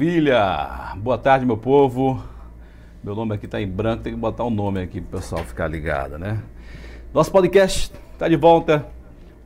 [0.00, 0.94] Maravilha!
[0.96, 2.24] Boa tarde, meu povo.
[3.04, 5.44] Meu nome aqui está em branco, tem que botar um nome aqui para o pessoal
[5.44, 6.42] ficar ligado, né?
[7.12, 8.86] Nosso podcast está de volta.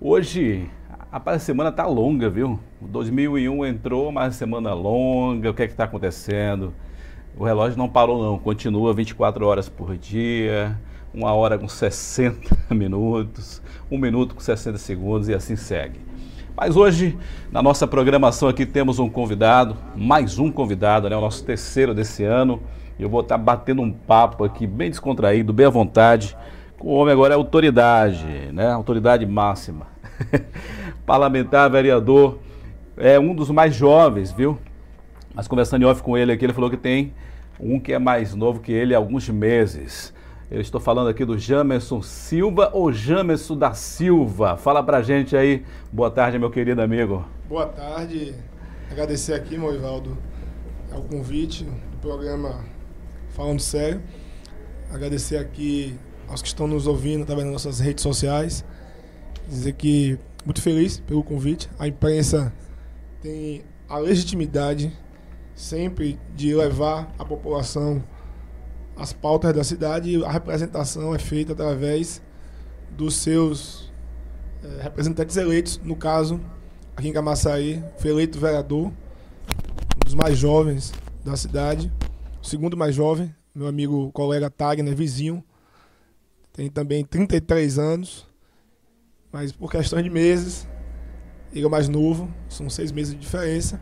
[0.00, 0.70] Hoje,
[1.10, 2.60] a semana tá longa, viu?
[2.80, 5.50] 2001 entrou, mas semana longa.
[5.50, 6.72] O que é que está acontecendo?
[7.36, 8.38] O relógio não parou, não.
[8.38, 10.78] Continua 24 horas por dia,
[11.12, 15.98] uma hora com 60 minutos, um minuto com 60 segundos e assim segue.
[16.56, 17.18] Mas hoje,
[17.50, 21.16] na nossa programação aqui, temos um convidado, mais um convidado, né?
[21.16, 22.62] O nosso terceiro desse ano.
[22.96, 26.36] Eu vou estar batendo um papo aqui bem descontraído, bem à vontade.
[26.78, 28.70] O homem agora é autoridade, né?
[28.70, 29.88] Autoridade máxima.
[31.04, 32.38] Parlamentar, vereador,
[32.96, 34.56] é um dos mais jovens, viu?
[35.34, 37.12] Mas conversando em off com ele aqui, ele falou que tem
[37.58, 40.13] um que é mais novo que ele há alguns meses.
[40.50, 44.58] Eu estou falando aqui do Jamerson Silva ou Jamerson da Silva.
[44.58, 45.64] Fala pra gente aí.
[45.90, 47.24] Boa tarde, meu querido amigo.
[47.48, 48.34] Boa tarde.
[48.90, 50.18] Agradecer aqui, Moivaldo,
[50.92, 52.62] ao convite do programa
[53.30, 54.02] Falando Sério.
[54.92, 58.62] Agradecer aqui aos que estão nos ouvindo através das nossas redes sociais.
[59.48, 61.70] Dizer que muito feliz pelo convite.
[61.78, 62.52] A imprensa
[63.22, 64.92] tem a legitimidade
[65.54, 68.04] sempre de levar a população
[68.96, 72.22] as pautas da cidade a representação é feita através
[72.90, 73.92] dos seus
[74.62, 75.80] é, representantes eleitos.
[75.82, 76.40] No caso,
[76.96, 80.92] aqui em Camaçaí, foi eleito vereador, um dos mais jovens
[81.24, 81.92] da cidade,
[82.42, 85.42] o segundo mais jovem, meu amigo colega Tagner, vizinho,
[86.52, 88.26] tem também 33 anos,
[89.32, 90.68] mas por questão de meses,
[91.52, 93.80] ele é mais novo, são seis meses de diferença.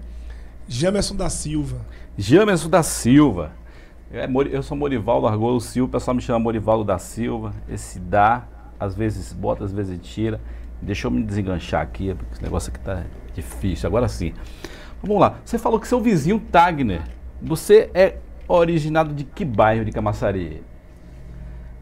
[0.67, 1.85] Jamerson da Silva.
[2.17, 3.53] Jamerson da Silva.
[4.13, 7.55] É, eu sou Morivaldo Argolo Silva, o pessoal me chama Morivaldo da Silva.
[7.67, 8.47] Esse dá,
[8.79, 10.39] às vezes bota, às vezes tira.
[10.83, 13.87] Deixa eu me desenganchar aqui, porque esse negócio aqui tá difícil.
[13.87, 14.35] Agora sim.
[15.03, 15.39] Vamos lá.
[15.43, 17.01] Você falou que seu vizinho Tagner,
[17.41, 20.63] você é originado de que bairro de Camaçari?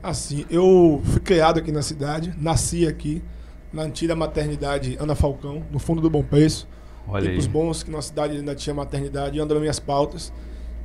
[0.00, 3.24] Assim, eu fui criado aqui na cidade, nasci aqui,
[3.72, 6.68] na antiga maternidade Ana Falcão, no fundo do Bom Preço.
[7.08, 7.50] Olha Tempos aí.
[7.50, 10.32] bons que na cidade ainda tinha maternidade anda nas minhas pautas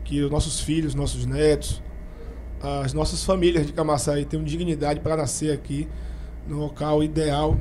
[0.06, 1.82] que os nossos filhos, nossos netos,
[2.62, 5.88] as nossas famílias de Camaçaí tenham dignidade para nascer aqui
[6.48, 7.60] no local ideal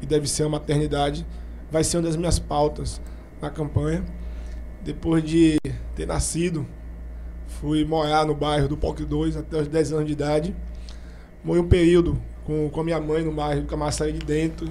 [0.00, 1.26] e deve ser a maternidade.
[1.70, 3.00] Vai ser uma das minhas pautas
[3.40, 4.04] na campanha.
[4.84, 5.58] Depois de
[5.96, 6.66] ter nascido,
[7.46, 10.56] fui morar no bairro do POC 2 até os 10 anos de idade.
[11.42, 14.68] Morei um período com, com a minha mãe no bairro do Camaçaí de dentro.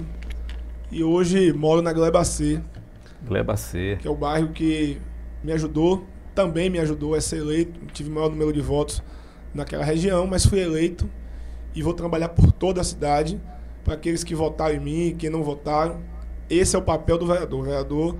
[0.91, 2.61] E hoje moro na Gleba C.
[3.25, 3.97] Gleba C.
[3.99, 4.99] Que é o bairro que
[5.43, 6.05] me ajudou
[6.37, 7.79] também me ajudou a ser eleito.
[7.91, 9.01] Tive maior número de votos
[9.55, 11.09] naquela região, mas fui eleito
[11.73, 13.41] e vou trabalhar por toda a cidade
[13.83, 15.99] para aqueles que votaram em mim, quem não votaram.
[16.47, 17.59] Esse é o papel do vereador.
[17.59, 18.15] O vereador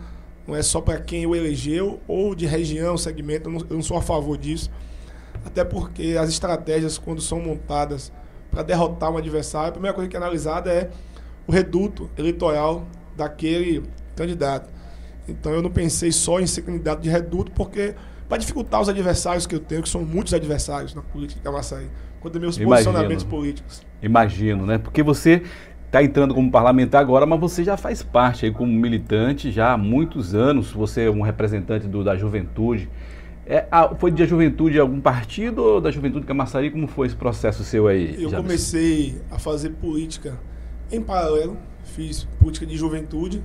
[0.47, 3.49] não é só para quem o elegeu ou de região, segmento.
[3.49, 4.71] Eu não, eu não sou a favor disso.
[5.45, 8.11] Até porque as estratégias, quando são montadas
[8.49, 10.89] para derrotar um adversário, a primeira coisa que é analisada é
[11.45, 13.83] o reduto eleitoral daquele
[14.15, 14.76] candidato.
[15.27, 17.93] Então eu não pensei só em ser candidato de reduto, porque
[18.27, 21.87] para dificultar os adversários que eu tenho, que são muitos adversários na política de Camaçaí,
[22.19, 22.69] quanto meus Imagino.
[22.69, 23.81] posicionamentos políticos.
[24.01, 24.77] Imagino, né?
[24.77, 25.43] Porque você
[25.85, 29.77] está entrando como parlamentar agora, mas você já faz parte aí como militante já há
[29.77, 32.89] muitos anos, você é um representante do, da juventude.
[33.45, 33.65] É,
[33.97, 36.69] foi de juventude de algum partido ou da juventude de Camaçari?
[36.69, 38.21] Como foi esse processo seu aí?
[38.21, 40.37] Eu comecei a fazer política
[40.91, 43.41] em paralelo, fiz política de juventude,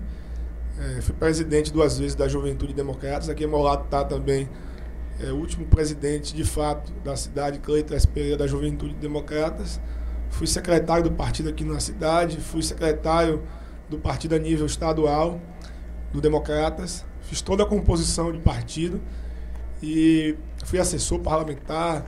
[0.78, 3.28] é, fui presidente duas vezes da Juventude Democratas.
[3.28, 4.49] Aqui ao meu lado está também
[5.21, 9.81] é, o último presidente, de fato, da cidade, Cleiton Pereira, da Juventude Democratas.
[10.31, 13.43] Fui secretário do partido aqui na cidade, fui secretário
[13.88, 15.41] do partido a nível estadual,
[16.12, 17.05] do Democratas.
[17.20, 19.00] Fiz toda a composição de partido
[19.82, 22.05] e fui assessor parlamentar,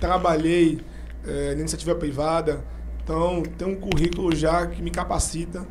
[0.00, 0.80] trabalhei
[1.26, 2.64] é, na iniciativa privada.
[3.04, 5.66] Então, tenho um currículo já que me capacita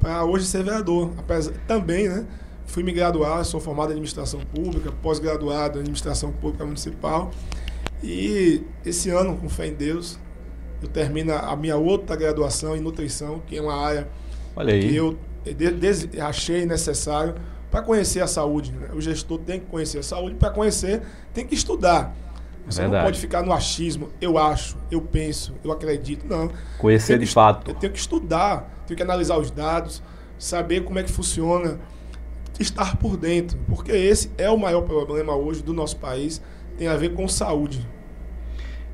[0.00, 1.12] para hoje ser vereador.
[1.18, 2.26] Apesar, também, né?
[2.66, 7.30] Fui me graduar, sou formado em administração pública, pós-graduado em administração pública municipal.
[8.02, 10.18] E esse ano, com fé em Deus,
[10.80, 14.08] eu termino a minha outra graduação em nutrição, que é uma área
[14.54, 15.18] que eu
[16.22, 17.34] achei necessário
[17.70, 18.72] para conhecer a saúde.
[18.72, 18.88] Né?
[18.94, 21.02] O gestor tem que conhecer a saúde, para conhecer,
[21.34, 22.14] tem que estudar.
[22.66, 23.02] Você Verdade.
[23.02, 26.26] não pode ficar no achismo, eu acho, eu penso, eu acredito.
[26.26, 26.50] Não.
[26.78, 27.70] Conhecer de fato.
[27.70, 30.02] Eu tenho que estudar tem que analisar os dados,
[30.38, 31.78] saber como é que funciona,
[32.58, 36.42] estar por dentro, porque esse é o maior problema hoje do nosso país,
[36.76, 37.86] tem a ver com saúde.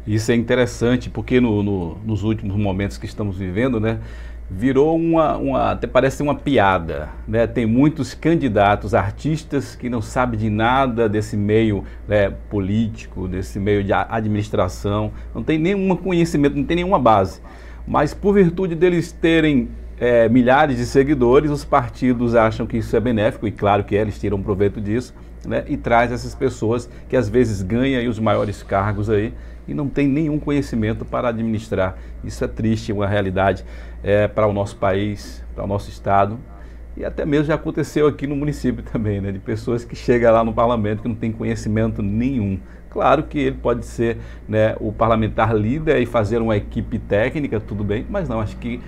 [0.07, 4.01] Isso é interessante, porque no, no, nos últimos momentos que estamos vivendo, né,
[4.49, 7.47] virou uma, uma, até parece uma piada, né?
[7.47, 13.83] Tem muitos candidatos, artistas que não sabem de nada desse meio né, político, desse meio
[13.83, 17.41] de administração, não tem nenhum conhecimento, não tem nenhuma base.
[17.87, 23.01] Mas por virtude deles terem é, milhares de seguidores, os partidos acham que isso é
[23.01, 25.15] benéfico, e claro que é, eles tiram proveito disso,
[25.47, 25.65] né?
[25.69, 29.33] E traz essas pessoas que às vezes ganham os maiores cargos aí
[29.67, 31.97] e não tem nenhum conhecimento para administrar.
[32.23, 33.65] Isso é triste, uma realidade
[34.03, 36.39] é, para o nosso país, para o nosso estado.
[36.97, 40.43] E até mesmo já aconteceu aqui no município também, né, de pessoas que chegam lá
[40.43, 42.59] no parlamento que não tem conhecimento nenhum.
[42.89, 44.17] Claro que ele pode ser
[44.49, 48.81] né, o parlamentar líder e fazer uma equipe técnica, tudo bem, mas não, acho que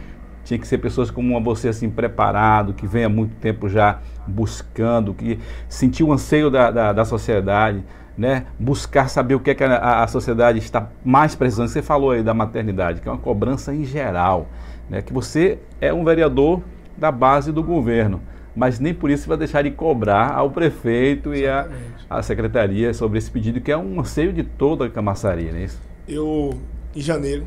[0.48, 5.12] tinha que ser pessoas como você assim preparado, que vem há muito tempo já buscando,
[5.12, 7.84] que sentiu o anseio da, da, da sociedade,
[8.16, 11.68] né, buscar saber o que, é que a, a, sociedade está mais precisando.
[11.68, 14.48] Você falou aí da maternidade, que é uma cobrança em geral,
[14.88, 16.62] né, que você é um vereador
[16.96, 18.18] da base do governo,
[18.56, 21.82] mas nem por isso você vai deixar de cobrar ao prefeito Exatamente.
[22.00, 25.58] e à secretaria sobre esse pedido, que é um anseio de toda a camaçaria, não
[25.58, 25.80] é isso?
[26.08, 26.58] Eu,
[26.96, 27.44] em janeiro,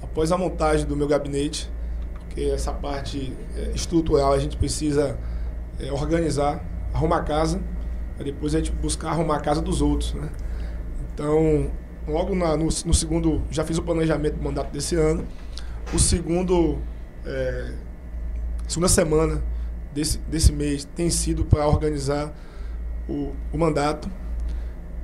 [0.00, 1.68] após a montagem do meu gabinete,
[2.30, 5.18] que essa parte é, estrutural a gente precisa
[5.78, 7.60] é, organizar, arrumar a casa,
[8.24, 10.14] depois a gente buscar arrumar a casa dos outros.
[10.14, 10.28] Né?
[11.12, 11.70] Então,
[12.06, 15.26] logo na, no, no, segundo, já fiz o planejamento do mandato desse ano.
[15.92, 16.78] O segundo,
[17.24, 17.72] é,
[18.68, 19.42] segunda semana
[19.92, 22.32] desse, desse mês tem sido para organizar
[23.08, 24.10] o, o mandato.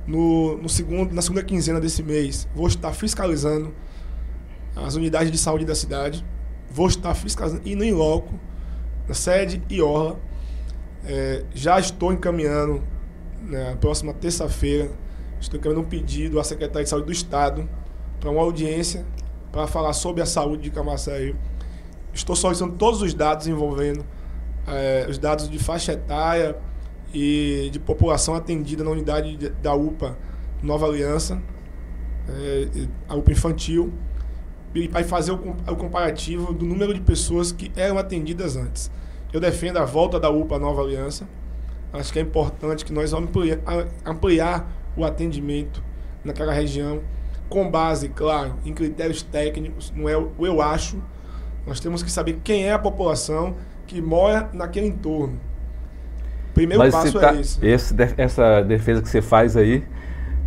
[0.05, 3.73] No, no segundo, na segunda quinzena desse mês, vou estar fiscalizando
[4.75, 6.23] as unidades de saúde da cidade.
[6.69, 8.33] Vou estar fiscalizando, indo em loco,
[9.07, 10.19] na sede e orla.
[11.05, 12.83] É, já estou encaminhando
[13.41, 14.91] na próxima terça-feira,
[15.39, 17.67] estou encaminhando um pedido à Secretaria de Saúde do Estado
[18.19, 19.05] para uma audiência
[19.51, 21.35] para falar sobre a saúde de Camaçari.
[22.13, 24.03] Estou solicitando todos os dados envolvendo
[24.67, 26.57] é, os dados de faixa etária
[27.13, 30.17] e de população atendida na unidade de, da UPA
[30.61, 31.41] Nova Aliança,
[32.27, 33.93] é, a UPA infantil,
[34.75, 35.37] e para fazer o,
[35.75, 38.91] comparativo do número de pessoas que eram atendidas antes.
[39.33, 41.27] Eu defendo a volta da UPA Nova Aliança,
[41.93, 43.59] Acho que é importante que nós vamos ampliar,
[44.05, 45.81] ampliar o atendimento
[46.23, 47.01] naquela região,
[47.49, 51.01] com base, claro, em critérios técnicos, não é o eu acho.
[51.65, 53.55] Nós temos que saber quem é a população
[53.85, 55.39] que mora naquele entorno.
[56.53, 57.65] Primeiro Mas passo tá, é esse.
[57.65, 57.95] esse.
[58.17, 59.83] Essa defesa que você faz aí,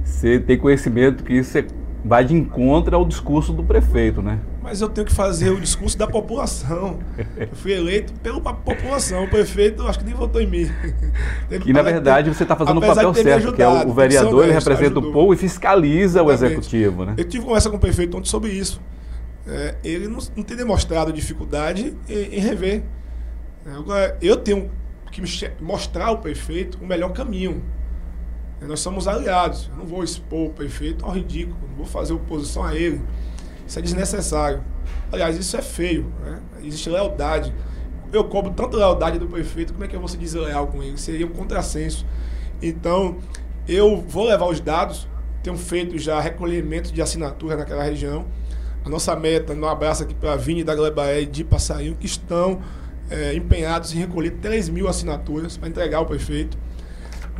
[0.04, 1.64] você tem conhecimento que isso é
[2.04, 4.38] vai de encontro ao discurso do prefeito, né?
[4.62, 6.98] Mas eu tenho que fazer o discurso da população.
[7.36, 9.24] Eu fui eleito pela população.
[9.24, 10.70] O prefeito acho que nem votou em mim.
[11.64, 14.44] E na verdade você está fazendo o papel certo, ajudado, que é o, o vereador,
[14.44, 15.10] ele representa ajudou.
[15.10, 16.42] o povo e fiscaliza Exatamente.
[16.42, 17.14] o executivo, né?
[17.16, 18.80] Eu tive conversa com o prefeito ontem sobre isso.
[19.46, 22.82] É, ele não, não, tem demonstrado dificuldade em, em rever.
[23.66, 24.70] Agora, eu tenho
[25.10, 25.22] que
[25.60, 27.62] mostrar ao prefeito o melhor caminho.
[28.66, 29.68] Nós somos aliados.
[29.70, 33.00] Eu não vou expor o prefeito ao ridículo, não vou fazer oposição a ele.
[33.66, 34.62] Isso é desnecessário.
[35.12, 36.12] Aliás, isso é feio.
[36.22, 36.40] Né?
[36.62, 37.54] Existe lealdade.
[38.12, 40.98] Eu cobro tanto lealdade do prefeito, como é que eu vou ser desleal com ele?
[40.98, 42.04] Seria um contrassenso.
[42.60, 43.18] Então,
[43.68, 45.08] eu vou levar os dados,
[45.42, 48.26] tenho feito já recolhimento de assinatura naquela região.
[48.84, 52.60] A nossa meta, no abraço aqui para a Vini da Glebaé de Passarinho, que estão
[53.08, 56.58] é, empenhados em recolher 3 mil assinaturas para entregar ao prefeito.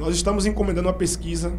[0.01, 1.53] Nós estamos encomendando uma pesquisa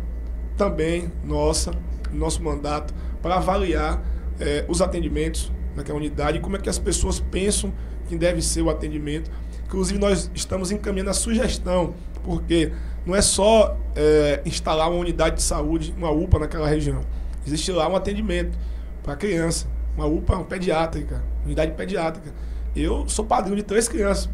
[0.58, 1.72] também nossa,
[2.12, 4.04] nosso mandato, para avaliar
[4.40, 7.72] eh, os atendimentos naquela unidade como é que as pessoas pensam
[8.10, 9.30] que deve ser o atendimento.
[9.64, 11.94] Inclusive, nós estamos encaminhando a sugestão,
[12.24, 12.74] porque
[13.06, 17.02] não é só eh, instalar uma unidade de saúde, uma UPA naquela região.
[17.46, 18.58] Existe lá um atendimento
[19.04, 22.34] para criança, uma UPA pediátrica, unidade pediátrica.
[22.76, 24.28] Eu sou padrinho de três crianças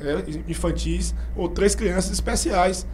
[0.00, 2.86] é, infantis ou três crianças especiais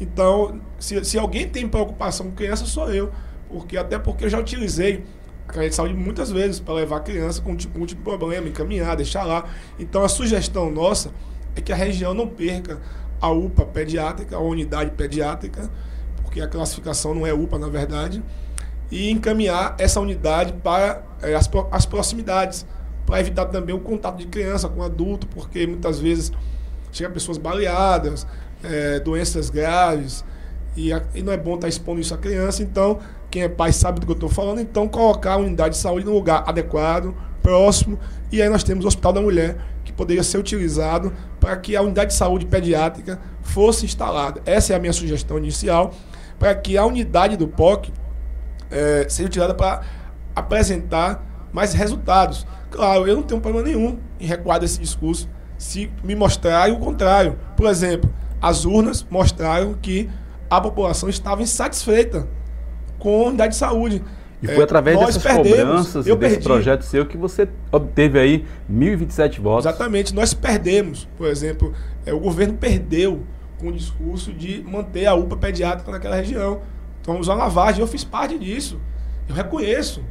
[0.00, 3.10] então, se, se alguém tem preocupação com criança, sou eu.
[3.48, 5.04] Porque, até porque eu já utilizei
[5.46, 8.04] a carreira de saúde muitas vezes para levar a criança com tipo, um tipo de
[8.04, 9.44] problema, encaminhar, deixar lá.
[9.78, 11.10] Então, a sugestão nossa
[11.56, 12.78] é que a região não perca
[13.20, 15.68] a UPA pediátrica, a unidade pediátrica,
[16.22, 18.22] porque a classificação não é UPA, na verdade,
[18.90, 22.66] e encaminhar essa unidade para é, as, as proximidades,
[23.04, 26.32] para evitar também o contato de criança com adulto, porque muitas vezes
[26.92, 28.26] chegam pessoas baleadas,
[28.62, 30.24] é, doenças graves,
[30.76, 32.98] e, a, e, não é bom estar tá expondo isso à criança, então,
[33.30, 36.06] quem é pai sabe do que eu estou falando, então colocar a unidade de saúde
[36.06, 37.98] no lugar adequado, próximo,
[38.30, 41.82] e aí nós temos o Hospital da Mulher, que poderia ser utilizado para que a
[41.82, 44.42] unidade de saúde pediátrica fosse instalada.
[44.44, 45.94] Essa é a minha sugestão inicial,
[46.38, 47.92] para que a unidade do POC
[48.70, 49.82] é, seja utilizada para
[50.36, 52.46] apresentar mas resultados.
[52.70, 57.38] Claro, eu não tenho problema nenhum em recuar desse discurso se me mostrarem o contrário.
[57.56, 58.08] Por exemplo,
[58.40, 60.08] as urnas mostraram que
[60.50, 62.26] a população estava insatisfeita
[62.98, 64.02] com a unidade de saúde.
[64.40, 66.44] E foi é, através dessas perdemos, cobranças e desse perdi.
[66.44, 69.66] projeto seu que você obteve aí 1.027 votos.
[69.66, 71.08] Exatamente, nós perdemos.
[71.16, 71.72] Por exemplo,
[72.06, 73.24] é, o governo perdeu
[73.58, 76.62] com o discurso de manter a UPA pediátrica naquela região.
[77.00, 77.80] Então, uma lavagem.
[77.80, 78.80] Eu fiz parte disso.
[79.28, 80.04] Eu reconheço.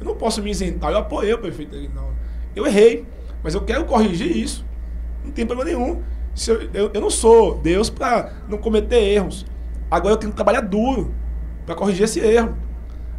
[0.00, 0.90] Eu não posso me isentar.
[0.90, 2.14] Eu apoiei o prefeito Aguinaldo.
[2.56, 3.04] Eu errei,
[3.42, 4.64] mas eu quero corrigir isso.
[5.22, 6.02] Não tem problema nenhum.
[6.48, 9.46] Eu, eu, eu, não sou Deus para não cometer erros.
[9.90, 11.14] Agora eu tenho que trabalhar duro
[11.64, 12.56] para corrigir esse erro.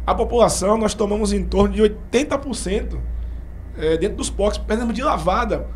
[0.06, 2.98] A população, nós tomamos em torno de 80%
[3.78, 5.66] é, dentro dos POCs, perdemos de lavada.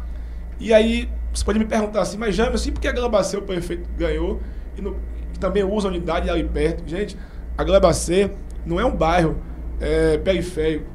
[0.59, 3.43] E aí, você pode me perguntar assim, mas James, assim, por que a Globacê, o
[3.43, 4.41] prefeito ganhou,
[4.77, 4.97] e no,
[5.39, 6.87] também usa a unidade ali perto?
[6.87, 7.17] Gente,
[7.57, 8.31] a Globacê
[8.65, 9.37] não é um bairro
[9.81, 10.87] é, periférico.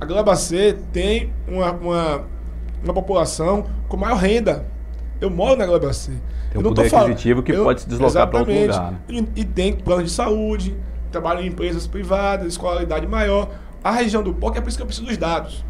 [0.00, 2.24] A Globacê tem uma, uma,
[2.84, 4.66] uma população com maior renda.
[5.20, 6.12] Eu moro na Globacê.
[6.50, 8.92] Tem um eu poder aquisitivo que eu, pode se deslocar para outro lugar.
[8.92, 8.98] Né?
[9.08, 10.76] E, e tem plano de saúde,
[11.10, 13.48] trabalho em empresas privadas, escolaridade maior.
[13.82, 15.64] A região do POC é por isso que eu preciso dos dados.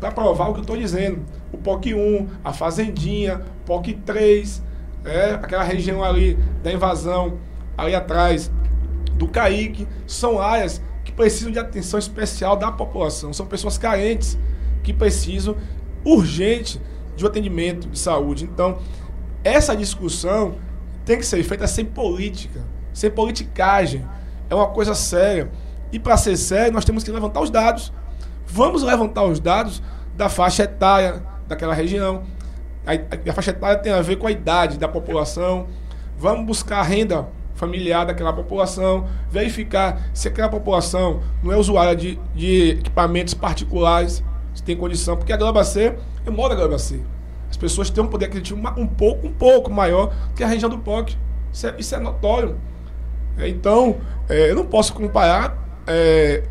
[0.00, 1.20] Para provar o que eu estou dizendo.
[1.52, 4.62] O POC 1, a Fazendinha, POC 3,
[5.04, 7.38] é, aquela região ali da invasão,
[7.76, 8.50] ali atrás
[9.14, 13.32] do CAIC, são áreas que precisam de atenção especial da população.
[13.32, 14.38] São pessoas carentes
[14.82, 15.56] que precisam
[16.04, 16.80] urgente
[17.20, 18.44] de um atendimento de saúde.
[18.44, 18.78] Então,
[19.44, 20.54] essa discussão
[21.04, 24.04] tem que ser feita sem política, sem politicagem.
[24.48, 25.50] É uma coisa séria.
[25.92, 27.92] E para ser sério, nós temos que levantar os dados.
[28.46, 29.82] Vamos levantar os dados
[30.16, 32.22] da faixa etária daquela região.
[32.86, 32.92] A,
[33.30, 35.66] a faixa etária tem a ver com a idade da população.
[36.16, 42.18] Vamos buscar a renda familiar daquela população, verificar se aquela população não é usuária de,
[42.34, 44.24] de equipamentos particulares,
[44.54, 47.00] se tem condição, porque a Globacê, eu moro na Globacê.
[47.50, 50.78] As pessoas têm um poder aquisitivo um pouco, um pouco maior que a região do
[50.78, 51.16] POC.
[51.52, 52.56] Isso é, isso é notório.
[53.36, 53.96] É, então,
[54.28, 55.58] é, eu não posso comparar.
[55.86, 56.44] É,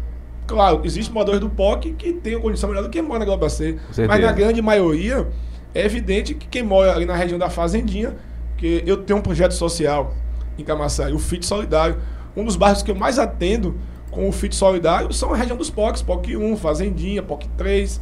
[0.45, 3.77] claro, existem moradores do POC que têm uma condição melhor do que mora na Globacê.
[4.07, 5.27] Mas na grande maioria,
[5.73, 8.15] é evidente que quem mora ali na região da Fazendinha,
[8.57, 10.13] que eu tenho um projeto social
[10.57, 11.97] em Camaçari, o FIT Solidário.
[12.35, 13.75] Um dos bairros que eu mais atendo
[14.11, 18.01] com o FIT Solidário são a região dos POCs, POC 1, Fazendinha, POC 3,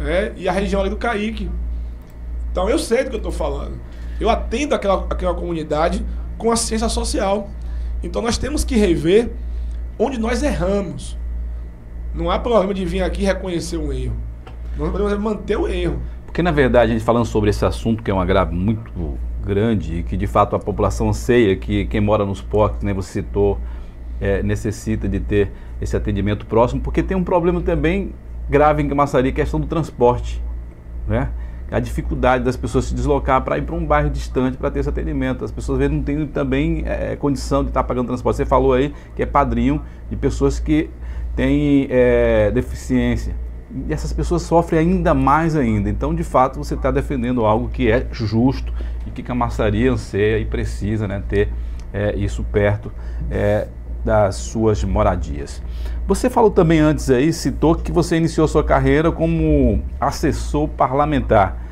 [0.00, 1.50] é, e a região ali do Caíque.
[2.50, 3.78] Então eu sei do que eu estou falando.
[4.20, 6.04] Eu atendo aquela, aquela comunidade
[6.36, 7.48] com a ciência social.
[8.02, 9.30] Então nós temos que rever
[9.98, 11.16] onde nós erramos.
[12.14, 14.16] Não há problema de vir aqui reconhecer um erro.
[14.76, 16.00] Nós podemos manter o erro.
[16.24, 19.98] Porque na verdade, a gente falando sobre esse assunto, que é um agravo muito grande
[19.98, 23.58] e que de fato a população ceia, que quem mora nos portos, né, você citou,
[24.20, 25.50] é, necessita de ter
[25.80, 28.12] esse atendimento próximo, porque tem um problema também
[28.48, 30.42] grave em Camaçari, é questão do transporte.
[31.06, 31.28] Né?
[31.70, 34.88] a dificuldade das pessoas se deslocar para ir para um bairro distante para ter esse
[34.88, 35.44] atendimento.
[35.44, 38.36] As pessoas não têm também é, condição de estar tá pagando transporte.
[38.36, 40.88] Você falou aí que é padrinho de pessoas que
[41.36, 43.36] têm é, deficiência.
[43.86, 45.90] E essas pessoas sofrem ainda mais ainda.
[45.90, 48.72] Então, de fato, você está defendendo algo que é justo
[49.06, 51.50] e que Camaçaria anseia e precisa né, ter
[51.92, 52.90] é, isso perto
[53.30, 53.68] é,
[54.04, 55.62] das suas moradias.
[56.06, 61.62] Você falou também antes aí, citou que você iniciou sua carreira como assessor parlamentar.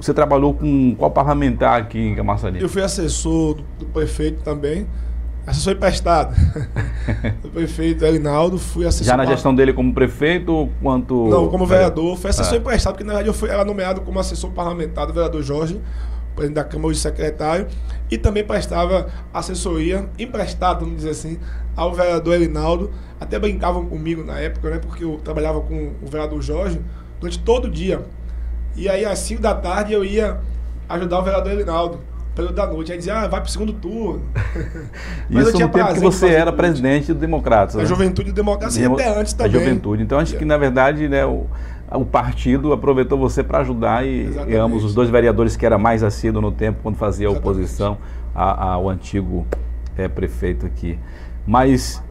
[0.00, 2.60] Você trabalhou com qual parlamentar aqui em Camaçari?
[2.60, 4.86] Eu fui assessor do, prefeito também,
[5.46, 6.34] assessor emprestado.
[7.42, 9.06] do prefeito Elinaldo, fui assessor.
[9.06, 11.28] Já na gestão dele como prefeito quanto.
[11.28, 12.16] Não, como vereador.
[12.16, 12.56] Fui assessor ah.
[12.56, 15.80] emprestado, porque na verdade eu fui, era nomeado como assessor parlamentar do vereador Jorge
[16.34, 17.66] presidente da Câmara, hoje secretário,
[18.10, 21.38] e também prestava assessoria, emprestada, vamos dizer assim,
[21.76, 22.90] ao vereador Elinaldo.
[23.20, 24.78] Até brincavam comigo na época, né?
[24.78, 26.80] Porque eu trabalhava com o vereador Jorge
[27.20, 28.04] durante todo o dia.
[28.76, 30.40] E aí, às 5 da tarde, eu ia
[30.88, 32.00] ajudar o vereador Elinaldo
[32.34, 32.92] período da noite.
[32.92, 34.22] Aí dizia, ah, vai pro segundo turno.
[35.30, 37.76] Mas Isso no tempo que você era presidente do Democratas.
[37.76, 37.86] A né?
[37.86, 38.94] Juventude Democracia Demo...
[38.96, 39.54] até antes também.
[39.54, 40.02] A Juventude.
[40.02, 41.46] Então acho que, na verdade, né, o,
[41.90, 46.02] o partido aproveitou você para ajudar e, e, ambos os dois vereadores que era mais
[46.02, 47.48] assíduo no tempo quando fazia Exatamente.
[47.48, 47.98] oposição
[48.34, 49.46] a, ao antigo
[49.96, 50.98] é, prefeito aqui.
[51.46, 52.02] Mas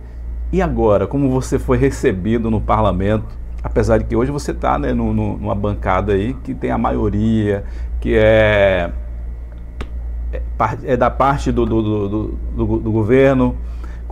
[0.53, 3.25] e agora, como você foi recebido no parlamento?
[3.63, 6.77] Apesar de que hoje você está né, no, no, numa bancada aí que tem a
[6.77, 7.63] maioria,
[7.99, 8.91] que é,
[10.31, 10.39] é,
[10.83, 13.55] é da parte do, do, do, do governo,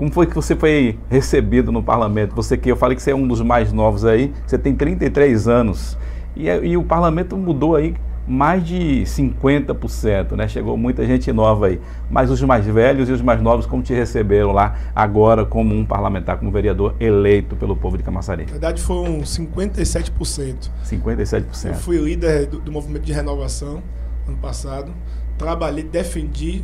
[0.02, 2.34] como foi que você foi recebido no parlamento?
[2.34, 5.48] Você que eu falei que você é um dos mais novos aí, você tem 33
[5.48, 5.96] anos.
[6.36, 7.94] E, e o parlamento mudou aí
[8.28, 10.48] mais de 50%, né?
[10.48, 11.80] Chegou muita gente nova aí.
[12.10, 15.86] Mas os mais velhos e os mais novos, como te receberam lá agora como um
[15.86, 18.46] parlamentar, como vereador eleito pelo povo de Camaçari?
[18.46, 20.72] Na verdade, foram 57%.
[20.84, 21.68] 57%.
[21.68, 23.84] Eu fui líder do, do movimento de renovação
[24.28, 24.92] ano passado.
[25.38, 26.64] Trabalhei, defendi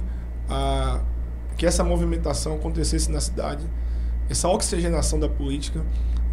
[0.49, 1.01] a,
[1.57, 3.65] que essa movimentação acontecesse na cidade,
[4.29, 5.83] essa oxigenação da política.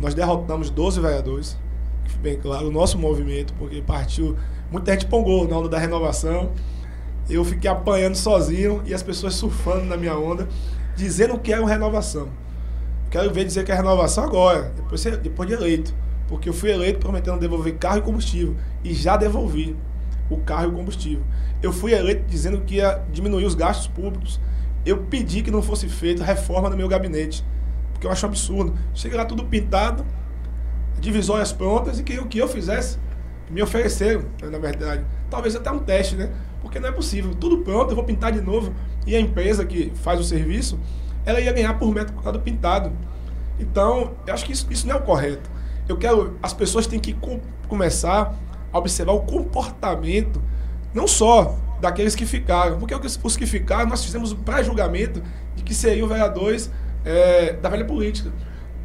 [0.00, 1.56] Nós derrotamos 12 vereadores,
[2.20, 4.36] bem claro, o nosso movimento, porque partiu
[4.74, 6.50] Muita gente pongou na onda da renovação.
[7.30, 10.48] Eu fiquei apanhando sozinho e as pessoas surfando na minha onda,
[10.96, 12.28] dizendo que era uma renovação.
[13.08, 15.94] Quero ver dizer que é renovação agora, depois, depois de eleito.
[16.26, 18.56] Porque eu fui eleito prometendo devolver carro e combustível.
[18.82, 19.76] E já devolvi
[20.28, 21.22] o carro e o combustível.
[21.62, 24.40] Eu fui eleito dizendo que ia diminuir os gastos públicos.
[24.84, 27.44] Eu pedi que não fosse feita reforma no meu gabinete.
[27.92, 28.74] Porque eu acho absurdo.
[28.92, 30.04] Chega lá tudo pintado,
[31.00, 32.98] divisórias prontas e que o que eu fizesse
[33.50, 35.04] me ofereceram, né, na verdade.
[35.30, 36.30] Talvez até um teste, né?
[36.60, 37.34] Porque não é possível.
[37.34, 38.74] Tudo pronto, eu vou pintar de novo.
[39.06, 40.78] E a empresa que faz o serviço,
[41.24, 42.92] ela ia ganhar por metro quadrado pintado.
[43.58, 45.50] Então, eu acho que isso, isso não é o correto.
[45.88, 46.38] Eu quero.
[46.42, 48.34] As pessoas têm que com, começar
[48.72, 50.42] a observar o comportamento,
[50.92, 55.22] não só daqueles que ficaram, porque os que ficaram, nós fizemos o pré-julgamento
[55.54, 56.70] de que seriam vereadores
[57.04, 58.30] é, da velha política.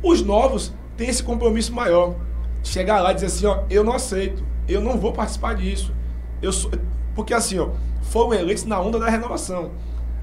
[0.01, 2.15] Os novos têm esse compromisso maior.
[2.63, 5.91] Chegar lá e dizer assim, ó, eu não aceito eu não vou participar disso.
[6.41, 6.71] Eu sou,
[7.15, 7.69] porque assim, ó,
[8.03, 9.71] foram eleitos na onda da renovação.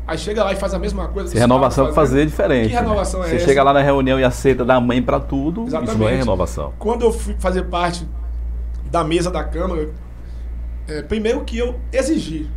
[0.06, 1.36] Aí chega lá e faz a mesma coisa.
[1.36, 2.68] Renovação fazer é diferente.
[2.68, 3.26] Que renovação né?
[3.26, 3.44] é Você essa?
[3.44, 5.90] chega lá na reunião e aceita dar mãe para tudo, Exatamente.
[5.90, 6.72] isso não é renovação.
[6.78, 8.06] Quando eu fui fazer parte
[8.88, 9.90] da mesa da Câmara,
[10.86, 12.48] é, primeiro que eu exigi,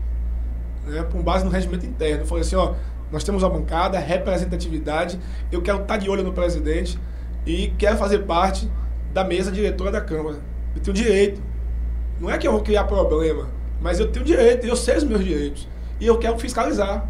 [0.86, 2.74] né, com base no regimento interno, falei assim, ó,
[3.12, 5.20] nós temos uma bancada, representatividade,
[5.52, 7.00] eu quero estar de olho no presidente
[7.46, 8.70] e quero fazer parte
[9.14, 10.38] da mesa diretora da Câmara.
[10.76, 11.42] Eu tenho direito.
[12.20, 13.48] Não é que eu vou criar problema,
[13.82, 15.68] mas eu tenho direito, eu sei os meus direitos.
[16.00, 17.08] E eu quero fiscalizar.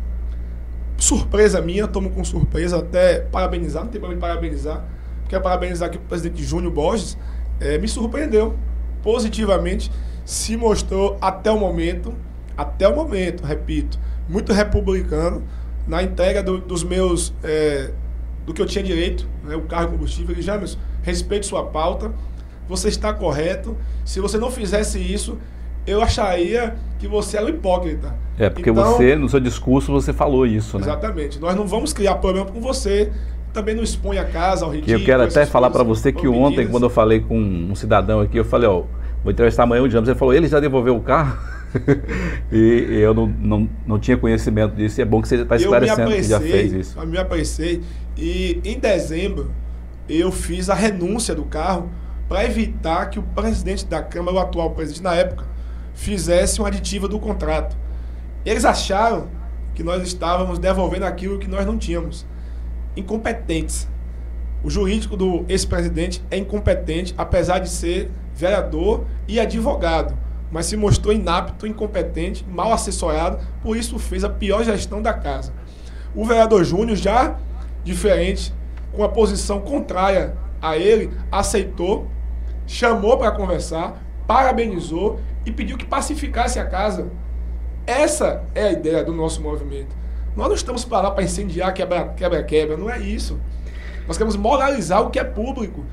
[0.97, 4.86] Surpresa minha, tomo com surpresa, até parabenizar, não tem problema de parabenizar.
[5.27, 7.17] Quero parabenizar aqui o presidente Júnior Borges,
[7.60, 8.58] é, me surpreendeu
[9.01, 9.91] positivamente,
[10.25, 12.13] se mostrou até o momento,
[12.59, 15.43] até o momento, repito, muito republicano
[15.87, 17.89] na entrega do, dos meus, é,
[18.45, 20.35] do que eu tinha direito, né, o carro combustível.
[20.35, 22.11] Ele, James, respeito sua pauta,
[22.67, 23.77] você está correto.
[24.03, 25.37] Se você não fizesse isso,
[25.87, 28.13] eu acharia que você era um hipócrita.
[28.37, 30.83] É, porque então, você, no seu discurso, você falou isso, né?
[30.83, 31.39] Exatamente.
[31.39, 33.09] Nós não vamos criar problema com você.
[33.53, 34.97] Também não expõe a casa ao ridículo.
[34.97, 36.71] Que eu quero até falar para você que ontem, medidas.
[36.71, 38.83] quando eu falei com um cidadão aqui, eu falei, ó,
[39.23, 40.09] vou entrevistar amanhã o James.
[40.09, 41.37] Ele falou, ele já devolveu o carro?
[42.51, 44.99] e eu não, não, não tinha conhecimento disso.
[44.99, 46.99] E é bom que você está esclarecendo que já fez isso.
[46.99, 47.82] Eu me apressei.
[48.17, 49.51] E em dezembro,
[50.08, 51.89] eu fiz a renúncia do carro
[52.27, 55.45] para evitar que o presidente da Câmara, o atual presidente na época,
[55.93, 57.75] fizesse uma aditiva do contrato.
[58.45, 59.27] Eles acharam
[59.73, 62.25] que nós estávamos devolvendo aquilo que nós não tínhamos.
[62.95, 63.88] Incompetentes.
[64.63, 70.17] O jurídico do ex-presidente é incompetente, apesar de ser vereador e advogado,
[70.51, 75.53] mas se mostrou inapto, incompetente, mal assessorado, por isso fez a pior gestão da casa.
[76.15, 77.38] O vereador Júnior, já
[77.83, 78.53] diferente,
[78.91, 82.07] com a posição contrária a ele, aceitou
[82.69, 87.07] chamou para conversar, parabenizou e pediu que pacificasse a casa.
[87.85, 89.97] Essa é a ideia do nosso movimento.
[90.35, 93.39] Nós não estamos para lá para incendiar quebra-quebra, não é isso.
[94.07, 95.83] Nós queremos moralizar o que é público.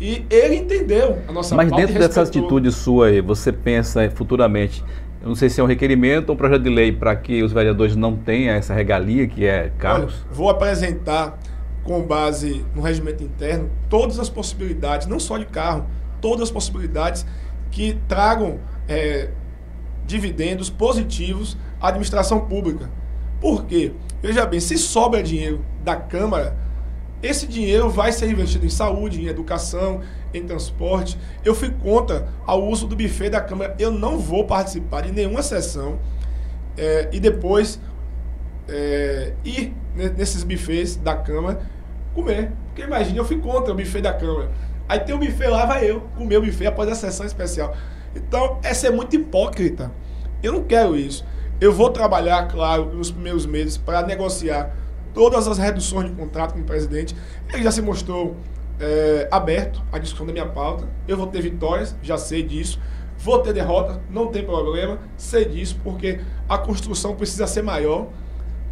[0.00, 4.84] E ele entendeu a nossa Mas dentro dessa atitude sua aí, você pensa futuramente,
[5.20, 7.52] eu não sei se é um requerimento ou um projeto de lei para que os
[7.52, 10.24] vereadores não tenham essa regalia que é carros?
[10.26, 11.38] Olha, vou apresentar
[11.82, 15.86] com base no regimento interno todas as possibilidades, não só de carro,
[16.20, 17.26] todas as possibilidades
[17.70, 19.30] que tragam é,
[20.06, 22.88] dividendos positivos à administração pública.
[23.40, 23.92] Por quê?
[24.22, 26.56] Veja bem, se sobra dinheiro da Câmara,
[27.22, 30.00] esse dinheiro vai ser investido em saúde, em educação,
[30.32, 31.18] em transporte.
[31.44, 33.74] Eu fui contra ao uso do buffet da Câmara.
[33.78, 35.98] Eu não vou participar de nenhuma sessão
[36.76, 37.80] é, e depois
[38.68, 39.74] é, ir
[40.16, 41.60] nesses buffets da Câmara
[42.14, 42.52] comer.
[42.66, 44.50] Porque imagine, eu fui contra o buffet da Câmara.
[44.88, 47.76] Aí tem o buffet lá, vai eu comer o buffet após a sessão especial.
[48.14, 49.90] Então, essa é muito hipócrita.
[50.42, 51.24] Eu não quero isso.
[51.60, 54.72] Eu vou trabalhar, claro, nos primeiros meses para negociar
[55.18, 57.12] todas as reduções de contrato com o presidente.
[57.52, 58.36] Ele já se mostrou
[58.78, 60.86] é, aberto à discussão da minha pauta.
[61.08, 62.80] Eu vou ter vitórias, já sei disso.
[63.18, 68.06] Vou ter derrotas, não tem problema, sei disso, porque a construção precisa ser maior.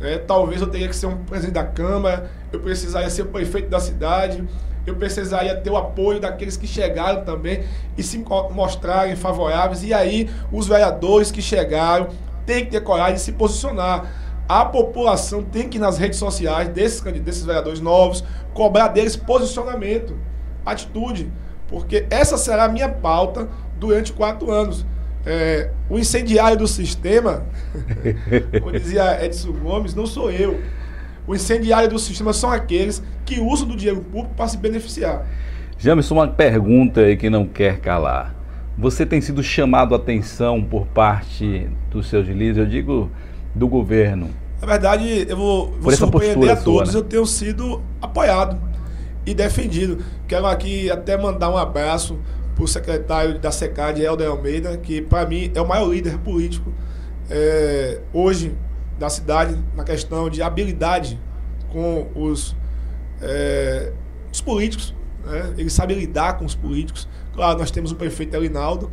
[0.01, 3.69] É, talvez eu teria que ser um presidente da Câmara, eu precisaria ser o prefeito
[3.69, 4.47] da cidade,
[4.87, 7.65] eu precisaria ter o apoio daqueles que chegaram também
[7.99, 9.83] e se mostrarem favoráveis.
[9.83, 12.07] E aí, os vereadores que chegaram
[12.47, 14.26] têm que ter coragem de se posicionar.
[14.49, 18.23] A população tem que ir nas redes sociais desses, desses vereadores novos,
[18.55, 20.17] cobrar deles posicionamento,
[20.65, 21.31] atitude.
[21.69, 24.87] Porque essa será a minha pauta durante quatro anos.
[25.25, 27.45] É, o incendiário do sistema,
[28.63, 30.61] como dizia Edson Gomes, não sou eu.
[31.27, 35.27] O incendiário do sistema são aqueles que usam do dinheiro público para se beneficiar.
[35.77, 38.35] Jamerson, uma pergunta aí que não quer calar.
[38.79, 43.11] Você tem sido chamado a atenção por parte dos seus líderes, eu digo
[43.57, 44.31] do governo.
[44.61, 47.05] Na verdade, eu vou, vou surpreender a todos, sua, né?
[47.07, 48.61] eu tenho sido apoiado
[49.25, 49.99] e defendido.
[50.29, 52.19] Quero aqui até mandar um abraço
[52.55, 56.73] para o secretário da SECAD, Helder Almeida, que para mim é o maior líder político
[57.31, 58.55] é, hoje
[58.99, 61.21] da cidade na questão de habilidade
[61.71, 62.55] com os,
[63.21, 63.93] é,
[64.33, 64.95] os políticos.
[65.25, 65.55] Né?
[65.59, 67.09] Ele sabe lidar com os políticos.
[67.35, 68.91] Claro, nós temos o prefeito Elinaldo,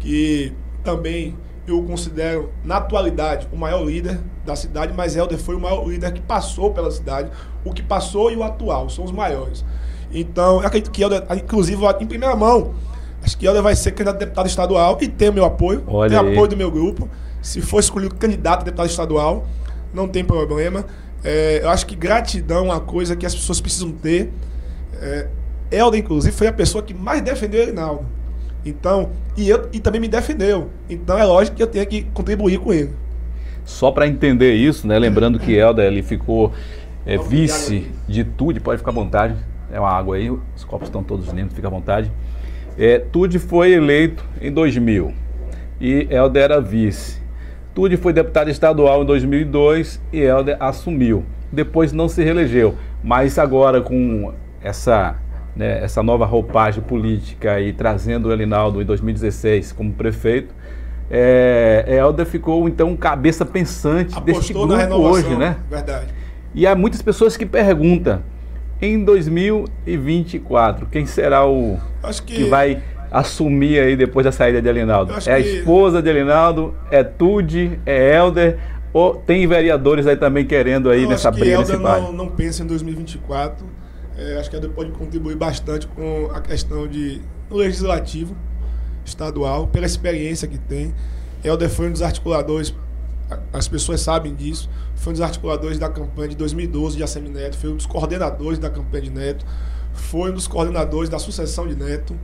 [0.00, 5.60] que também eu considero, na atualidade, o maior líder da cidade, mas Helder foi o
[5.60, 7.30] maior líder que passou pela cidade.
[7.64, 9.64] O que passou e o atual são os maiores.
[10.12, 12.74] Então, eu acredito que Helder, inclusive, em primeira mão,
[13.22, 16.10] acho que Helder vai ser candidato a deputado estadual e tem o meu apoio, Olha
[16.10, 16.32] tem aí.
[16.32, 17.08] apoio do meu grupo.
[17.42, 19.46] Se for escolhido candidato a deputado estadual,
[19.92, 20.84] não tem problema.
[21.24, 24.32] É, eu acho que gratidão é uma coisa que as pessoas precisam ter.
[25.00, 25.28] É,
[25.70, 28.15] Helder, inclusive, foi a pessoa que mais defendeu o Reinaldo.
[28.66, 30.70] Então, e, eu, e também me defendeu.
[30.90, 32.90] Então é lógico que eu tenho que contribuir com ele.
[33.64, 34.98] Só para entender isso, né?
[34.98, 36.52] Lembrando que Helder ele ficou
[37.06, 39.36] é, vice de Tude, pode ficar à vontade.
[39.72, 42.10] É uma água aí, os copos estão todos limpos, fica à vontade.
[42.76, 45.14] É, Tude foi eleito em 2000
[45.80, 47.20] e Helder era vice.
[47.74, 51.24] Tude foi deputado estadual em 2002 e Helder assumiu.
[51.52, 55.16] Depois não se reelegeu, mas agora com essa,
[55.56, 60.54] né, essa nova roupagem política e trazendo o Elinaldo em 2016 como prefeito,
[61.10, 65.56] é, Helder ficou então cabeça pensante Apostou deste grupo hoje, né?
[65.70, 66.08] Verdade.
[66.54, 68.22] E há muitas pessoas que perguntam
[68.82, 71.78] em 2024 quem será o
[72.26, 72.34] que...
[72.34, 75.14] que vai assumir aí depois da saída de Alinaldo?
[75.26, 76.74] É a esposa de Alinaldo?
[76.90, 77.78] É Tude?
[77.86, 78.58] É Helder?
[78.92, 82.28] Ou tem vereadores aí também querendo aí Eu nessa acho briga que Helder não, não
[82.28, 83.64] pensa em 2024.
[84.16, 88.34] É, acho que Helder pode contribuir bastante com a questão de legislativo
[89.04, 90.94] estadual, pela experiência que tem.
[91.44, 92.74] Helder foi um dos articuladores,
[93.52, 97.56] as pessoas sabem disso, foi um dos articuladores da campanha de 2012 de Assemi Neto,
[97.56, 99.44] foi um dos coordenadores da campanha de Neto,
[99.92, 102.16] foi um dos coordenadores da sucessão de Neto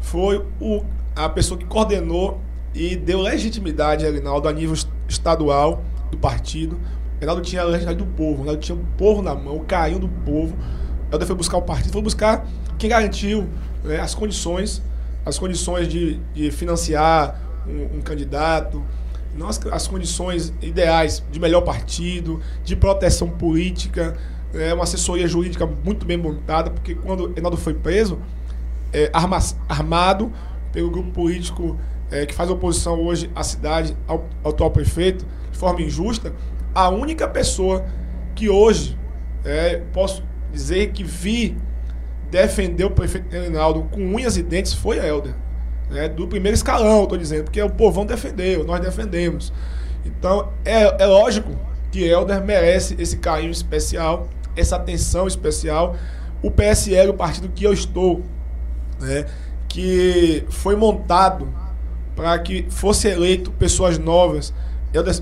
[0.00, 0.82] foi o,
[1.14, 2.40] a pessoa que coordenou
[2.74, 4.74] e deu legitimidade a Reinaldo a nível
[5.08, 6.78] estadual do partido.
[7.18, 10.56] Reinaldo tinha a legitimidade do povo, Reinaldo tinha o povo na mão, o do povo.
[11.10, 12.46] Helder foi buscar o partido, foi buscar
[12.78, 13.48] quem garantiu
[13.82, 14.82] né, as condições,
[15.24, 18.84] as condições de, de financiar um, um candidato,
[19.36, 24.16] não as, as, condições ideais de melhor partido, de proteção política,
[24.54, 28.18] é, uma assessoria jurídica muito bem montada, porque quando Reinaldo foi preso,
[28.92, 30.32] é, arma, armado
[30.72, 31.78] pelo grupo político
[32.10, 36.32] é, que faz oposição hoje à cidade, ao, ao atual prefeito, de forma injusta,
[36.74, 37.84] a única pessoa
[38.34, 38.98] que hoje
[39.44, 41.56] é, posso dizer que vi
[42.30, 45.34] defender o prefeito Reinaldo com unhas e dentes foi Helder.
[45.90, 49.52] Né, do primeiro escalão, estou dizendo, porque o povão defendeu, nós defendemos.
[50.04, 51.56] Então, é, é lógico
[51.90, 55.96] que Helder merece esse carinho especial, essa atenção especial.
[56.42, 58.22] O PSL, o partido que eu estou,
[59.00, 59.24] né,
[59.66, 61.48] que foi montado
[62.14, 64.52] para que fosse eleito pessoas novas.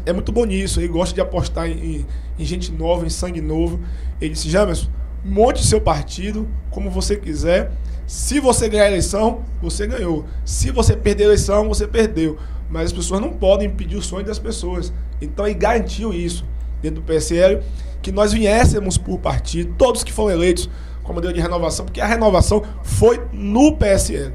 [0.04, 2.06] É muito bom nisso, ele gosta de apostar em,
[2.38, 3.80] em gente nova, em sangue novo.
[4.20, 4.88] Ele disse, Jamerson,
[5.24, 7.72] monte seu partido como você quiser.
[8.06, 10.24] Se você ganhar a eleição, você ganhou.
[10.44, 12.38] Se você perder a eleição, você perdeu.
[12.70, 14.92] Mas as pessoas não podem impedir o sonho das pessoas.
[15.20, 16.44] Então ele garantiu isso
[16.80, 17.62] dentro do PSL,
[18.02, 20.70] que nós viéssemos por partido, todos que foram eleitos
[21.02, 24.32] com a de renovação, porque a renovação foi no PSL.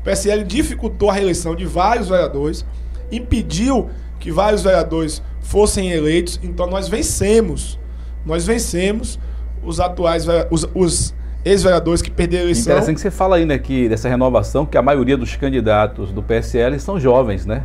[0.00, 2.64] O PSL dificultou a reeleição de vários vereadores,
[3.10, 7.78] impediu que vários vereadores fossem eleitos, então nós vencemos.
[8.24, 9.18] Nós vencemos
[9.64, 12.72] os atuais os, os ex-vereadores que perderam a eleição.
[12.72, 16.78] Interessante que você fala né, que dessa renovação, que a maioria dos candidatos do PSL
[16.80, 17.64] são jovens, né?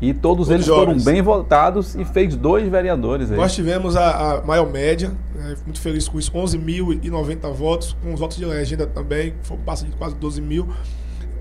[0.00, 1.02] E todos, eles jovens.
[1.02, 3.36] foram bem votados e fez dois vereadores aí.
[3.36, 8.18] Nós tivemos a, a maior média, né, muito feliz com isso, 11.090 votos, com os
[8.18, 10.66] votos de legenda também, foi passa de quase 12 mil.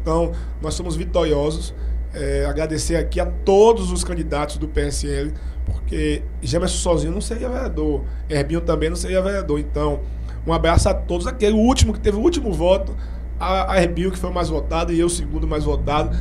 [0.01, 1.73] Então, nós somos vitoriosos.
[2.13, 5.31] É, agradecer aqui a todos os candidatos do PSL,
[5.71, 9.59] porque Gemerson sozinho não seria vereador, Herbinho também não seria vereador.
[9.59, 10.01] Então,
[10.45, 11.27] Um abraço a todos.
[11.27, 12.95] Aquele último que teve o último voto,
[13.39, 16.17] a, a Rebio, que foi mais votado, e eu, o segundo mais votado.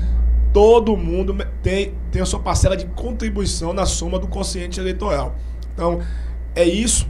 [0.52, 5.34] Todo mundo tem, tem a sua parcela de contribuição na soma do consciente eleitoral.
[5.72, 6.00] Então,
[6.54, 7.08] é isso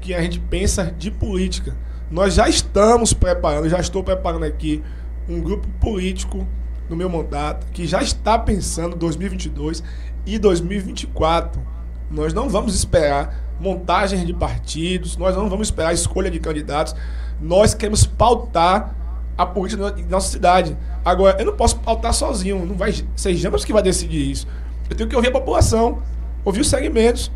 [0.00, 1.76] que a gente pensa de política.
[2.10, 4.82] Nós já estamos preparando, já estou preparando aqui
[5.28, 6.46] um grupo político
[6.88, 9.82] no meu mandato que já está pensando 2022
[10.24, 11.77] e 2024.
[12.10, 16.94] Nós não vamos esperar montagem de partidos, nós não vamos esperar escolha de candidatos.
[17.40, 18.94] Nós queremos pautar
[19.36, 20.76] a política da nossa cidade.
[21.04, 24.46] Agora, eu não posso pautar sozinho, não vai ser Jambas que vai decidir isso.
[24.90, 26.02] Eu tenho que ouvir a população,
[26.44, 27.30] ouvir os segmentos,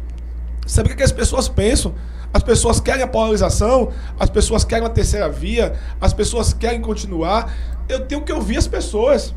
[0.67, 1.95] saber o que as pessoas pensam.
[2.35, 7.53] As pessoas querem a polarização, as pessoas querem a terceira via, as pessoas querem continuar.
[7.89, 9.35] Eu tenho que ouvir as pessoas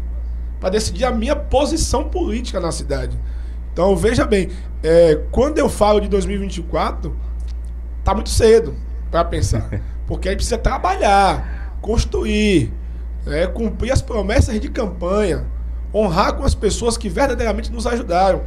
[0.62, 3.20] para decidir a minha posição política na cidade.
[3.74, 4.50] Então, veja bem,
[4.86, 7.16] é, quando eu falo de 2024,
[8.04, 8.76] tá muito cedo
[9.10, 9.68] para pensar.
[10.06, 12.72] Porque a gente precisa trabalhar, construir,
[13.26, 15.46] é, cumprir as promessas de campanha,
[15.92, 18.44] honrar com as pessoas que verdadeiramente nos ajudaram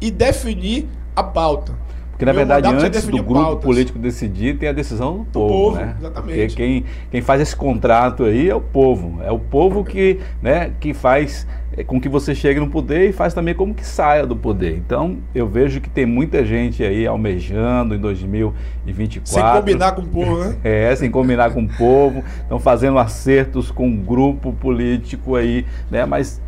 [0.00, 1.72] e definir a pauta.
[2.10, 3.64] Porque, na verdade, antes do grupo pautas.
[3.64, 5.96] político decidir, tem a decisão do, do povo, povo, né?
[5.98, 6.38] Exatamente.
[6.38, 9.22] Porque quem, quem faz esse contrato aí é o povo.
[9.22, 13.12] É o povo que, né, que faz é, com que você chegue no poder e
[13.12, 14.76] faz também como que saia do poder.
[14.76, 19.24] Então, eu vejo que tem muita gente aí almejando em 2024.
[19.24, 20.56] Sem combinar com o povo, né?
[20.64, 22.24] É, sem combinar com o povo.
[22.42, 26.04] Estão fazendo acertos com um grupo político aí, né?
[26.04, 26.40] Mas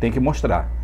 [0.00, 0.75] tem que mostrar.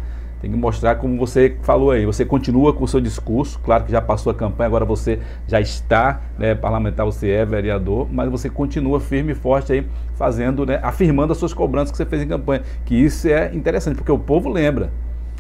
[0.43, 2.05] Tem que mostrar como você falou aí.
[2.05, 5.61] Você continua com o seu discurso, claro que já passou a campanha, agora você já
[5.61, 10.81] está né, parlamentar, você é vereador, mas você continua firme e forte aí, fazendo, né,
[10.83, 12.63] afirmando as suas cobranças que você fez em campanha.
[12.85, 14.91] Que isso é interessante, porque o povo lembra.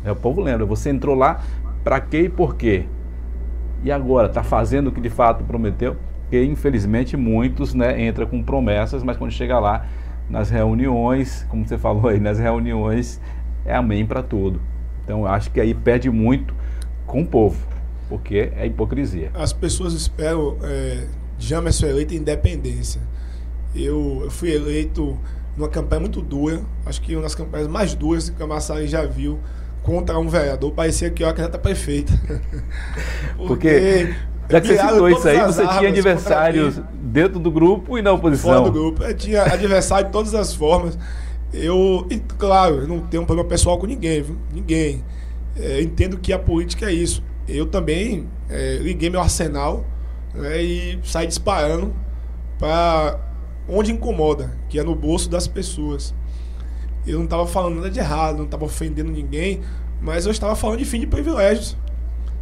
[0.05, 0.65] É, o povo lembra.
[0.67, 1.41] Você entrou lá
[1.83, 2.85] para quê e por quê?
[3.83, 5.97] E agora, está fazendo o que de fato prometeu?
[6.21, 9.85] Porque infelizmente muitos né, entram com promessas, mas quando chega lá
[10.31, 13.21] nas reuniões, como você falou aí, nas reuniões
[13.67, 14.61] é amém para tudo.
[15.05, 16.55] Então acho que aí perde muito
[17.07, 17.59] com o povo,
[18.09, 19.31] porque é hipocrisia.
[19.35, 21.05] As pessoas esperam é,
[21.38, 23.01] James foi eleito em independência.
[23.75, 25.19] Eu, eu, fui eleito
[25.57, 29.05] numa campanha muito dura, acho que uma das campanhas mais duras que a Massari já
[29.05, 29.38] viu
[29.83, 30.73] contra um vereador.
[30.73, 32.12] Parecia que eu era candidata prefeita.
[33.47, 34.15] porque,
[34.49, 38.12] porque já que você citou isso aí, você tinha adversários dentro do grupo e na
[38.12, 38.51] oposição.
[38.51, 39.03] Fora do grupo.
[39.03, 40.97] Eu tinha adversário de todas as formas.
[41.53, 44.38] Eu, e, claro, eu não tenho um problema pessoal com ninguém, viu?
[44.53, 45.05] ninguém.
[45.57, 47.23] É, entendo que a política é isso.
[47.47, 49.85] Eu também é, liguei meu arsenal
[50.35, 51.95] né, e saí disparando
[52.59, 53.21] para
[53.69, 56.15] onde incomoda, que é no bolso das pessoas.
[57.07, 59.61] Eu não estava falando nada de errado, não estava ofendendo ninguém,
[60.01, 61.77] mas eu estava falando de fim de privilégios.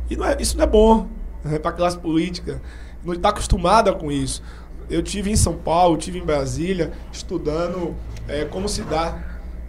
[0.08, 1.08] E não é, isso não é bom
[1.42, 2.60] né, para a classe política.
[3.04, 4.42] Não está acostumada com isso.
[4.88, 7.94] Eu tive em São Paulo, tive em Brasília, estudando
[8.30, 9.18] é, como se dá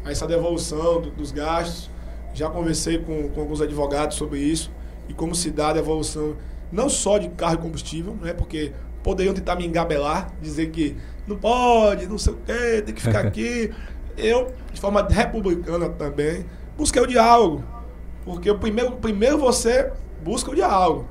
[0.06, 1.90] essa devolução do, dos gastos.
[2.34, 4.72] Já conversei com, com alguns advogados sobre isso
[5.10, 6.36] e como se dá a devolução
[6.72, 8.72] não só de carro e combustível, né, porque
[9.04, 10.96] poderiam tentar me engabelar, dizer que
[11.28, 13.72] não pode, não sei o quê, tem que ficar aqui.
[14.18, 16.46] Eu, de forma republicana também,
[16.78, 17.64] busquei o diálogo.
[18.24, 19.92] Porque o primeiro, primeiro você
[20.24, 21.08] busca o diálogo.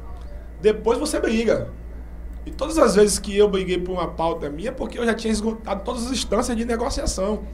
[0.62, 1.68] Depois você briga.
[2.44, 5.14] E todas as vezes que eu briguei por uma pauta minha, é porque eu já
[5.14, 7.44] tinha esgotado todas as instâncias de negociação.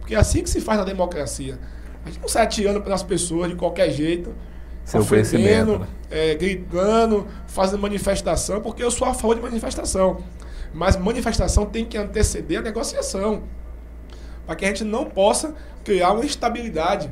[0.00, 1.58] Porque é assim que se faz na democracia.
[2.04, 4.34] A gente não sai atirando pelas pessoas de qualquer jeito,
[4.84, 5.86] Seu ofendendo, né?
[6.10, 10.22] é, gritando, fazendo manifestação, porque eu sou a favor de manifestação.
[10.74, 13.44] Mas manifestação tem que anteceder a negociação.
[14.44, 17.10] Para que a gente não possa criar uma instabilidade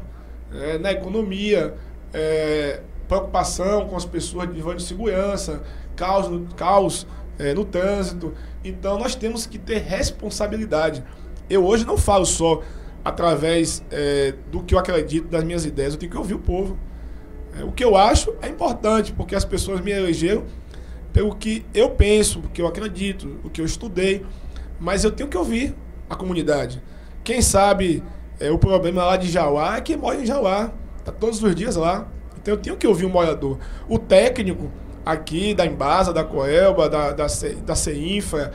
[0.53, 1.75] é, na economia,
[2.13, 5.63] é, preocupação com as pessoas de nível de segurança,
[5.97, 7.07] caos, caos
[7.43, 8.33] é, no trânsito.
[8.65, 11.03] Então nós temos que ter responsabilidade.
[11.51, 12.63] Eu hoje não falo só
[13.05, 16.79] através é, do que eu acredito, das minhas ideias, eu tenho que ouvir o povo.
[17.59, 20.45] É, o que eu acho é importante, porque as pessoas me elegeram
[21.13, 24.25] pelo que eu penso, o que eu acredito, o que eu estudei,
[24.81, 25.75] mas eu tenho que ouvir
[26.09, 26.83] a comunidade.
[27.25, 28.03] Quem sabe
[28.41, 31.77] é, o problema lá de Jauá é quem mora em Jauá, está todos os dias
[31.77, 32.09] lá.
[32.41, 33.59] Então eu tenho que ouvir o morador.
[33.89, 34.71] O técnico
[35.05, 37.27] aqui da Embasa, da Coelba, da, da,
[37.65, 38.53] da CEINFRA,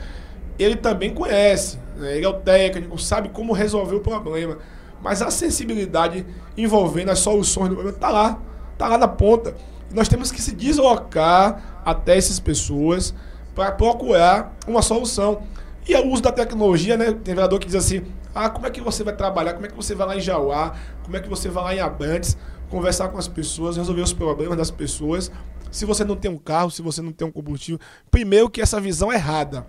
[0.58, 1.78] ele também conhece.
[1.96, 2.16] Né?
[2.16, 4.58] Ele é o técnico, sabe como resolver o problema.
[5.02, 8.40] Mas a sensibilidade envolvendo as soluções do problema está lá,
[8.72, 9.54] está lá na ponta.
[9.92, 13.14] Nós temos que se deslocar até essas pessoas
[13.54, 15.42] para procurar uma solução.
[15.88, 17.12] E o uso da tecnologia, né?
[17.12, 19.54] Tem vereador que diz assim: ah, como é que você vai trabalhar?
[19.54, 20.74] Como é que você vai lá em Jauá?
[21.02, 22.36] Como é que você vai lá em Abrantes?
[22.68, 25.32] Conversar com as pessoas, resolver os problemas das pessoas
[25.70, 28.80] se você não tem um carro, se você não tem um combustível, primeiro que essa
[28.80, 29.66] visão é errada.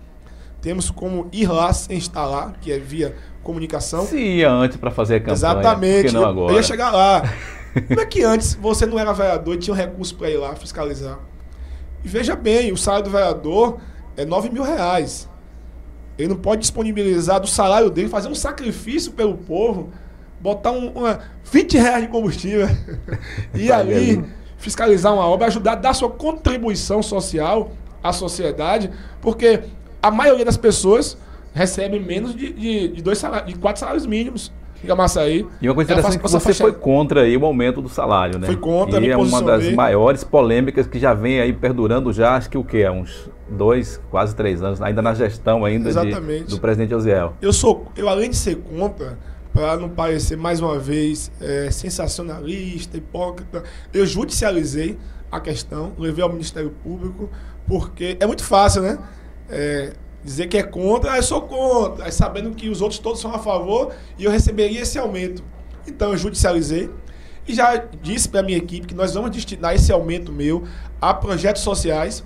[0.60, 4.04] temos como ir lá sem estar lá, que é via comunicação.
[4.06, 5.34] Se ia antes para fazer a campanha.
[5.34, 6.14] Exatamente.
[6.14, 6.52] Não agora?
[6.52, 7.22] Eu ia chegar lá.
[7.88, 10.54] Como é que antes você não era vereador e tinha um recurso para ir lá
[10.54, 11.18] fiscalizar?
[12.04, 13.78] E veja bem, o salário do vereador
[14.16, 15.28] é 9 mil reais.
[16.18, 19.90] Ele não pode disponibilizar do salário dele, fazer um sacrifício pelo povo,
[20.40, 22.68] botar um, uma, 20 reais de combustível
[23.54, 24.24] e Tá ali?
[24.60, 29.60] Fiscalizar uma obra, ajudar a dar sua contribuição social à sociedade, porque
[30.02, 31.18] a maioria das pessoas
[31.52, 35.46] recebe menos de, de, de dois salários, de quatro salários mínimos em Camaçaí.
[35.60, 37.88] E uma coisa interessante é que você passa foi faixa- contra aí o aumento do
[37.88, 38.46] salário, né?
[38.46, 42.48] Fui contra, e é uma das maiores polêmicas que já vem aí perdurando já, acho
[42.48, 42.84] que o quê?
[42.84, 47.34] Há uns dois, quase três anos, ainda na gestão ainda de- do presidente Osiel.
[47.42, 49.18] Eu sou, eu além de ser contra,
[49.52, 54.98] para não parecer mais uma vez é, sensacionalista, hipócrita, eu judicializei
[55.30, 57.28] a questão, levei ao Ministério Público,
[57.66, 58.98] porque é muito fácil, né?
[59.48, 63.20] É, dizer que é contra, ah, eu sou contra, aí sabendo que os outros todos
[63.20, 65.42] são a favor e eu receberia esse aumento.
[65.86, 66.90] Então eu judicializei
[67.48, 70.64] e já disse para a minha equipe que nós vamos destinar esse aumento meu
[71.00, 72.22] a projetos sociais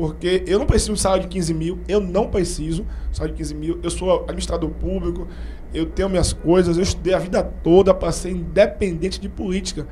[0.00, 3.14] porque eu não preciso de um salário de 15 mil, eu não preciso de um
[3.14, 5.28] salário de 15 mil, eu sou administrador público,
[5.72, 9.86] eu tenho minhas coisas, eu estudei a vida toda para ser independente de política.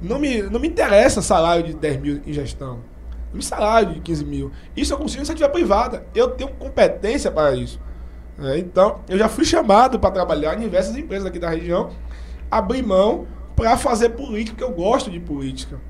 [0.00, 2.80] Não me, não me interessa salário de 10 mil em gestão.
[3.30, 4.52] Não me salário de 15 mil.
[4.76, 6.06] Isso eu consigo eu tiver privada.
[6.14, 7.80] Eu tenho competência para isso.
[8.40, 11.90] É, então, eu já fui chamado para trabalhar em diversas empresas aqui da região,
[12.48, 13.26] abrir mão
[13.56, 15.80] para fazer política, porque eu gosto de política.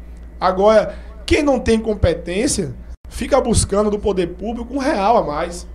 [0.41, 2.75] Agora, quem não tem competência
[3.11, 5.69] fica buscando do poder público um real a mais.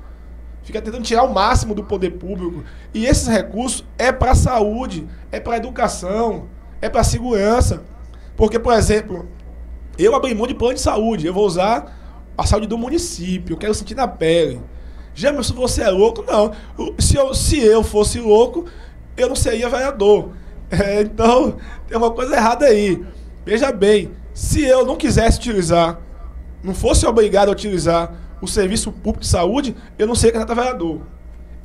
[0.63, 2.63] Fica tentando tirar o máximo do poder público.
[2.93, 6.47] E esses recursos é para a saúde, é para a educação,
[6.81, 7.83] é para a segurança.
[8.35, 9.27] Porque, por exemplo,
[9.97, 11.99] eu abri mão de plano de saúde, eu vou usar
[12.37, 14.61] a saúde do município, eu quero sentir na pele.
[15.13, 16.23] Jamerson, você é louco?
[16.23, 16.51] Não.
[16.97, 18.65] Se eu, se eu fosse louco,
[19.15, 20.31] eu não seria vereador.
[20.73, 22.99] É, então, tem uma coisa errada aí.
[23.45, 25.99] Veja bem, se eu não quisesse utilizar,
[26.63, 28.11] não fosse obrigado a utilizar
[28.43, 31.01] o serviço público de saúde, eu não seria candidato a vereador.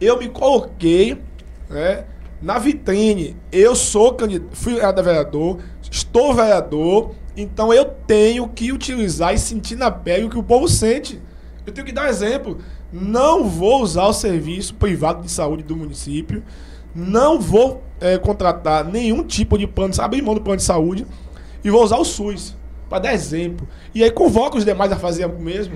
[0.01, 1.21] Eu me coloquei
[1.69, 2.05] né,
[2.41, 3.37] na vitrine.
[3.51, 5.59] Eu sou candidato, fui vereador,
[5.91, 10.69] estou vereador, então eu tenho que utilizar e sentir na pele o que o povo
[10.69, 11.21] sente.
[11.67, 12.59] Eu tenho que dar exemplo.
[12.93, 16.45] Não vou usar o serviço privado de saúde do município.
[16.95, 21.05] Não vou eh, contratar nenhum tipo de plano, abrir mão do plano de saúde.
[21.65, 22.57] E vou usar o SUS,
[22.89, 23.67] para dar exemplo.
[23.93, 25.75] E aí convoco os demais a fazer o mesmo.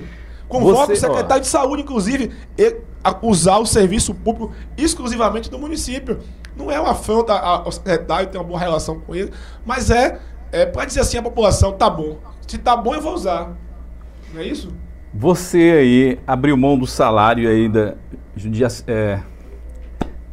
[0.53, 5.57] Convoco Você- o secretário de saúde, inclusive, e- a usar o serviço público exclusivamente do
[5.57, 6.19] município.
[6.55, 9.31] Não é uma afronta ao secretário, ter uma boa relação com ele,
[9.65, 10.19] mas é,
[10.51, 12.19] é para dizer assim à população, tá bom.
[12.47, 13.57] Se tá bom, eu vou usar.
[14.31, 14.71] Não é isso?
[15.11, 17.95] Você aí abriu mão do salário aí da
[18.87, 19.19] é,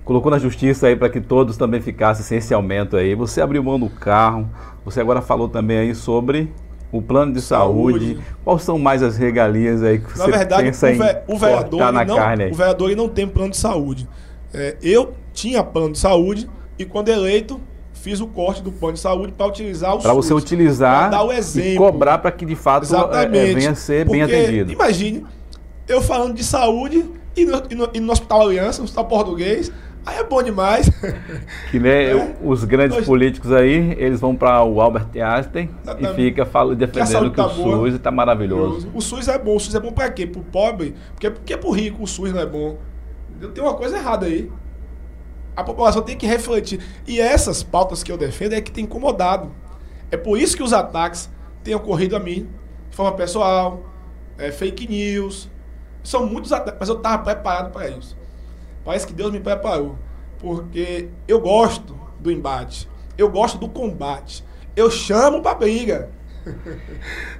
[0.05, 3.15] colocou na justiça aí para que todos também ficassem sem esse aumento aí.
[3.15, 4.47] Você abriu mão do carro.
[4.85, 6.53] Você agora falou também aí sobre
[6.93, 8.15] o plano de saúde.
[8.15, 8.21] Saúde.
[8.45, 10.95] Quais são mais as regalias aí que Na você verdade, pensa o, em
[11.35, 12.51] o vereador, na não, carne aí?
[12.51, 14.09] o vereador ele não tem plano de saúde.
[14.53, 16.49] É, eu tinha plano de saúde
[16.79, 17.61] e quando eleito
[17.93, 21.33] fiz o corte do plano de saúde para utilizar o Para você utilizar dar o
[21.33, 21.77] e exemplo.
[21.87, 23.39] cobrar para que de fato é, Exatamente.
[23.51, 24.73] é, venha ser bem Porque, atendido.
[24.73, 25.25] Imagine,
[25.87, 27.05] eu falando de saúde
[27.37, 29.71] e no, e no- e no Hospital Aliança, no Hospital Português,
[30.07, 30.91] aí é bom demais.
[31.71, 32.37] Que né, É.
[32.43, 36.15] os grandes Nós- políticos aí, eles vão para o Albert Einstein e Exatamente.
[36.15, 37.77] fica falando, defendendo saúde que tá o boa.
[37.87, 38.91] SUS está maravilhoso.
[38.95, 39.57] O SUS é bom.
[39.57, 40.27] O SUS é bom pra quê?
[40.27, 40.95] Pro pobre?
[41.13, 42.79] Porque, porque pro rico o SUS não é bom.
[43.55, 44.51] Tem uma coisa errada aí.
[45.57, 46.81] A população tem que refletir.
[47.07, 49.51] E essas pautas que eu defendo é que tem incomodado.
[50.11, 51.31] É por isso que os ataques
[51.63, 52.49] têm ocorrido a mim,
[52.91, 53.83] de forma pessoal,
[54.39, 55.49] é, fake news.
[56.03, 58.17] São muitos ataques, mas eu estava preparado para isso.
[58.91, 59.95] Parece que Deus me preparou.
[60.41, 62.89] Porque eu gosto do embate.
[63.17, 64.45] Eu gosto do combate.
[64.75, 66.09] Eu chamo pra briga.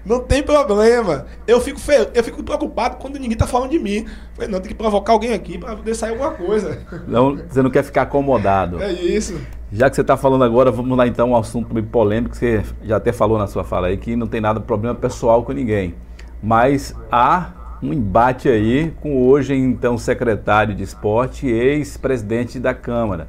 [0.07, 1.27] Não tem problema.
[1.49, 2.09] Eu fico, fe...
[2.15, 4.07] eu fico preocupado quando ninguém tá falando de mim.
[4.35, 6.87] Falei, não, tem que provocar alguém aqui para poder sair alguma coisa.
[7.09, 8.81] Não, você não quer ficar acomodado.
[8.81, 9.41] É isso.
[9.73, 12.63] Já que você está falando agora, vamos lá então ao assunto bem polêmico, que você
[12.85, 15.51] já até falou na sua fala aí, que não tem nada de problema pessoal com
[15.51, 15.97] ninguém.
[16.41, 23.29] Mas há um embate aí com hoje então secretário de esporte e ex-presidente da Câmara.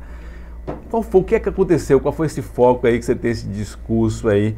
[0.89, 1.99] Qual foi, o que é que aconteceu?
[1.99, 4.55] Qual foi esse foco aí que você tem esse discurso aí?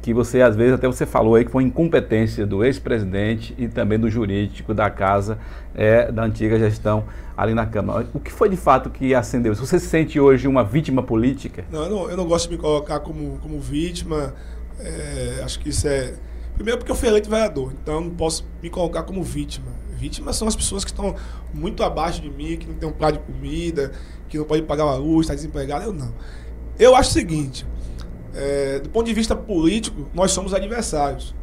[0.00, 3.98] Que você, às vezes, até você falou aí que foi incompetência do ex-presidente e também
[3.98, 5.38] do jurídico da casa
[5.74, 7.04] é, da antiga gestão
[7.36, 8.06] ali na Câmara.
[8.12, 9.54] O que foi de fato que acendeu?
[9.54, 11.64] Você se sente hoje uma vítima política?
[11.70, 14.34] Não, eu não, eu não gosto de me colocar como, como vítima.
[14.78, 16.14] É, acho que isso é.
[16.54, 19.66] Primeiro porque eu fui eleito vereador, então eu não posso me colocar como vítima.
[19.96, 21.14] Vítimas são as pessoas que estão
[21.52, 23.92] muito abaixo de mim, que não tem um prato de comida,
[24.28, 25.84] que não pode pagar uma luz, está desempregado.
[25.84, 26.12] Eu não.
[26.78, 27.66] Eu acho o seguinte:
[28.34, 31.34] é, do ponto de vista político, nós somos adversários.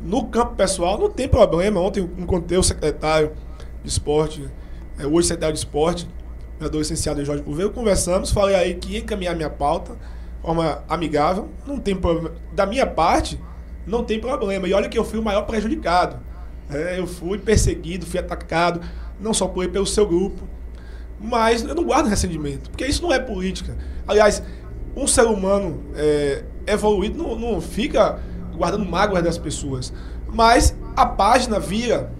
[0.00, 1.80] No campo pessoal, não tem problema.
[1.80, 3.32] Ontem encontrei o secretário
[3.82, 4.48] de esporte,
[4.98, 6.08] é, hoje secretário de esporte,
[6.58, 11.48] vereador licenciado Jorge Gouveia, conversamos, falei aí que ia encaminhar minha pauta de forma amigável,
[11.66, 12.32] não tem problema.
[12.52, 13.40] Da minha parte,
[13.86, 14.66] não tem problema.
[14.66, 16.18] E olha que eu fui o maior prejudicado.
[16.68, 18.80] É, eu fui perseguido, fui atacado,
[19.20, 20.48] não só por pelo seu grupo,
[21.20, 23.76] mas eu não guardo ressentimento, porque isso não é política.
[24.06, 24.42] Aliás,
[24.96, 28.18] um ser humano é, evoluído não, não fica
[28.56, 29.92] guardando mágoas das pessoas.
[30.26, 32.10] Mas a página vira.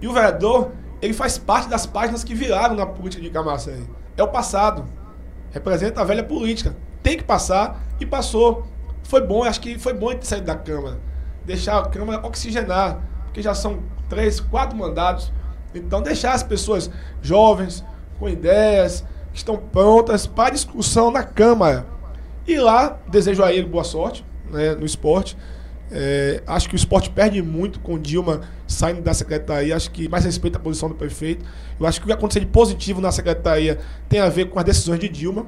[0.00, 3.88] E o vereador, ele faz parte das páginas que viraram na política de Camaçari.
[4.16, 4.84] É o passado.
[5.52, 6.76] Representa a velha política.
[7.02, 8.66] Tem que passar e passou.
[9.06, 10.98] Foi bom, acho que foi bom ter saído da Câmara.
[11.44, 13.00] Deixar a Câmara oxigenar.
[13.24, 15.32] Porque já são três, quatro mandatos.
[15.74, 16.90] Então deixar as pessoas
[17.22, 17.84] jovens,
[18.18, 21.86] com ideias, que estão prontas para discussão na Câmara.
[22.46, 25.36] E lá, desejo a ele boa sorte né, no esporte.
[25.90, 29.76] É, acho que o esporte perde muito com Dilma saindo da secretaria.
[29.76, 31.44] Acho que mais respeita a posição do prefeito.
[31.78, 33.78] Eu acho que o que aconteceu de positivo na secretaria
[34.08, 35.46] tem a ver com as decisões de Dilma,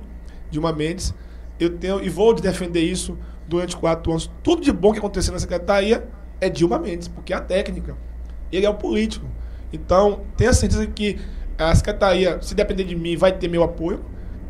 [0.50, 1.14] Dilma Mendes.
[1.58, 3.18] Eu tenho e vou defender isso
[3.48, 4.30] durante quatro anos.
[4.42, 6.06] Tudo de bom que aconteceu na secretaria
[6.40, 7.96] é Dilma Mendes, porque é a técnica.
[8.52, 9.26] Ele é o político.
[9.72, 11.18] Então, tenha certeza que
[11.58, 14.00] a secretaria, se depender de mim, vai ter meu apoio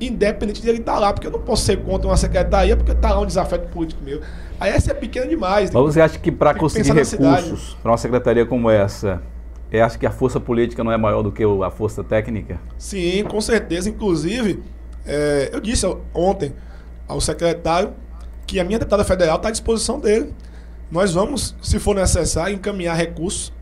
[0.01, 2.93] independente de ele estar tá lá, porque eu não posso ser contra uma secretaria porque
[2.93, 4.21] está lá um desafeto político meu.
[4.61, 5.71] Aí essa é pequena demais.
[5.71, 9.21] Mas você acha que para conseguir recursos para uma secretaria como essa,
[9.71, 12.61] eu acho que a força política não é maior do que a força técnica?
[12.77, 13.89] Sim, com certeza.
[13.89, 14.63] Inclusive,
[15.05, 16.53] é, eu disse ontem
[17.07, 17.93] ao secretário
[18.49, 20.35] que a minha deputada federal está à disposição dele.
[20.91, 23.53] Nós vamos, se for necessário, encaminhar recursos,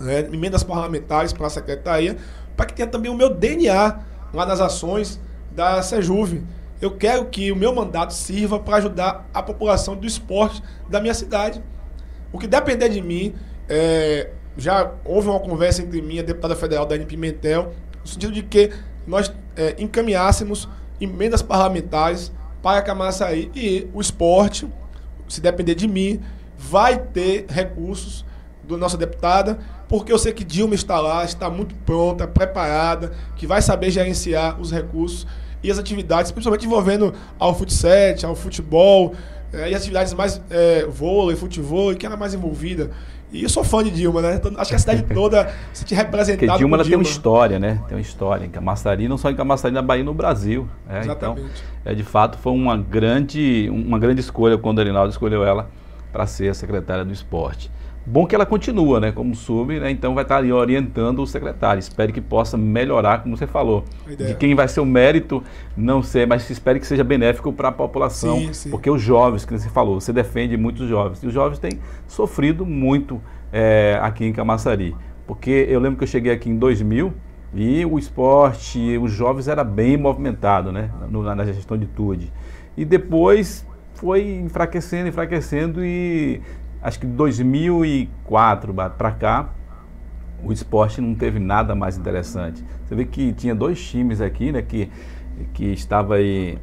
[0.00, 2.16] né, emendas parlamentares para a secretaria,
[2.56, 4.00] para que tenha também o meu DNA
[4.32, 5.20] lá nas ações
[5.52, 6.42] da Sejuve.
[6.80, 11.14] Eu quero que o meu mandato sirva para ajudar a população do esporte da minha
[11.14, 11.62] cidade.
[12.32, 13.34] O que depender de mim,
[13.68, 18.32] é, já houve uma conversa entre mim e a deputada federal Dani Pimentel, no sentido
[18.32, 18.72] de que
[19.06, 20.66] nós é, encaminhássemos
[20.98, 22.32] emendas parlamentares
[22.64, 24.66] para Camaçaí e o esporte,
[25.28, 26.18] se depender de mim,
[26.56, 28.24] vai ter recursos
[28.62, 33.46] do nossa deputada, porque eu sei que Dilma está lá, está muito pronta, preparada, que
[33.46, 35.26] vai saber gerenciar os recursos
[35.62, 37.90] e as atividades, principalmente envolvendo ao futsal,
[38.24, 39.12] ao futebol,
[39.52, 42.90] é, e atividades mais é, vôlei, futebol, que era mais envolvida.
[43.34, 44.36] E eu sou fã de Dilma, né?
[44.36, 46.88] Então, acho que a cidade toda se te representado Porque Dilma, Dilma.
[46.88, 47.82] tem uma história, né?
[47.88, 50.68] Tem uma história em Camaçari, não só em Camaçari, na Bahia no Brasil.
[50.86, 51.02] Né?
[51.04, 51.36] Então,
[51.84, 55.68] é, de fato, foi uma grande, uma grande escolha quando a Arinaldo escolheu ela
[56.12, 57.72] para ser a secretária do esporte.
[58.06, 61.78] Bom que ela continua, né, como sub, né, então vai estar ali orientando o secretário.
[61.78, 63.84] Espero que possa melhorar, como você falou.
[64.06, 65.42] De quem vai ser o mérito,
[65.74, 68.38] não sei, mas espero que seja benéfico para a população.
[68.38, 68.70] Sim, sim.
[68.70, 71.22] Porque os jovens, que você falou, você defende muitos jovens.
[71.22, 74.94] E os jovens têm sofrido muito é, aqui em Camaçari.
[75.26, 77.10] Porque eu lembro que eu cheguei aqui em 2000
[77.54, 82.24] e o esporte, os jovens era bem movimentado, né, no, na gestão de tudo.
[82.76, 86.42] E depois foi enfraquecendo, enfraquecendo e
[86.84, 89.48] acho que de 2004 para cá,
[90.44, 92.62] o esporte não teve nada mais interessante.
[92.84, 94.90] Você vê que tinha dois times aqui, né, que,
[95.54, 96.58] que estava aí,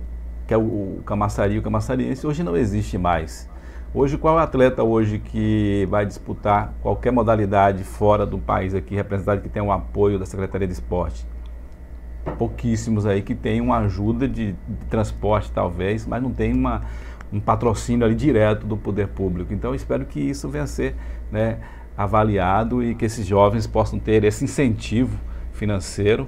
[0.46, 0.62] que é o,
[1.00, 3.50] o Camaçari e o Camaçariense, hoje não existe mais.
[3.94, 9.50] Hoje, qual atleta hoje que vai disputar qualquer modalidade fora do país aqui, representado que
[9.50, 11.26] tem um apoio da Secretaria de Esporte?
[12.38, 16.84] Pouquíssimos aí que tem uma ajuda de, de transporte, talvez, mas não tem uma,
[17.32, 19.54] um patrocínio ali direto do poder público.
[19.54, 20.96] Então, espero que isso venha a ser
[21.32, 21.60] né,
[21.98, 25.18] avaliado e que esses jovens possam ter esse incentivo
[25.54, 26.28] financeiro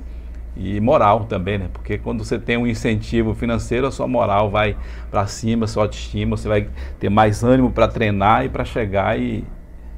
[0.55, 1.69] e moral também, né?
[1.73, 4.77] Porque quando você tem um incentivo financeiro, a sua moral vai
[5.09, 9.19] para cima, a sua autoestima, você vai ter mais ânimo para treinar e para chegar
[9.19, 9.43] e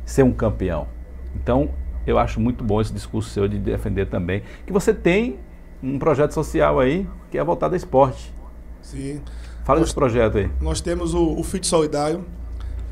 [0.06, 0.88] ser um campeão.
[1.36, 1.70] Então,
[2.08, 5.38] eu acho muito bom esse discurso seu de defender também que você tem
[5.84, 8.34] um projeto social aí que é voltado ao esporte.
[8.82, 9.22] Sim.
[9.66, 10.49] Fala nós, desse projeto aí.
[10.61, 12.24] Nós temos o, o Fit Solidário,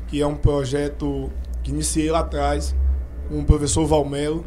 [0.08, 1.30] que é um projeto
[1.62, 2.74] que iniciei lá atrás
[3.28, 4.44] com o professor Valmelo.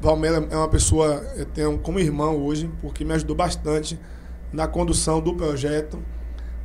[0.00, 3.98] Valmelo é uma pessoa, eu tenho como irmão hoje, porque me ajudou bastante
[4.52, 5.98] na condução do projeto.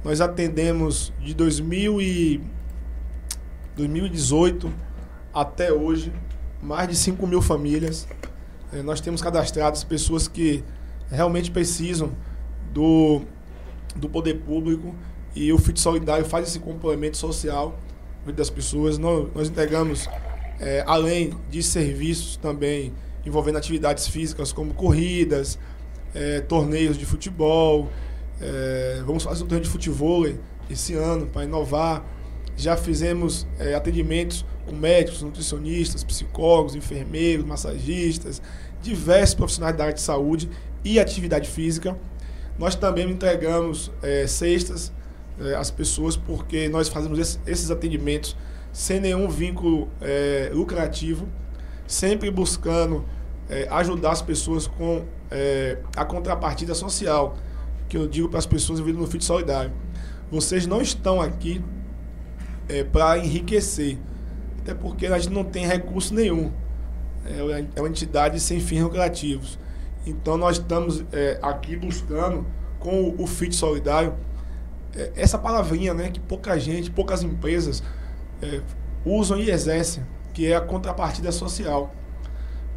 [0.03, 2.41] Nós atendemos de 2000 e
[3.75, 4.71] 2018
[5.33, 6.13] até hoje
[6.61, 8.07] mais de 5 mil famílias.
[8.71, 10.63] É, nós temos cadastradas pessoas que
[11.09, 12.11] realmente precisam
[12.71, 13.21] do
[13.97, 14.93] do poder público
[15.35, 17.77] e o FIT Solidário faz esse complemento social
[18.25, 18.97] das pessoas.
[18.97, 20.09] Nós, nós entregamos
[20.59, 22.93] é, além de serviços também
[23.25, 25.59] envolvendo atividades físicas como corridas,
[26.15, 27.89] é, torneios de futebol.
[28.41, 30.27] É, vamos fazer um torneio de futebol
[30.69, 32.05] esse ano para inovar.
[32.55, 38.41] Já fizemos é, atendimentos com médicos, nutricionistas, psicólogos, enfermeiros, massagistas,
[38.81, 40.49] diversos profissionais da área de saúde
[40.83, 41.97] e atividade física.
[42.57, 44.91] Nós também entregamos é, cestas
[45.39, 48.35] é, às pessoas porque nós fazemos esse, esses atendimentos
[48.71, 51.27] sem nenhum vínculo é, lucrativo,
[51.85, 53.05] sempre buscando
[53.49, 57.37] é, ajudar as pessoas com é, a contrapartida social,
[57.87, 59.71] que eu digo para as pessoas envolvidas no FIT Solidário.
[60.29, 61.63] Vocês não estão aqui
[62.67, 63.97] é, para enriquecer,
[64.59, 66.51] até porque a gente não tem recurso nenhum.
[67.75, 69.59] É uma entidade sem fins lucrativos.
[70.09, 72.45] Então nós estamos é, aqui buscando
[72.79, 74.13] com o, FIT Solidário
[75.15, 77.83] essa palavrinha né, que pouca gente, poucas empresas
[78.41, 78.61] é,
[79.05, 80.03] usam e exercem,
[80.33, 81.93] que é a contrapartida social.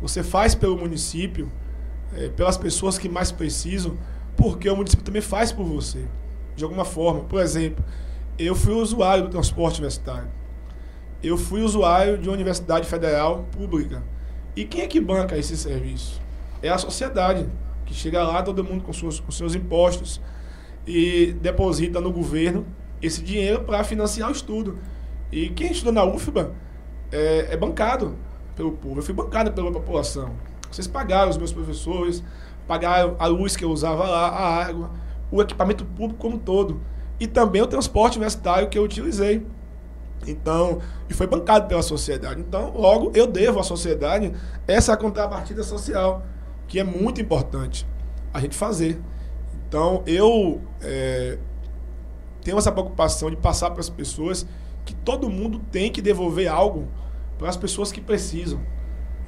[0.00, 1.50] Você faz pelo município,
[2.14, 3.96] é, pelas pessoas que mais precisam,
[4.36, 6.04] porque o município também faz por você,
[6.56, 7.20] de alguma forma.
[7.24, 7.84] Por exemplo,
[8.38, 10.28] eu fui usuário do transporte universitário.
[11.22, 14.02] Eu fui usuário de uma universidade federal pública.
[14.56, 16.20] E quem é que banca esse serviço?
[16.62, 17.46] É a sociedade,
[17.86, 20.20] que chega lá, todo mundo com seus, com seus impostos,
[20.86, 22.66] e deposita no governo
[23.02, 24.78] esse dinheiro para financiar o estudo.
[25.32, 26.52] E quem estuda na UFBA
[27.12, 28.16] é, é, bancado
[28.54, 30.34] pelo povo, eu fui bancado pela população.
[30.70, 32.22] Vocês pagaram os meus professores,
[32.66, 34.90] pagaram a luz que eu usava lá, a água,
[35.30, 36.80] o equipamento público como um todo.
[37.18, 39.46] E também o transporte universitário que eu utilizei.
[40.26, 42.40] Então, e foi bancado pela sociedade.
[42.40, 44.32] Então, logo, eu devo à sociedade
[44.66, 46.22] essa contrapartida social,
[46.70, 47.84] que é muito importante
[48.32, 48.98] a gente fazer.
[49.68, 51.36] Então, eu é,
[52.42, 54.46] tenho essa preocupação de passar para as pessoas
[54.84, 56.86] que todo mundo tem que devolver algo
[57.36, 58.60] para as pessoas que precisam.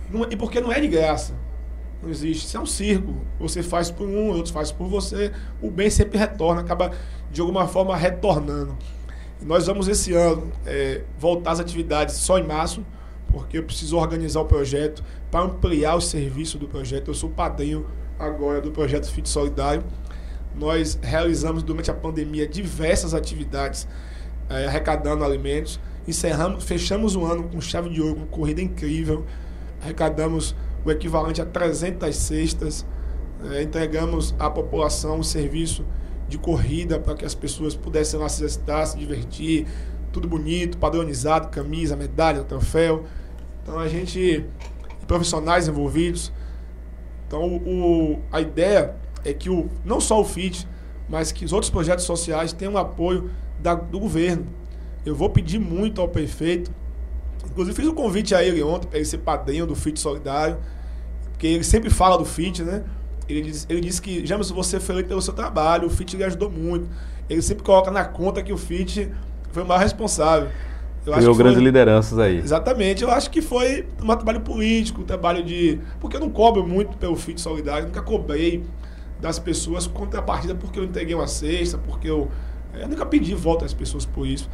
[0.08, 1.34] Não, e porque não é de graça.
[2.00, 2.46] Não existe.
[2.46, 3.12] Isso é um circo.
[3.40, 5.32] Você faz por um, outros faz por você.
[5.60, 6.92] O bem sempre retorna, acaba
[7.28, 8.76] de alguma forma retornando.
[9.40, 12.86] E nós vamos esse ano é, voltar às atividades só em março,
[13.32, 17.08] porque eu preciso organizar o projeto para ampliar o serviço do projeto.
[17.08, 17.86] Eu sou padrinho
[18.18, 19.82] agora do projeto Fit Solidário.
[20.54, 23.88] Nós realizamos durante a pandemia diversas atividades
[24.50, 25.80] é, arrecadando alimentos.
[26.06, 29.24] Encerramos, fechamos o ano com chave de ouro, com corrida incrível.
[29.80, 30.54] Arrecadamos
[30.84, 32.86] o equivalente a 300 cestas.
[33.50, 35.84] É, entregamos à população um serviço
[36.28, 39.66] de corrida para que as pessoas pudessem lá se exercitar, se divertir.
[40.12, 43.04] Tudo bonito, padronizado, camisa, medalha, troféu.
[43.62, 44.44] Então a gente.
[45.06, 46.32] profissionais envolvidos.
[47.26, 48.94] Então o, a ideia
[49.24, 50.66] é que o, não só o FIT,
[51.08, 54.46] mas que os outros projetos sociais tenham apoio da, do governo.
[55.04, 56.70] Eu vou pedir muito ao prefeito,
[57.44, 60.58] inclusive fiz um convite a ele ontem para ele ser padrinho do FIT Solidário,
[61.30, 62.84] porque ele sempre fala do FIT, né?
[63.28, 66.24] Ele disse, ele disse que, James, você foi eleito pelo seu trabalho, o FIT lhe
[66.24, 66.88] ajudou muito.
[67.28, 69.10] Ele sempre coloca na conta que o FIT
[69.50, 70.50] foi o mais responsável.
[71.04, 72.38] Eu Criou grandes foi, lideranças aí.
[72.38, 73.02] Exatamente.
[73.02, 75.80] Eu acho que foi um trabalho político, um trabalho de.
[76.00, 78.64] Porque eu não cobro muito pelo FIT Solidário, nunca cobrei
[79.20, 82.28] das pessoas contrapartida porque eu entreguei uma cesta, porque eu,
[82.74, 84.48] eu nunca pedi volta às pessoas por isso.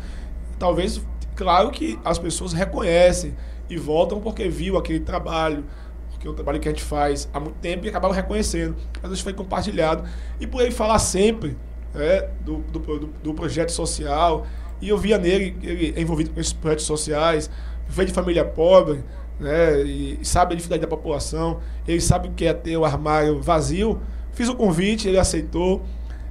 [0.58, 1.00] Talvez,
[1.36, 3.34] claro que as pessoas reconhecem
[3.68, 5.64] e voltam porque viu aquele trabalho,
[6.10, 8.74] porque é um trabalho que a gente faz há muito tempo e acabaram reconhecendo.
[9.02, 10.02] Às vezes foi compartilhado.
[10.40, 11.56] E por aí falar sempre
[11.94, 14.46] é, do, do, do, do, projeto social.
[14.80, 17.50] E eu via nele, ele é envolvido com esses projetos sociais,
[17.88, 19.02] veio de família pobre,
[19.40, 23.40] né, e sabe a dificuldade da população, ele sabe o que é ter o armário
[23.40, 24.00] vazio,
[24.38, 25.82] Fiz o convite, ele aceitou.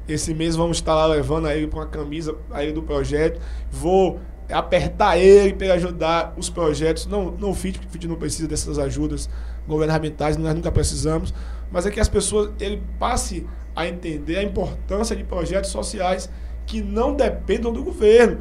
[0.07, 3.41] Esse mês vamos estar lá levando ele para uma camisa aí do projeto.
[3.69, 4.17] Vou
[4.49, 7.05] apertar ele para ajudar os projetos.
[7.05, 9.29] Não, não o FIT, porque o FIT não precisa dessas ajudas
[9.67, 11.33] governamentais, nós nunca precisamos.
[11.69, 13.45] Mas é que as pessoas, ele passe
[13.75, 16.29] a entender a importância de projetos sociais
[16.67, 18.37] que não dependam do governo.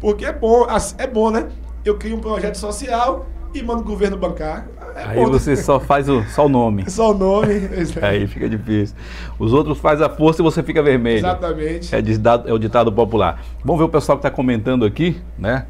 [0.00, 0.66] Porque é bom,
[0.98, 1.48] é bom, né?
[1.84, 4.66] Eu crio um projeto social e mando o governo bancar.
[4.96, 5.30] É Aí bom.
[5.30, 6.84] você só faz o, só o nome.
[6.90, 7.52] Só o nome.
[8.00, 8.96] Aí fica difícil.
[9.38, 11.18] Os outros faz a força e você fica vermelho.
[11.18, 11.94] Exatamente.
[11.94, 13.42] É, ditado, é o ditado popular.
[13.62, 15.66] Vamos ver o pessoal que está comentando aqui, né?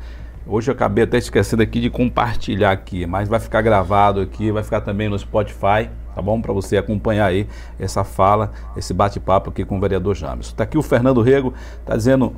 [0.46, 4.62] Hoje eu acabei até esquecendo aqui de compartilhar aqui, mas vai ficar gravado aqui, vai
[4.62, 6.40] ficar também no Spotify, tá bom?
[6.40, 7.46] Para você acompanhar aí
[7.78, 10.46] essa fala, esse bate-papo aqui com o vereador James.
[10.46, 11.52] Está aqui o Fernando Rego,
[11.84, 12.34] está dizendo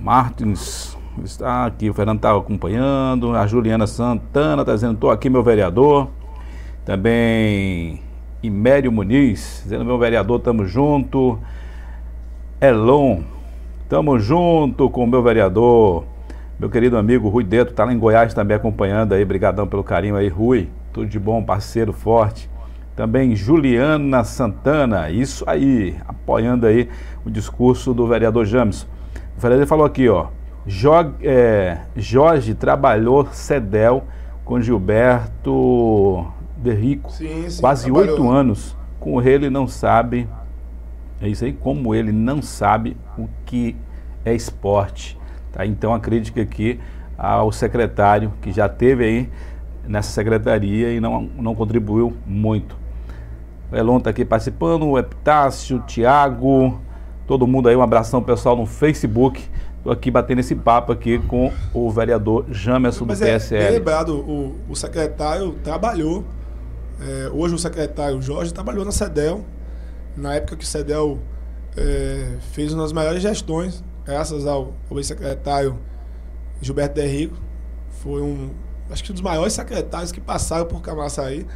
[0.00, 3.34] Martins Está aqui, o Fernando está acompanhando.
[3.34, 6.08] A Juliana Santana está dizendo: estou aqui, meu vereador.
[6.84, 8.00] Também
[8.42, 11.38] Imério Muniz, dizendo: meu vereador, tamo junto.
[12.60, 13.20] Elon,
[13.88, 16.04] tamo junto com o meu vereador.
[16.58, 19.22] Meu querido amigo Rui Deto, tá lá em Goiás também acompanhando aí.
[19.22, 20.68] Obrigadão pelo carinho aí, Rui.
[20.92, 22.50] Tudo de bom, parceiro forte.
[22.96, 26.88] Também Juliana Santana, isso aí, apoiando aí
[27.24, 28.82] o discurso do vereador James.
[29.36, 30.26] O vereador falou aqui, ó.
[30.66, 34.04] Jorge, é, Jorge trabalhou CEDEL
[34.44, 36.26] com Gilberto
[36.58, 38.76] de Rico, sim, sim, quase oito anos.
[38.98, 40.28] Com ele não sabe,
[41.22, 43.74] é isso aí, como ele não sabe o que
[44.24, 45.18] é esporte.
[45.52, 45.64] Tá?
[45.64, 46.78] Então a crítica aqui
[47.16, 49.30] ao secretário que já teve aí
[49.86, 52.76] nessa secretaria e não, não contribuiu muito.
[53.70, 56.80] O Elon está aqui participando, o Epitácio, o Tiago,
[57.26, 59.48] todo mundo aí, um abração pessoal no Facebook.
[59.78, 63.64] Estou aqui batendo esse papo aqui com o vereador Jamerson do PSL.
[63.64, 66.24] É, lembrado, o, o secretário trabalhou,
[67.00, 69.44] é, hoje o secretário Jorge trabalhou na CEDEL,
[70.16, 71.18] na época que o CEDEL
[71.76, 75.78] é, fez uma das maiores gestões, graças ao, ao ex-secretário
[76.60, 77.36] Gilberto Derrico,
[78.02, 78.50] foi um,
[78.90, 81.46] acho que um dos maiores secretários que passaram por Camaçaí.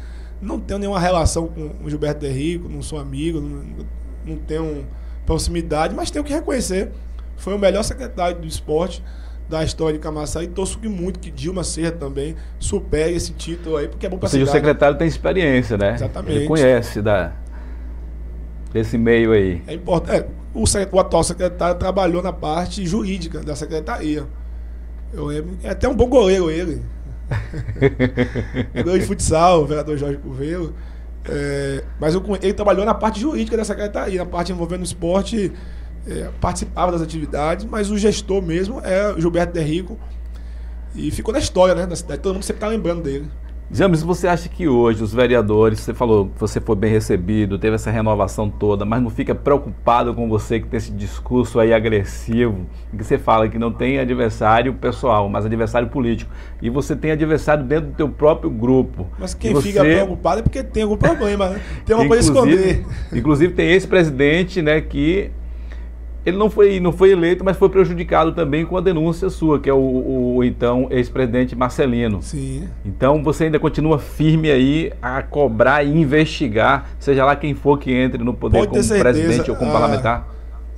[0.41, 3.85] Não tenho nenhuma relação com o Gilberto Derrico, não sou amigo, não,
[4.25, 4.85] não tenho
[5.25, 6.91] proximidade, mas tenho que reconhecer
[7.37, 9.03] foi o melhor secretário do esporte
[9.47, 13.87] da história de Camaçari torço que muito que Dilma Serra também supere esse título aí,
[13.87, 14.57] porque é bom para Ou seja, cidade.
[14.57, 15.93] o secretário tem experiência, né?
[15.93, 16.37] Exatamente.
[16.37, 17.31] Ele conhece da,
[18.73, 19.61] desse meio aí.
[19.67, 20.17] É importante.
[20.17, 24.25] É, o, o, atual secretário trabalhou na parte jurídica da secretaria.
[25.13, 26.81] Eu lembro, é até um bom goleiro ele.
[28.73, 30.75] goleiro de futsal, o vereador Jorge Coveiro.
[31.27, 35.51] É, mas eu, ele trabalhou na parte jurídica da secretaria, na parte envolvendo o esporte
[36.07, 39.97] é, participava das atividades, mas o gestor mesmo é o Gilberto Derrico.
[40.93, 43.29] E ficou na história né, da cidade, todo mundo sempre está lembrando dele.
[43.71, 47.75] James, você acha que hoje os vereadores, você falou que você foi bem recebido, teve
[47.75, 52.67] essa renovação toda, mas não fica preocupado com você que tem esse discurso aí agressivo,
[52.93, 56.31] em que você fala que não tem adversário pessoal, mas adversário político.
[56.61, 59.07] E você tem adversário dentro do teu próprio grupo.
[59.17, 59.69] Mas quem você...
[59.69, 61.61] fica preocupado é porque tem algum problema, né?
[61.85, 62.85] Tem uma coisa a esconder.
[63.11, 65.31] Inclusive tem esse presidente, né, que
[66.25, 69.69] ele não foi, não foi eleito, mas foi prejudicado também com a denúncia sua, que
[69.69, 72.21] é o, o, o então ex-presidente Marcelino.
[72.21, 72.67] Sim.
[72.83, 77.93] Então você ainda continua firme aí a cobrar e investigar, seja lá quem for que
[77.93, 80.27] entre no poder Pode como certeza, presidente ou como ah, parlamentar.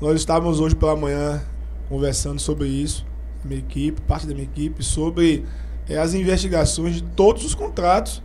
[0.01, 1.41] Nós estávamos hoje pela manhã
[1.87, 3.05] conversando sobre isso,
[3.45, 5.45] minha equipe, parte da minha equipe, sobre
[5.87, 8.21] é, as investigações de todos os contratos.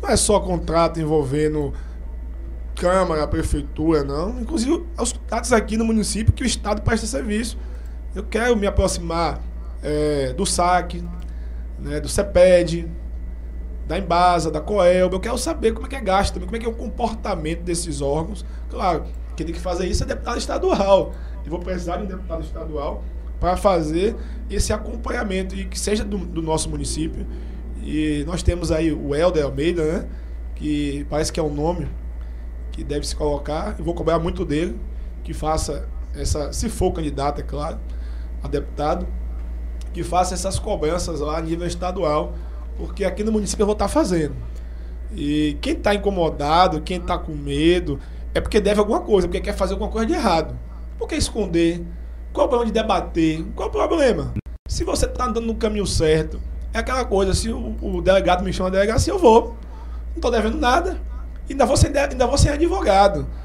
[0.00, 1.72] Não é só contrato envolvendo
[2.76, 4.38] Câmara, Prefeitura, não.
[4.38, 7.58] Inclusive, os contratos aqui no município que o Estado presta serviço.
[8.14, 9.40] Eu quero me aproximar
[9.82, 11.02] é, do SAC,
[11.78, 12.86] né, do CEPED,
[13.86, 15.14] da Embasa, da Coelb.
[15.14, 17.62] Eu quero saber como é que é gasto também, como é que é o comportamento
[17.62, 18.44] desses órgãos.
[18.68, 19.04] Claro,
[19.34, 21.12] quem tem que fazer isso é deputado estadual.
[21.44, 23.02] Eu vou precisar de um deputado estadual
[23.40, 24.16] para fazer
[24.50, 27.26] esse acompanhamento e que seja do, do, nosso município.
[27.82, 30.08] E nós temos aí o Helder Almeida, né?
[30.54, 31.86] Que parece que é o um nome
[32.76, 33.74] que deve se colocar.
[33.78, 34.78] Eu vou cobrar muito dele
[35.24, 37.78] que faça essa, se for candidato, é claro,
[38.42, 39.06] a deputado,
[39.92, 42.34] que faça essas cobranças lá a nível estadual,
[42.76, 44.34] porque aqui no município eu vou estar fazendo.
[45.14, 47.98] E quem está incomodado, quem está com medo,
[48.34, 50.56] é porque deve alguma coisa, porque quer fazer alguma coisa de errado.
[50.98, 51.82] Por que esconder?
[52.32, 53.44] Qual o problema de debater?
[53.54, 54.34] Qual o problema?
[54.68, 56.40] Se você está andando no caminho certo,
[56.74, 59.56] é aquela coisa, se o, o delegado me chama de delegacia, eu vou.
[60.10, 61.00] Não estou devendo nada.
[61.48, 63.26] Ainda vou ser, ainda vou ser advogado.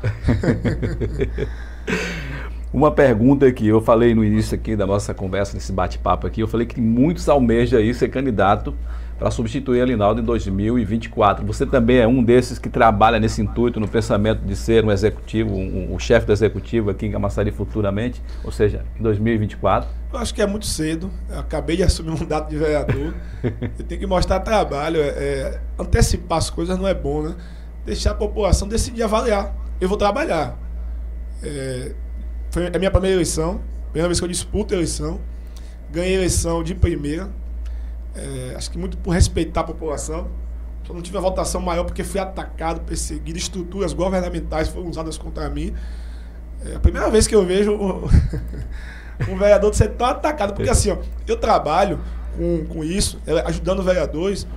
[2.74, 6.48] Uma pergunta que eu falei no início aqui da nossa conversa, nesse bate-papo aqui, eu
[6.48, 8.74] falei que muitos almejam aí ser candidato
[9.20, 11.46] para substituir a Linaldo em 2024.
[11.46, 15.54] Você também é um desses que trabalha nesse intuito, no pensamento de ser um executivo,
[15.54, 19.88] um, um chefe do executivo aqui em Camaçari futuramente, ou seja, em 2024?
[20.12, 21.12] Eu acho que é muito cedo.
[21.30, 23.14] Eu acabei de assumir um mandato de vereador.
[23.44, 25.00] eu tenho que mostrar trabalho.
[25.00, 27.36] É, é, antecipar as coisas não é bom, né?
[27.86, 29.56] Deixar a população decidir avaliar.
[29.80, 30.58] Eu vou trabalhar.
[31.44, 31.94] É,
[32.52, 35.20] foi a minha primeira eleição, primeira vez que eu disputo a eleição.
[35.92, 37.30] Ganhei a eleição de primeira.
[38.16, 40.30] É, acho que muito por respeitar a população.
[40.86, 45.50] Só não tive a votação maior porque fui atacado, perseguido, estruturas governamentais foram usadas contra
[45.50, 45.74] mim.
[46.66, 48.08] É a primeira vez que eu vejo um,
[49.38, 50.54] vereador ser tão atacado.
[50.54, 52.00] Porque assim, ó, eu trabalho
[52.38, 54.48] com, com isso, é, ajudando vereadores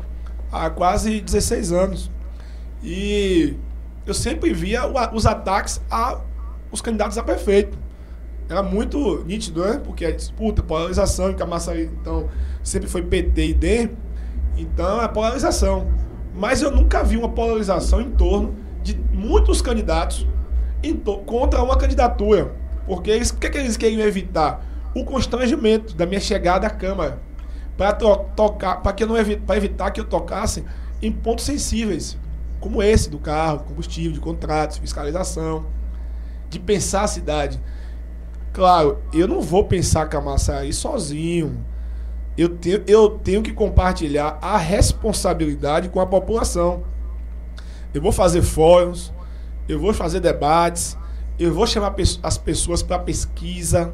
[0.51, 2.11] há quase 16 anos.
[2.85, 3.57] E
[4.07, 4.83] eu sempre via
[5.13, 6.21] os ataques a
[6.71, 7.79] os candidatos a prefeito.
[8.49, 9.81] Era muito nítido, né?
[9.83, 12.29] Porque a disputa, polarização, em Camaçari, então,
[12.63, 13.91] sempre foi PT e D.
[14.57, 15.87] Então, é polarização.
[16.35, 20.27] Mas eu nunca vi uma polarização em torno de muitos candidatos
[21.27, 22.53] contra uma candidatura.
[22.87, 24.67] Porque eles, o que, é que eles queriam evitar?
[24.95, 27.19] o constrangimento da minha chegada à Câmara
[27.77, 30.65] para tocar, para que não para evitar que eu tocasse
[31.03, 32.17] em pontos sensíveis,
[32.65, 35.67] como esse do carro, combustível, de contratos, fiscalização,
[36.49, 37.61] de pensar a cidade.
[38.55, 41.63] Claro, eu não vou pensar Camaçari sozinho.
[42.39, 46.85] Eu tenho, eu tenho que compartilhar a responsabilidade com a população.
[47.93, 49.13] Eu vou fazer fóruns,
[49.69, 50.97] eu vou fazer debates,
[51.39, 53.93] eu vou chamar as pessoas para pesquisa,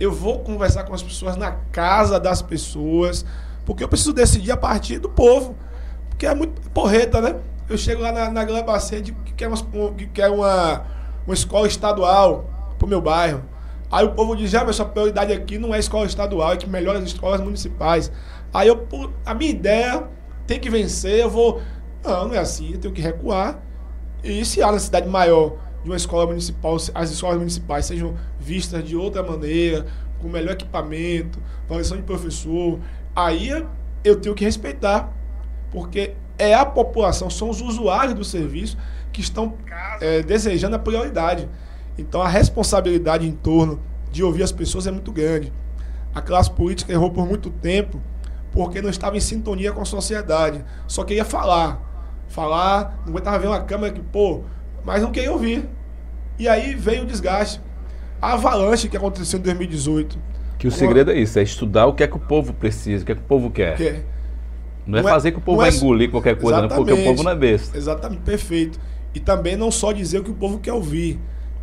[0.00, 3.24] eu vou conversar com as pessoas na casa das pessoas,
[3.64, 5.54] porque eu preciso decidir a partir do povo.
[6.08, 7.36] Porque é muito porreta, né?
[7.70, 9.56] Eu chego lá na, na Glebacete que quer, uma,
[9.96, 10.84] que quer uma,
[11.24, 13.44] uma escola estadual pro meu bairro.
[13.88, 16.68] Aí o povo diz, já, mas sua prioridade aqui não é escola estadual, é que
[16.68, 18.10] melhora as escolas municipais.
[18.52, 18.88] Aí eu,
[19.24, 20.02] a minha ideia
[20.48, 21.62] tem que vencer, eu vou.
[22.02, 23.62] Não, não é assim, eu tenho que recuar.
[24.24, 28.96] E se há necessidade maior de uma escola municipal, as escolas municipais sejam vistas de
[28.96, 29.86] outra maneira,
[30.20, 32.80] com melhor equipamento, avaliação de professor,
[33.14, 33.64] aí
[34.02, 35.12] eu tenho que respeitar,
[35.70, 38.76] porque é a população, são os usuários do serviço
[39.12, 39.54] que estão
[40.00, 41.48] é, desejando a prioridade.
[41.98, 43.78] Então a responsabilidade em torno
[44.10, 45.52] de ouvir as pessoas é muito grande.
[46.14, 48.00] A classe política errou por muito tempo
[48.52, 50.64] porque não estava em sintonia com a sociedade.
[50.86, 51.88] Só queria falar.
[52.28, 54.42] Falar, não aguentava ver uma câmera que, pô,
[54.84, 55.68] mas não queria ouvir.
[56.38, 57.60] E aí veio o desgaste.
[58.22, 60.18] A avalanche que aconteceu em 2018.
[60.58, 63.06] Que o segredo é isso, é estudar o que é que o povo precisa, o
[63.06, 63.76] que é que o povo quer.
[63.76, 64.04] quer.
[64.90, 65.72] Não, é não é fazer que o povo vai é...
[65.72, 67.76] engolir qualquer coisa, não, porque o povo não é besta.
[67.76, 68.78] Exatamente, perfeito.
[69.14, 71.18] E também não só dizer o que o povo quer ouvir.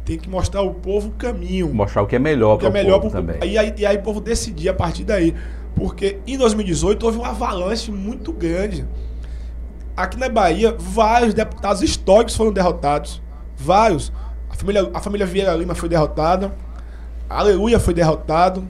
[0.06, 1.74] Tem que mostrar ao povo o caminho.
[1.74, 3.38] Mostrar o que é melhor para o é melhor povo também.
[3.44, 5.36] E aí, e aí o povo decidir a partir daí.
[5.76, 8.86] Porque em 2018 houve uma avalanche muito grande.
[9.96, 13.22] Aqui na Bahia, vários deputados históricos foram derrotados.
[13.58, 14.14] Vários.
[14.50, 16.54] A família, a família Vieira Lima foi derrotada.
[17.30, 18.66] A Aleluia foi derrotado.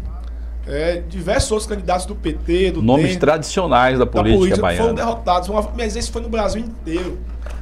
[0.68, 4.84] É, diversos outros candidatos do PT, do Nomes DEM, tradicionais da política, da política baiana.
[4.84, 5.50] foram derrotados.
[5.78, 7.18] Mas esse foi no Brasil inteiro.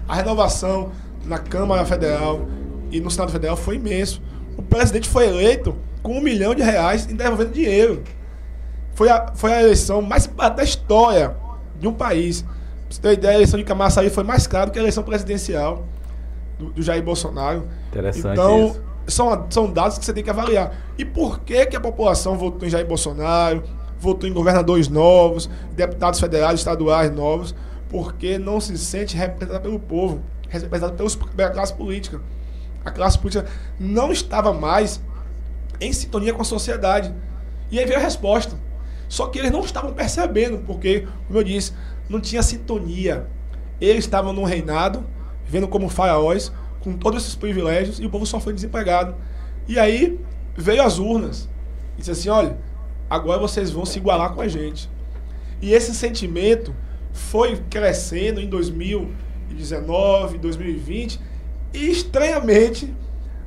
[0.08, 0.92] A renovação
[1.24, 2.48] na Câmara Federal
[2.92, 4.22] e no Senado Federal foi imenso.
[4.58, 8.04] O presidente foi eleito com um milhão de reais em devolvendo dinheiro.
[8.94, 11.36] Foi a, foi a eleição mais da história
[11.80, 12.42] de um país.
[12.42, 12.52] Pra
[12.90, 15.86] você ter ideia, a eleição de Camaçari foi mais cara do que a eleição presidencial
[16.58, 17.68] do, do Jair Bolsonaro.
[17.90, 18.85] Interessante então, isso.
[19.08, 20.76] São, são dados que você tem que avaliar.
[20.98, 23.64] E por que, que a população votou em Jair Bolsonaro,
[24.00, 27.54] votou em governadores novos, deputados federais, estaduais novos?
[27.90, 32.20] Porque não se sente representado pelo povo, representado pelos, pela classe política.
[32.84, 33.46] A classe política
[33.80, 35.02] não estava mais
[35.80, 37.14] em sintonia com a sociedade.
[37.72, 38.56] E aí veio a resposta.
[39.08, 41.74] Só que eles não estavam percebendo, porque, como eu disse,
[42.10, 43.28] não tinha sintonia.
[43.80, 45.06] Eles estavam num reinado
[45.48, 46.52] vendo como faraós,
[46.86, 49.16] com todos esses privilégios, e o povo só foi desempregado.
[49.68, 50.20] E aí
[50.56, 51.50] veio as urnas.
[51.96, 52.58] E disse assim: olha,
[53.10, 54.88] agora vocês vão se igualar com a gente.
[55.60, 56.76] E esse sentimento
[57.12, 61.20] foi crescendo em 2019, 2020,
[61.74, 62.94] e estranhamente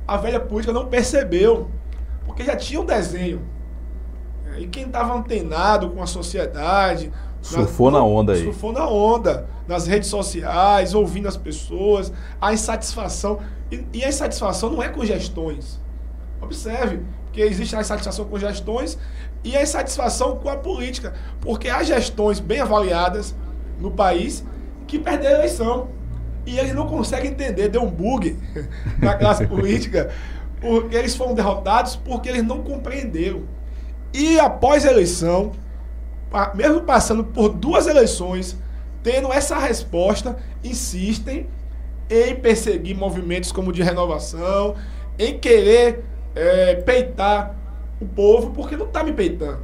[0.05, 1.71] a velha política não percebeu,
[2.25, 3.41] porque já tinha um desenho.
[4.57, 7.09] E quem estava antenado com a sociedade,
[7.49, 8.43] Surfou na, onda aí.
[8.43, 13.39] Surfou na onda, nas redes sociais, ouvindo as pessoas, a insatisfação.
[13.71, 15.79] E, e a insatisfação não é com gestões.
[16.41, 18.97] Observe, que existe a insatisfação com gestões
[19.43, 21.13] e a insatisfação com a política.
[21.41, 23.35] Porque há gestões bem avaliadas
[23.79, 24.43] no país
[24.87, 25.89] que perderam a eleição.
[26.45, 28.37] E eles não conseguem entender, deu um bug
[28.97, 30.09] na classe política,
[30.59, 33.43] porque eles foram derrotados porque eles não compreenderam.
[34.13, 35.51] E após a eleição,
[36.55, 38.57] mesmo passando por duas eleições,
[39.01, 41.47] tendo essa resposta, insistem
[42.09, 44.75] em perseguir movimentos como de renovação,
[45.17, 46.03] em querer
[46.35, 47.55] é, peitar
[47.99, 49.59] o povo, porque não está me peitando.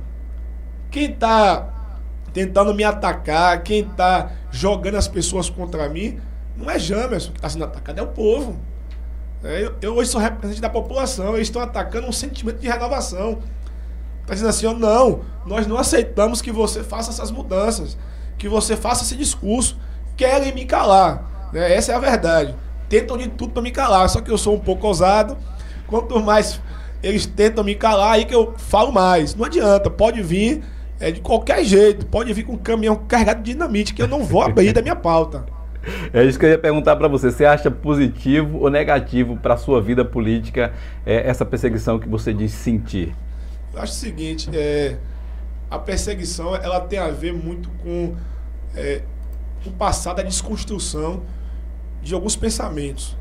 [0.91, 1.73] Quem está
[2.33, 6.19] tentando me atacar, quem está jogando as pessoas contra mim,
[6.55, 8.57] não é Jamerson que está sendo atacado, é o povo.
[9.43, 13.39] É, eu, eu hoje sou representante da população, eles estão atacando um sentimento de renovação.
[14.25, 17.95] Está dizendo assim, ó, não, nós não aceitamos que você faça essas mudanças,
[18.39, 19.77] que você faça esse discurso.
[20.17, 21.49] Querem me calar.
[21.53, 21.75] Né?
[21.75, 22.55] Essa é a verdade.
[22.89, 25.37] Tentam de tudo para me calar, só que eu sou um pouco ousado.
[25.85, 26.59] Quanto mais
[27.03, 29.35] eles tentam me calar, aí que eu falo mais.
[29.35, 30.63] Não adianta, pode vir
[30.99, 34.23] é, de qualquer jeito, pode vir com um caminhão carregado de dinamite, que eu não
[34.23, 35.45] vou abrir da minha pauta.
[36.11, 37.29] É isso que eu ia perguntar para você.
[37.29, 40.73] Você acha positivo ou negativo para sua vida política
[41.05, 43.13] é, essa perseguição que você diz sentir?
[43.75, 44.97] Acho o seguinte, é,
[45.69, 48.15] a perseguição ela tem a ver muito com
[48.75, 49.01] é,
[49.65, 51.23] o passado, a desconstrução
[52.01, 53.17] de alguns pensamentos.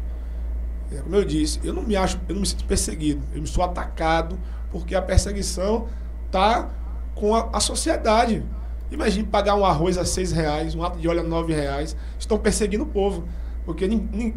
[1.02, 3.64] Como eu disse, eu não me acho, eu não me sinto perseguido, eu me sou
[3.64, 4.38] atacado
[4.70, 5.88] porque a perseguição
[6.30, 6.70] tá
[7.14, 8.44] com a, a sociedade.
[8.90, 11.96] Imagine pagar um arroz a seis reais, um ato de óleo a nove reais.
[12.18, 13.26] Estão perseguindo o povo.
[13.64, 13.88] Porque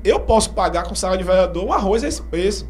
[0.04, 2.68] eu posso pagar com salário de vereador um arroz a esse preço.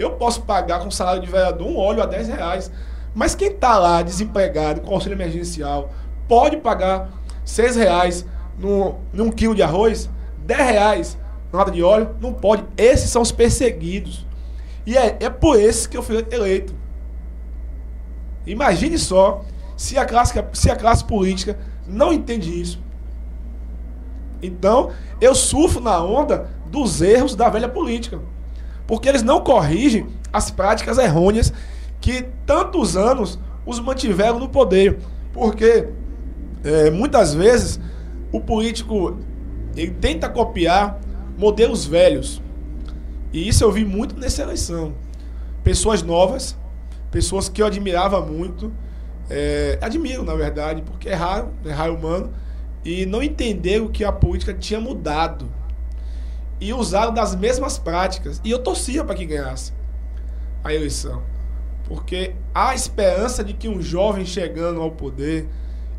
[0.00, 2.72] Eu posso pagar com salário de vereador um óleo a 10 reais.
[3.14, 5.90] Mas quem está lá desempregado, com auxílio emergencial,
[6.26, 7.10] pode pagar
[7.44, 8.24] 6 reais
[8.58, 11.18] no, num quilo de arroz, 10 reais
[11.52, 12.16] nada de óleo?
[12.18, 12.64] Não pode.
[12.78, 14.26] Esses são os perseguidos.
[14.86, 16.74] E é, é por esses que eu fui eleito.
[18.46, 19.44] Imagine só
[19.76, 22.80] se a classe, se a classe política não entende isso.
[24.42, 28.18] Então, eu surfo na onda dos erros da velha política.
[28.90, 31.52] Porque eles não corrigem as práticas errôneas
[32.00, 34.98] que tantos anos os mantiveram no poder.
[35.32, 35.86] Porque
[36.64, 37.78] é, muitas vezes
[38.32, 39.16] o político
[39.76, 40.98] ele tenta copiar
[41.38, 42.42] modelos velhos.
[43.32, 44.92] E isso eu vi muito nessa eleição.
[45.62, 46.58] Pessoas novas,
[47.12, 48.72] pessoas que eu admirava muito,
[49.30, 52.32] é, admiro na verdade, porque é raro, é humano,
[52.84, 55.59] e não entenderam que a política tinha mudado.
[56.60, 58.40] E usaram das mesmas práticas.
[58.44, 59.72] E eu torcia para que ganhasse
[60.62, 61.22] a eleição.
[61.84, 65.48] Porque há esperança de que um jovem chegando ao poder,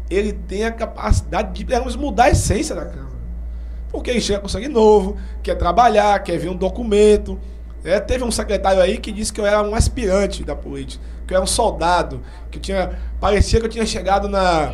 [0.09, 3.11] ele tenha capacidade de pelo menos mudar a essência da Câmara.
[3.89, 7.37] Porque ele chega com sangue novo, quer trabalhar, quer ver um documento.
[7.83, 11.33] É, teve um secretário aí que disse que eu era um aspirante da política, que
[11.33, 12.97] eu era um soldado, que tinha.
[13.19, 14.73] Parecia que eu tinha chegado na.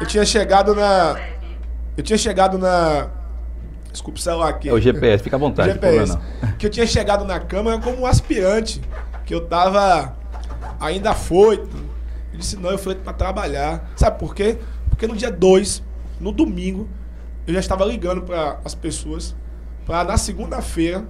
[0.00, 1.20] Eu tinha chegado na.
[1.96, 3.10] Eu tinha chegado na.
[3.94, 4.68] Desculpa o celular aqui.
[4.68, 5.72] É o GPS, fica à vontade.
[5.72, 6.18] GPS.
[6.58, 8.80] Que eu tinha chegado na Câmara como um aspirante.
[9.24, 10.16] Que eu tava
[10.80, 11.76] ainda foito.
[12.32, 13.92] Ele disse, não, eu fui para trabalhar.
[13.94, 14.58] Sabe por quê?
[14.90, 15.80] Porque no dia 2,
[16.20, 16.88] no domingo,
[17.46, 19.36] eu já estava ligando para as pessoas
[19.86, 21.04] para na segunda-feira,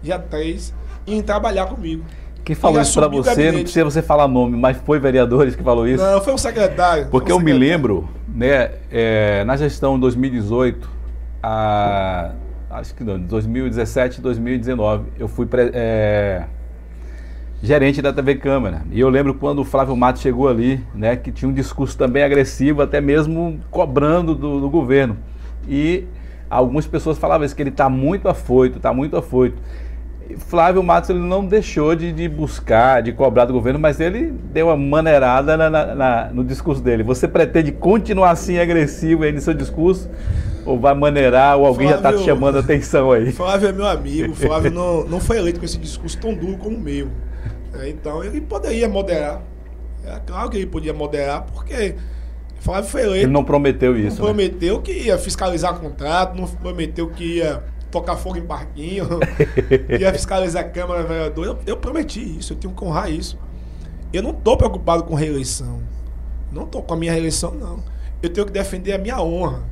[0.00, 0.72] dia 3,
[1.06, 2.04] irem trabalhar comigo.
[2.44, 5.88] Quem falou isso para você, não precisa você falar nome, mas foi vereadores que falou
[5.88, 6.02] isso?
[6.02, 7.08] Não, foi um secretário.
[7.10, 7.60] Porque um eu secretário.
[7.60, 10.97] me lembro, né, é, na gestão 2018,
[11.42, 12.32] a,
[12.70, 16.44] acho que não, 2017 2019, eu fui é,
[17.62, 18.82] gerente da TV Câmara.
[18.90, 22.22] E eu lembro quando o Flávio Matos chegou ali, né, que tinha um discurso também
[22.22, 25.16] agressivo, até mesmo cobrando do, do governo
[25.68, 26.04] e
[26.48, 29.56] algumas pessoas falavam isso, que ele está muito afoito, está muito afoito.
[30.36, 34.66] Flávio Matos ele não deixou de, de, buscar, de cobrar do governo, mas ele deu
[34.66, 37.02] uma maneirada na, na, na, no discurso dele.
[37.02, 40.08] Você pretende continuar assim agressivo aí no seu discurso?
[40.64, 43.30] Ou vai maneirar, ou alguém Flávio, já está te chamando a atenção aí?
[43.32, 46.76] Flávio é meu amigo, Flávio não, não foi eleito com esse discurso tão duro como
[46.76, 47.08] o meu.
[47.74, 49.42] É, então ele poderia moderar.
[50.04, 51.94] É claro que ele podia moderar, porque
[52.60, 53.24] Flávio foi eleito.
[53.26, 54.20] Ele não prometeu isso.
[54.20, 54.34] Não né?
[54.34, 59.06] prometeu que ia fiscalizar contrato, não prometeu que ia tocar fogo em parquinho,
[59.98, 61.46] ia fiscalizar a Câmara Vereador.
[61.46, 63.38] Eu, eu, prometi isso, eu tenho que honrar isso.
[64.12, 65.80] Eu não estou preocupado com reeleição.
[66.50, 67.82] Não estou com a minha reeleição, não.
[68.22, 69.62] Eu tenho que defender a minha honra,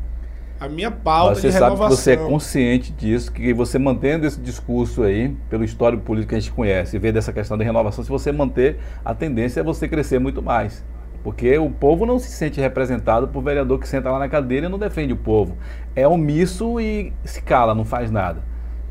[0.59, 1.77] a minha pauta você de renovação.
[1.77, 6.31] Sabe que você é consciente disso, que você mantendo esse discurso aí, pelo histórico político
[6.31, 9.61] que a gente conhece, e vê dessa questão de renovação, se você manter, a tendência
[9.61, 10.85] é você crescer muito mais.
[11.23, 14.69] Porque o povo não se sente representado por vereador que senta lá na cadeira e
[14.69, 15.57] não defende o povo.
[15.95, 18.43] É omisso e se cala, não faz nada.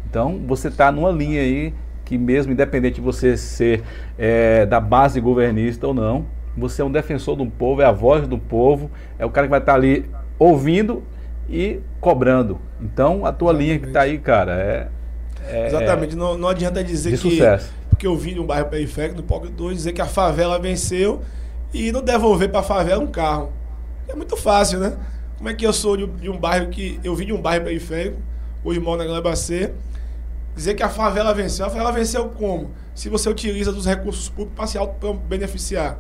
[0.09, 3.84] Então você está numa linha aí que mesmo independente de você ser
[4.18, 6.26] é, da base governista ou não,
[6.57, 9.51] você é um defensor do povo, é a voz do povo, é o cara que
[9.51, 10.05] vai estar tá ali
[10.38, 11.03] ouvindo
[11.50, 12.60] e cobrando.
[12.82, 13.68] Então a tua Exatamente.
[13.68, 14.88] linha que está aí, cara, é,
[15.48, 17.72] é Exatamente, não, não adianta dizer que sucesso.
[17.89, 21.22] porque eu vim de um bairro periférico, no Pocket 2, dizer que a favela venceu
[21.74, 23.52] e não devolver para a favela um carro.
[24.08, 24.96] É muito fácil, né?
[25.38, 27.00] Como é que eu sou de, de um bairro que.
[27.04, 28.18] Eu vim de um bairro periférico,
[28.64, 29.72] hoje moro na Glebacê,
[30.56, 31.66] dizer que a favela venceu.
[31.66, 32.72] A favela venceu como?
[32.93, 35.98] Se você utiliza dos recursos públicos para se auto-beneficiar.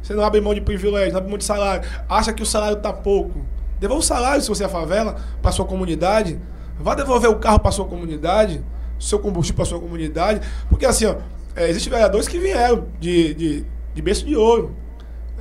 [0.00, 1.88] Você não abre mão de privilégio, não abre mão de salário.
[2.08, 3.44] Acha que o salário está pouco.
[3.78, 6.40] Devolva o salário se você é favela para sua comunidade.
[6.78, 8.64] Vá devolver o carro para sua comunidade,
[8.98, 10.40] seu combustível para sua comunidade.
[10.68, 11.16] Porque assim, ó,
[11.54, 14.74] é, existem vereadores que vieram de, de, de berço de ouro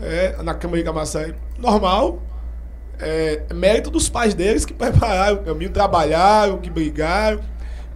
[0.01, 2.21] é, na Câmara de Camaçari normal.
[2.97, 7.41] É, mérito dos pais deles que prepararam o caminho, trabalharam, que brigaram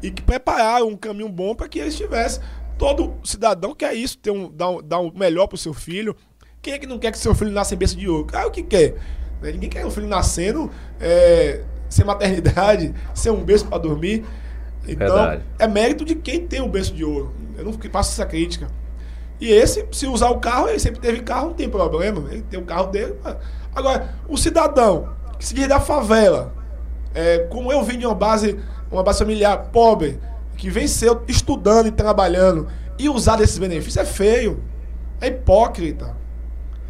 [0.03, 2.41] e que prepararam um caminho bom para que eles tivessem.
[2.77, 6.15] Todo cidadão quer isso, ter um, dar, um, dar um melhor para o seu filho.
[6.61, 8.25] Quem é que não quer que seu filho nasça em berço de ouro?
[8.25, 8.95] Claro que quer.
[9.41, 9.51] Né?
[9.51, 10.69] Ninguém quer um filho nascendo
[10.99, 14.25] é, sem maternidade, sem um berço para dormir.
[14.87, 15.43] Então, Verdade.
[15.59, 17.33] é mérito de quem tem o um berço de ouro.
[17.57, 18.67] Eu não faço essa crítica.
[19.39, 22.27] E esse, se usar o carro, ele sempre teve carro, não tem problema.
[22.31, 23.15] Ele tem o carro dele.
[23.73, 26.53] Agora, o cidadão que se diz da favela,
[27.15, 28.59] é, como eu vim de uma base,
[28.91, 30.19] uma base familiar pobre,
[30.57, 32.67] que venceu estudando e trabalhando,
[32.97, 34.61] e usar desses benefícios é feio.
[35.21, 36.15] É hipócrita.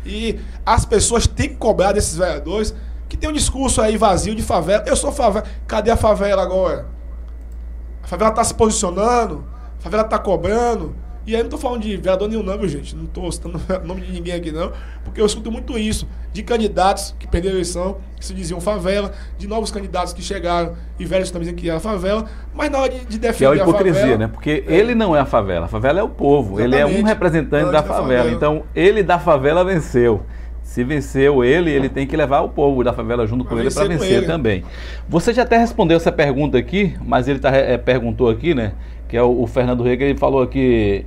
[0.05, 2.73] E as pessoas têm que cobrar desses vereadores
[3.07, 4.83] que tem um discurso aí vazio de favela.
[4.87, 5.45] Eu sou favela.
[5.67, 6.87] Cadê a favela agora?
[8.03, 9.45] A favela está se posicionando,
[9.79, 10.95] a favela está cobrando.
[11.25, 12.95] E aí não estou falando de vereador nenhum, não, gente.
[12.95, 14.71] Não estou citando o nome de ninguém aqui, não.
[15.03, 16.07] Porque eu escuto muito isso.
[16.33, 20.75] De candidatos que perderam a eleição, que se diziam favela, de novos candidatos que chegaram
[20.99, 23.67] e velhos também que era favela, mas na hora de, de defender que é a
[23.67, 24.27] hipocrisia, favela, né?
[24.27, 24.75] Porque é.
[24.75, 26.85] ele não é a favela, a favela é o povo, Exatamente.
[26.85, 28.03] ele é um representante da favela.
[28.03, 28.31] favela.
[28.31, 30.23] Então, ele da favela venceu.
[30.69, 33.87] Se venceu ele, ele tem que levar o povo da favela junto com ele para
[33.87, 34.27] vencer ele.
[34.27, 34.63] também.
[35.07, 38.73] Você já até respondeu essa pergunta aqui, mas ele tá, é, perguntou aqui, né?
[39.09, 41.05] Que é o, o Fernando Rega, ele falou aqui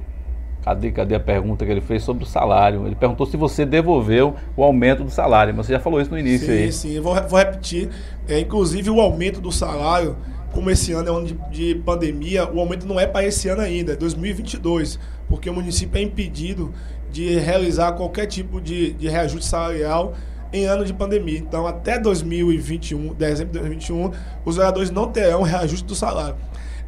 [0.63, 2.87] Cadê, cadê a pergunta que ele fez sobre o salário?
[2.87, 5.53] Ele perguntou se você devolveu o aumento do salário.
[5.57, 6.73] Mas você já falou isso no início sim, aí.
[6.73, 7.01] Sim, sim.
[7.01, 7.89] Vou, vou repetir.
[8.29, 10.17] É, inclusive, o aumento do salário,
[10.53, 13.61] como esse ano é ano de, de pandemia, o aumento não é para esse ano
[13.61, 15.01] ainda, é 2022.
[15.29, 16.73] Porque o município é impedido
[17.11, 20.15] de realizar qualquer tipo de, de reajuste salarial
[20.53, 21.39] em ano de pandemia.
[21.39, 24.13] Então, até 2021, dezembro de 2021,
[24.45, 26.37] os vereadores não terão reajuste do salário.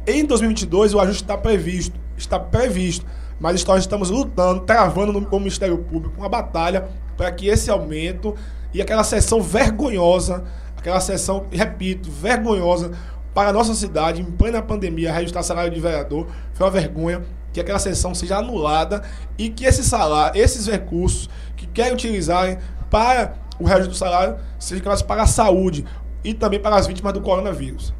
[0.07, 1.99] Em 2022, o ajuste está previsto.
[2.17, 3.05] Está previsto
[3.39, 6.87] mas nós estamos lutando, travando com o Ministério Público uma batalha
[7.17, 8.35] para que esse aumento
[8.73, 10.43] e aquela sessão vergonhosa,
[10.77, 12.91] aquela sessão, repito, vergonhosa
[13.33, 17.59] para a nossa cidade, em plena pandemia, registrar salário de vereador, foi uma vergonha que
[17.59, 19.01] aquela sessão seja anulada
[19.37, 22.57] e que esse salário, esses recursos que querem utilizarem
[22.89, 25.85] para o resto do salário sejam para a saúde
[26.23, 27.93] e também para as vítimas do coronavírus.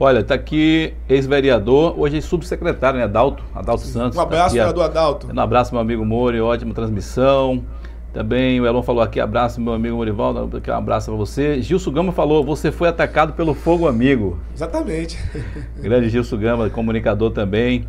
[0.00, 3.04] Olha, está aqui ex-vereador, hoje subsecretário, né?
[3.04, 4.18] Adalto, Adalto Santos.
[4.18, 5.28] Um abraço, tá vereador Adalto.
[5.32, 7.64] Um abraço, meu amigo Mori, ótima transmissão.
[8.12, 11.62] Também o Elon falou aqui, abraço meu amigo Morivaldo, um abraço para você.
[11.62, 14.38] Gilson Gama falou, você foi atacado pelo fogo amigo.
[14.54, 15.18] Exatamente.
[15.80, 17.88] Grande Gilson Gama, comunicador também.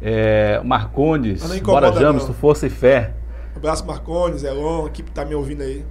[0.00, 3.14] É, Marcondes, bora James, força e fé.
[3.54, 5.84] Um abraço Marcondes, Elon, a equipe tá me ouvindo aí.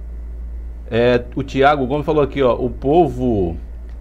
[0.90, 3.56] É, o Tiago Gomes falou aqui, ó, o povo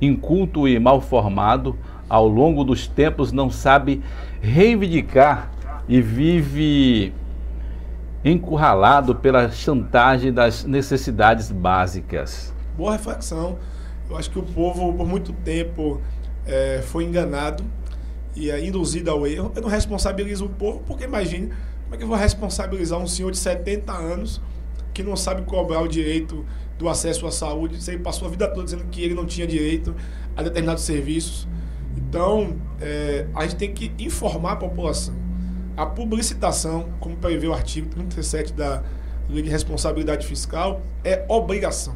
[0.05, 1.77] inculto e mal formado,
[2.09, 4.01] ao longo dos tempos não sabe
[4.41, 5.51] reivindicar
[5.87, 7.13] e vive
[8.23, 12.53] encurralado pela chantagem das necessidades básicas.
[12.77, 13.57] Boa reflexão.
[14.09, 16.01] Eu acho que o povo, por muito tempo,
[16.45, 17.63] é, foi enganado
[18.35, 19.51] e é induzido ao erro.
[19.55, 21.47] Eu não responsabilizo o povo, porque imagine
[21.83, 24.41] como é que eu vou responsabilizar um senhor de 70 anos
[24.93, 26.45] que não sabe cobrar o direito
[26.77, 27.81] do acesso à saúde.
[27.81, 29.95] Você passou a vida toda dizendo que ele não tinha direito
[30.35, 31.47] a determinados serviços.
[31.97, 35.15] Então, é, a gente tem que informar a população.
[35.75, 38.83] A publicitação, como prevê o artigo 37 da
[39.29, 41.95] Lei de Responsabilidade Fiscal, é obrigação.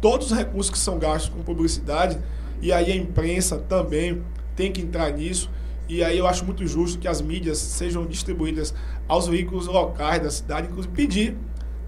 [0.00, 2.18] Todos os recursos que são gastos com publicidade,
[2.62, 4.22] e aí a imprensa também
[4.56, 5.50] tem que entrar nisso,
[5.88, 8.72] e aí eu acho muito justo que as mídias sejam distribuídas
[9.08, 11.36] aos veículos locais da cidade, inclusive pedir,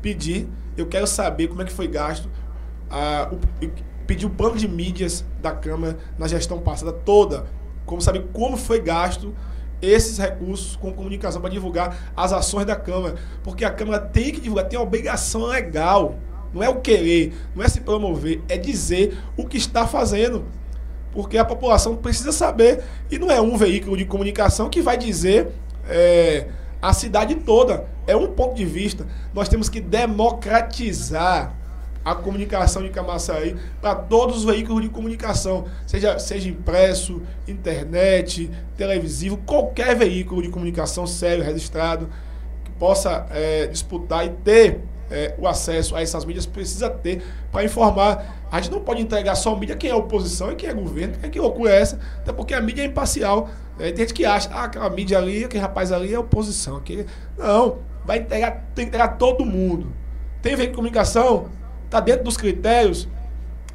[0.03, 2.29] pedir eu quero saber como é que foi gasto
[2.91, 3.39] a, o,
[4.07, 7.47] pedir o de mídias da Câmara na gestão passada toda,
[7.87, 9.35] como saber como foi gasto
[9.81, 14.41] esses recursos com comunicação para divulgar as ações da Câmara, porque a Câmara tem que
[14.41, 16.17] divulgar, tem obrigação legal,
[16.55, 20.45] não é o querer, não é se promover, é dizer o que está fazendo,
[21.11, 22.83] porque a população precisa saber.
[23.11, 25.49] E não é um veículo de comunicação que vai dizer
[25.89, 26.47] é,
[26.83, 27.87] a cidade toda.
[28.07, 29.07] É um ponto de vista.
[29.33, 31.55] Nós temos que democratizar
[32.05, 39.37] a comunicação de Camaçaí para todos os veículos de comunicação, seja, seja impresso, internet, televisivo,
[39.47, 42.09] qualquer veículo de comunicação sério, registrado,
[42.65, 44.81] que possa é, disputar e ter
[45.13, 47.23] é, o acesso a essas mídias, precisa ter
[47.53, 48.43] para informar.
[48.51, 51.15] A gente não pode entregar só mídia quem é oposição e quem é governo.
[51.31, 52.01] Que loucura é essa?
[52.19, 53.49] Até porque a mídia é imparcial.
[53.83, 56.77] É, tem gente que acha, ah, aquela mídia ali, aquele rapaz ali é oposição.
[56.77, 57.05] Aquele...
[57.37, 59.93] Não, vai entregar, tem que entregar todo mundo.
[60.41, 61.49] Tem veículo de comunicação,
[61.85, 63.09] está dentro dos critérios,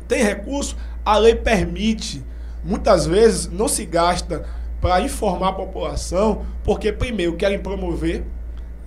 [0.08, 2.24] tem recurso, a lei permite.
[2.64, 4.46] Muitas vezes não se gasta
[4.80, 8.24] para informar a população, porque primeiro querem promover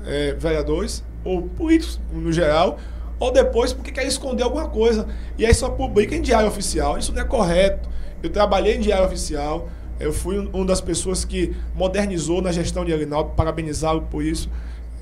[0.06, 2.78] é, vereadores ou políticos no geral,
[3.18, 5.06] ou depois porque querem esconder alguma coisa.
[5.36, 6.96] E aí só publica em diário oficial.
[6.96, 7.88] Isso não é correto.
[8.22, 9.68] Eu trabalhei em diário oficial,
[10.01, 14.48] eu fui uma das pessoas que modernizou na gestão de Aguinaldo, parabenizá-lo por isso.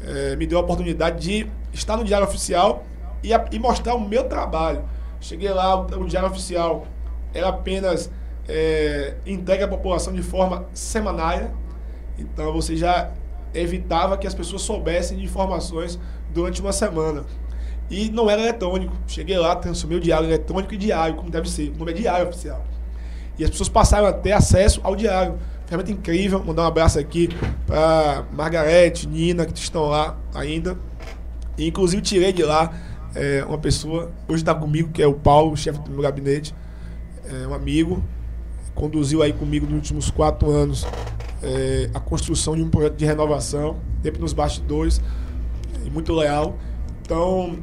[0.05, 2.84] É, me deu a oportunidade de estar no Diário Oficial
[3.22, 4.84] e, a, e mostrar o meu trabalho.
[5.20, 6.86] Cheguei lá, o, o Diário Oficial
[7.32, 8.11] era apenas
[8.49, 11.53] é, entregue à população de forma semanária.
[12.18, 13.12] Então você já
[13.55, 15.99] evitava que as pessoas soubessem de informações
[16.34, 17.24] durante uma semana.
[17.88, 18.94] E não era eletrônico.
[19.07, 21.70] Cheguei lá, transformei o diário eletrônico e diário, como deve ser.
[21.70, 22.62] O nome é Diário Oficial.
[23.39, 25.39] E as pessoas passaram a ter acesso ao diário.
[25.66, 26.43] Ferramenta incrível.
[26.45, 27.28] Mandar um abraço aqui
[27.66, 30.76] para Margarete, Nina, que estão lá ainda.
[31.57, 32.72] E, inclusive, tirei de lá
[33.14, 36.55] é, uma pessoa, hoje está comigo, que é o Paulo, chefe do meu gabinete,
[37.24, 38.03] é um amigo,
[38.74, 40.86] conduziu aí comigo nos últimos quatro anos
[41.43, 45.01] é, a construção de um projeto de renovação, sempre nos bastidores,
[45.84, 46.57] e muito leal.
[47.03, 47.59] Então,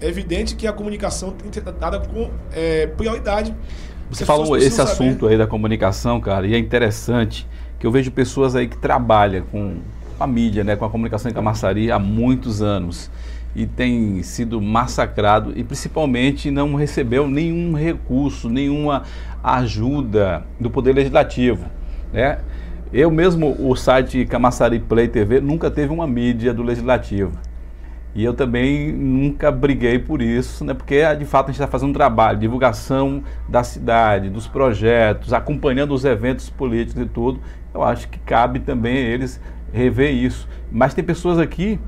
[0.00, 3.54] é evidente que a comunicação tem que ser tratada com é, prioridade.
[4.10, 5.32] Você falou esse assunto saber.
[5.32, 7.46] aí da comunicação, cara, e é interessante
[7.78, 9.76] que eu vejo pessoas aí que trabalham com
[10.18, 13.10] a mídia, né, com a comunicação em Camaçari há muitos anos
[13.54, 19.02] e tem sido massacrado e principalmente não recebeu nenhum recurso, nenhuma
[19.42, 21.64] ajuda do Poder Legislativo.
[22.12, 22.38] Né?
[22.92, 27.32] Eu mesmo, o site Camaçari Play TV nunca teve uma mídia do Legislativo.
[28.16, 30.72] E eu também nunca briguei por isso, né?
[30.72, 35.92] porque de fato a gente está fazendo um trabalho, divulgação da cidade, dos projetos, acompanhando
[35.92, 37.38] os eventos políticos e tudo.
[37.74, 39.38] Eu acho que cabe também eles
[39.70, 40.48] rever isso.
[40.72, 41.78] Mas tem pessoas aqui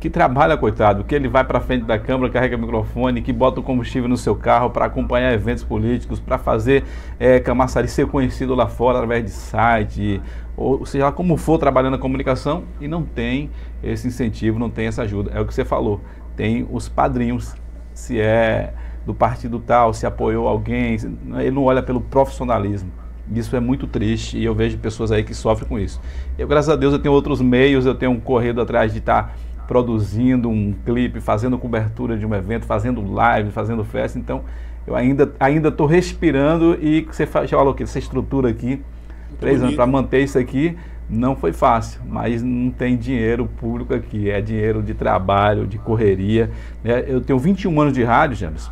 [0.00, 3.62] que trabalha, coitado, que ele vai para frente da Câmara, carrega microfone, que bota o
[3.62, 6.84] combustível no seu carro para acompanhar eventos políticos, para fazer
[7.18, 7.42] é,
[7.86, 10.22] ser conhecido lá fora através de site,
[10.56, 13.50] ou seja lá como for trabalhando na comunicação, e não tem
[13.82, 15.32] esse incentivo, não tem essa ajuda.
[15.34, 16.00] É o que você falou,
[16.34, 17.54] tem os padrinhos,
[17.92, 18.72] se é
[19.04, 20.96] do partido tal, se apoiou alguém,
[21.38, 22.90] ele não olha pelo profissionalismo.
[23.32, 26.00] Isso é muito triste e eu vejo pessoas aí que sofrem com isso.
[26.36, 29.22] Eu, graças a Deus, eu tenho outros meios, eu tenho um corrido atrás de estar
[29.24, 29.34] tá
[29.70, 34.18] produzindo um clipe, fazendo cobertura de um evento, fazendo live, fazendo festa.
[34.18, 34.42] Então,
[34.84, 39.60] eu ainda ainda estou respirando e você já falou que essa estrutura aqui, Muito três
[39.60, 39.66] bonito.
[39.66, 40.76] anos para manter isso aqui,
[41.08, 46.50] não foi fácil, mas não tem dinheiro público aqui, é dinheiro de trabalho, de correria.
[46.82, 47.04] Né?
[47.06, 48.68] Eu tenho 21 anos de rádio, James.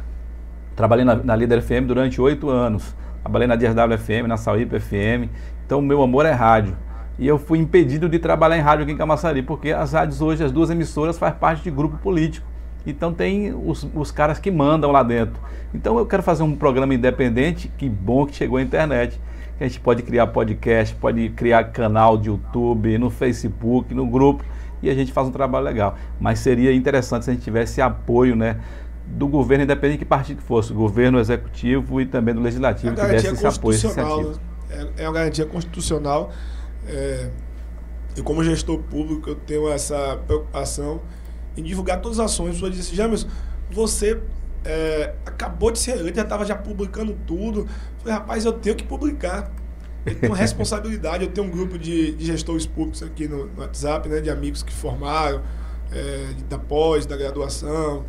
[0.75, 2.93] Trabalhei na, na Líder FM durante oito anos.
[3.23, 5.31] Trabalhei na DSW FM, na Sauípe FM.
[5.65, 6.77] Então, meu amor é rádio
[7.19, 10.45] e eu fui impedido de trabalhar em rádio aqui em Camaçari, porque as rádios hoje,
[10.45, 12.47] as duas emissoras, faz parte de grupo político.
[12.87, 15.41] Então tem os, os caras que mandam lá dentro.
[15.75, 19.21] Então eu quero fazer um programa independente, que bom que chegou a internet.
[19.59, 24.45] Que a gente pode criar podcast, pode criar canal de YouTube, no Facebook, no grupo,
[24.81, 25.97] e a gente faz um trabalho legal.
[26.21, 28.59] Mas seria interessante se a gente tivesse apoio, né?
[29.11, 32.95] do governo, independente de que partido que fosse, governo executivo e também do legislativo, é
[32.95, 34.39] que desse esse apoio.
[34.71, 36.31] É, é uma garantia constitucional
[36.89, 37.31] é,
[38.17, 41.01] e como gestor público, eu tenho essa preocupação
[41.57, 42.55] em divulgar todas as ações.
[42.55, 43.27] Pessoa disse, James,
[43.71, 44.21] você
[44.65, 47.61] é, acabou de ser eleito, já estava já publicando tudo.
[47.61, 47.69] Eu
[47.99, 49.53] falei, rapaz, eu tenho que publicar.
[50.05, 54.09] Eu tenho responsabilidade, eu tenho um grupo de, de gestores públicos aqui no, no, WhatsApp,
[54.09, 55.43] né, de amigos que formaram,
[55.93, 58.05] é, da pós, da graduação,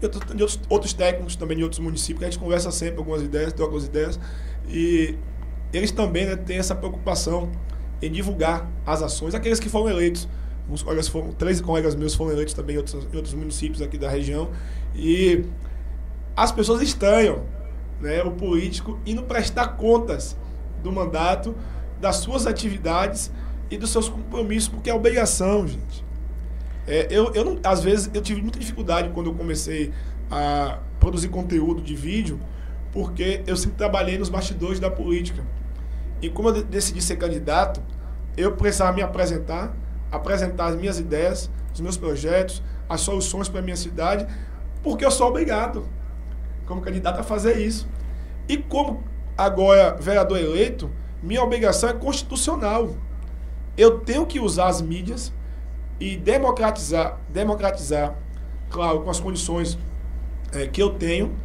[0.00, 3.52] de outros, outros técnicos também de outros municípios, que a gente conversa sempre algumas ideias,
[3.52, 4.18] troca algumas ideias,
[4.68, 5.16] e
[5.72, 7.50] eles também né, têm essa preocupação
[8.06, 10.28] em divulgar as ações, aqueles que foram eleitos.
[10.82, 14.08] Colegas foram, três colegas meus foram eleitos também em outros, em outros municípios aqui da
[14.08, 14.50] região.
[14.94, 15.44] E
[16.36, 17.44] as pessoas estranham
[18.00, 20.36] né, o político indo prestar contas
[20.82, 21.54] do mandato,
[22.00, 23.30] das suas atividades
[23.70, 26.04] e dos seus compromissos, porque é obrigação, gente.
[26.86, 29.92] É, eu, eu não, às vezes eu tive muita dificuldade quando eu comecei
[30.30, 32.38] a produzir conteúdo de vídeo,
[32.92, 35.44] porque eu sempre trabalhei nos bastidores da política.
[36.24, 37.82] E como eu decidi ser candidato,
[38.34, 39.76] eu precisava me apresentar,
[40.10, 44.26] apresentar as minhas ideias, os meus projetos, as soluções para a minha cidade,
[44.82, 45.86] porque eu sou obrigado,
[46.64, 47.86] como candidato, a fazer isso.
[48.48, 49.04] E como
[49.36, 50.90] agora vereador eleito,
[51.22, 52.94] minha obrigação é constitucional.
[53.76, 55.30] Eu tenho que usar as mídias
[56.00, 58.14] e democratizar, democratizar,
[58.70, 59.78] claro, com as condições
[60.54, 61.36] é, que eu tenho,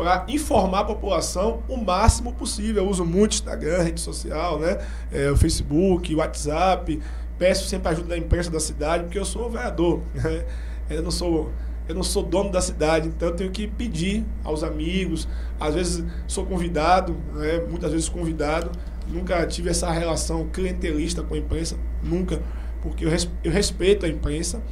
[0.00, 2.84] para informar a população o máximo possível.
[2.84, 4.78] Eu uso muito Instagram, rede social, né?
[5.12, 6.98] É, o Facebook, WhatsApp.
[7.38, 10.00] Peço sempre ajuda da imprensa da cidade, porque eu sou vereador.
[10.14, 10.46] Né?
[10.88, 11.52] Eu não sou
[11.86, 15.28] eu não sou dono da cidade, então eu tenho que pedir aos amigos.
[15.58, 17.60] Às vezes sou convidado, né?
[17.68, 18.70] muitas vezes convidado.
[19.06, 22.40] Nunca tive essa relação clientelista com a imprensa, nunca,
[22.80, 24.62] porque eu, res, eu respeito a imprensa.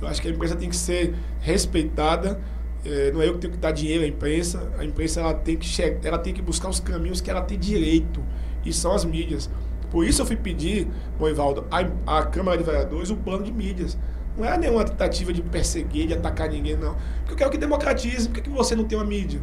[0.00, 2.40] Eu acho que a imprensa tem que ser respeitada
[2.84, 4.70] é, não é eu que tenho que dar dinheiro à imprensa.
[4.78, 5.68] A imprensa ela tem que
[6.04, 8.22] ela tem que buscar os caminhos que ela tem direito
[8.64, 9.48] e são as mídias.
[9.90, 10.88] Por isso eu fui pedir,
[11.18, 13.98] Moivaldo, à, à Câmara de Vereadores o plano de mídias.
[14.36, 16.96] Não é nenhuma tentativa de perseguir, de atacar ninguém, não.
[17.18, 18.28] Porque eu quero que democratize.
[18.28, 19.40] Por que, que você não tem uma mídia?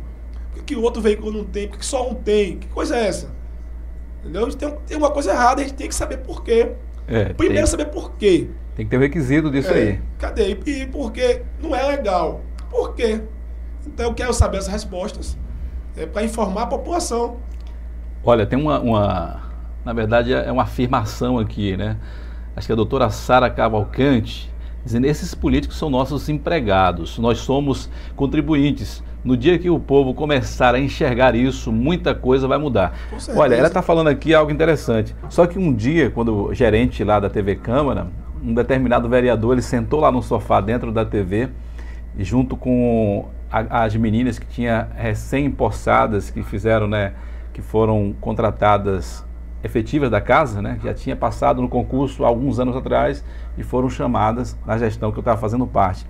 [0.50, 1.68] Por que, que o outro veículo não tem?
[1.68, 2.58] Por que, que só um tem?
[2.58, 3.32] Que coisa é essa?
[4.22, 4.42] Entendeu?
[4.42, 6.72] A gente tem, tem uma coisa errada, a gente tem que saber por quê.
[7.08, 8.50] É, Primeiro tem, saber por quê.
[8.76, 10.02] Tem que ter um requisito disso é, aí.
[10.18, 10.58] Cadê?
[10.66, 12.42] E porque não é legal.
[12.70, 13.22] Por quê?
[13.86, 15.38] Então eu quero saber as respostas
[15.96, 17.38] é, para informar a população.
[18.24, 19.42] Olha, tem uma, uma,
[19.84, 21.98] Na verdade, é uma afirmação aqui, né?
[22.56, 24.52] Acho que a doutora Sara Cavalcante
[24.84, 29.04] dizendo esses políticos são nossos empregados, nós somos contribuintes.
[29.24, 32.98] No dia que o povo começar a enxergar isso, muita coisa vai mudar.
[33.36, 35.14] Olha, ela está falando aqui algo interessante.
[35.28, 38.08] Só que um dia, quando o gerente lá da TV Câmara,
[38.42, 41.50] um determinado vereador, ele sentou lá no sofá dentro da TV,
[42.18, 47.14] junto com a, as meninas que tinha recém-empossadas, que fizeram, né,
[47.54, 49.26] que foram contratadas
[49.64, 53.24] efetivas da casa, né, que já tinha passado no concurso alguns anos atrás
[53.58, 56.06] e foram chamadas na gestão que eu estava fazendo parte.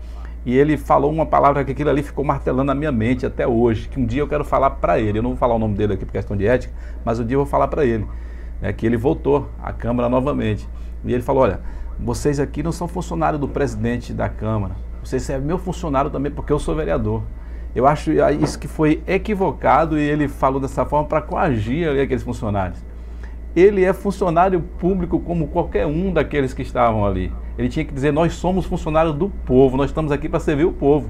[0.45, 3.89] E ele falou uma palavra que aquilo ali ficou martelando na minha mente até hoje,
[3.89, 5.19] que um dia eu quero falar para ele.
[5.19, 6.73] Eu não vou falar o nome dele aqui por questão de ética,
[7.03, 8.07] mas um dia eu vou falar para ele,
[8.61, 10.67] né, que ele voltou à Câmara novamente.
[11.03, 11.59] E ele falou: olha,
[11.99, 14.75] vocês aqui não são funcionários do presidente da Câmara,
[15.09, 17.23] vocês são meu funcionário também porque eu sou vereador.
[17.75, 22.23] Eu acho isso que foi equivocado e ele falou dessa forma para coagir ali aqueles
[22.23, 22.83] funcionários
[23.55, 27.31] ele é funcionário público como qualquer um daqueles que estavam ali.
[27.57, 30.71] Ele tinha que dizer: Nós somos funcionários do povo, nós estamos aqui para servir o
[30.71, 31.09] povo.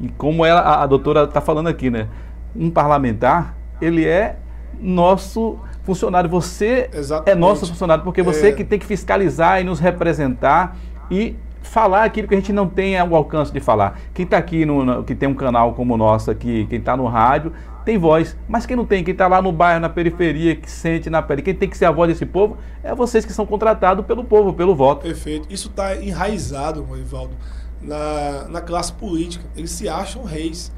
[0.00, 2.08] E como ela, a, a doutora está falando aqui, né?
[2.54, 4.36] Um parlamentar, ele é
[4.80, 6.28] nosso funcionário.
[6.28, 7.30] Você Exatamente.
[7.30, 8.52] é nosso funcionário, porque você é...
[8.52, 10.76] que tem que fiscalizar e nos representar
[11.10, 13.98] e falar aquilo que a gente não tem o alcance de falar.
[14.12, 17.06] Quem está aqui, no, que tem um canal como o nosso aqui, quem está no
[17.06, 17.52] rádio,
[17.84, 18.36] tem voz.
[18.48, 21.42] Mas quem não tem, quem está lá no bairro, na periferia, que sente na pele,
[21.42, 24.52] quem tem que ser a voz desse povo, é vocês que são contratados pelo povo,
[24.52, 25.02] pelo voto.
[25.02, 25.48] Perfeito.
[25.52, 27.34] Isso está enraizado, Ivaldo,
[27.80, 29.44] na, na classe política.
[29.56, 30.72] Eles se acham reis.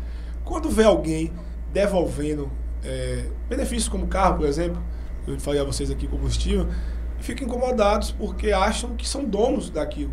[0.44, 1.32] Quando vê alguém
[1.72, 2.50] devolvendo
[2.84, 4.80] é, benefícios como carro, por exemplo,
[5.26, 6.68] eu falei a vocês aqui combustível,
[7.18, 10.12] ficam incomodados porque acham que são donos daquilo.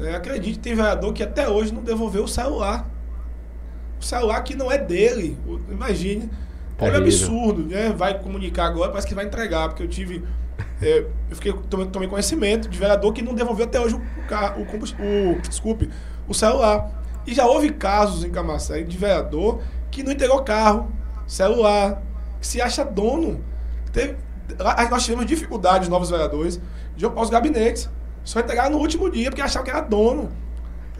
[0.00, 2.90] É, acredite, tem vereador que até hoje não devolveu o celular
[4.02, 5.38] o celular que não é dele.
[5.70, 6.28] Imagine.
[6.78, 7.94] Olha o absurdo, né?
[7.96, 10.22] Vai comunicar agora, parece que vai entregar, porque eu tive.
[10.82, 14.62] É, eu fiquei, tomei, tomei, conhecimento de vereador que não devolveu até hoje o, carro,
[14.62, 15.88] o, o, desculpe,
[16.28, 17.04] o celular.
[17.24, 19.62] E já houve casos em Camaçari de vereador
[19.92, 20.92] que não entregou carro,
[21.26, 22.02] celular,
[22.40, 23.42] que se acha dono.
[23.92, 24.16] Teve,
[24.90, 26.60] nós tivemos dificuldades, novos vereadores,
[26.96, 27.88] de ocupar os gabinetes.
[28.24, 30.30] Só entregar no último dia, porque achavam que era dono.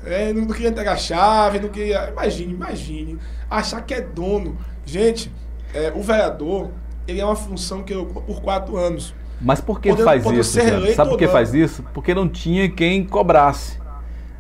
[0.04, 2.10] É, não, não, queria entregar chave, não queria.
[2.10, 3.18] Imagine, imagine.
[3.48, 4.56] Achar que é dono.
[4.84, 5.32] Gente,
[5.72, 6.70] é, o vereador,
[7.06, 9.14] ele é uma função que ele ocupa por quatro anos.
[9.40, 10.58] Mas por que Podendo, faz isso?
[10.94, 11.84] Sabe por que faz isso?
[11.94, 13.80] Porque não tinha quem cobrasse.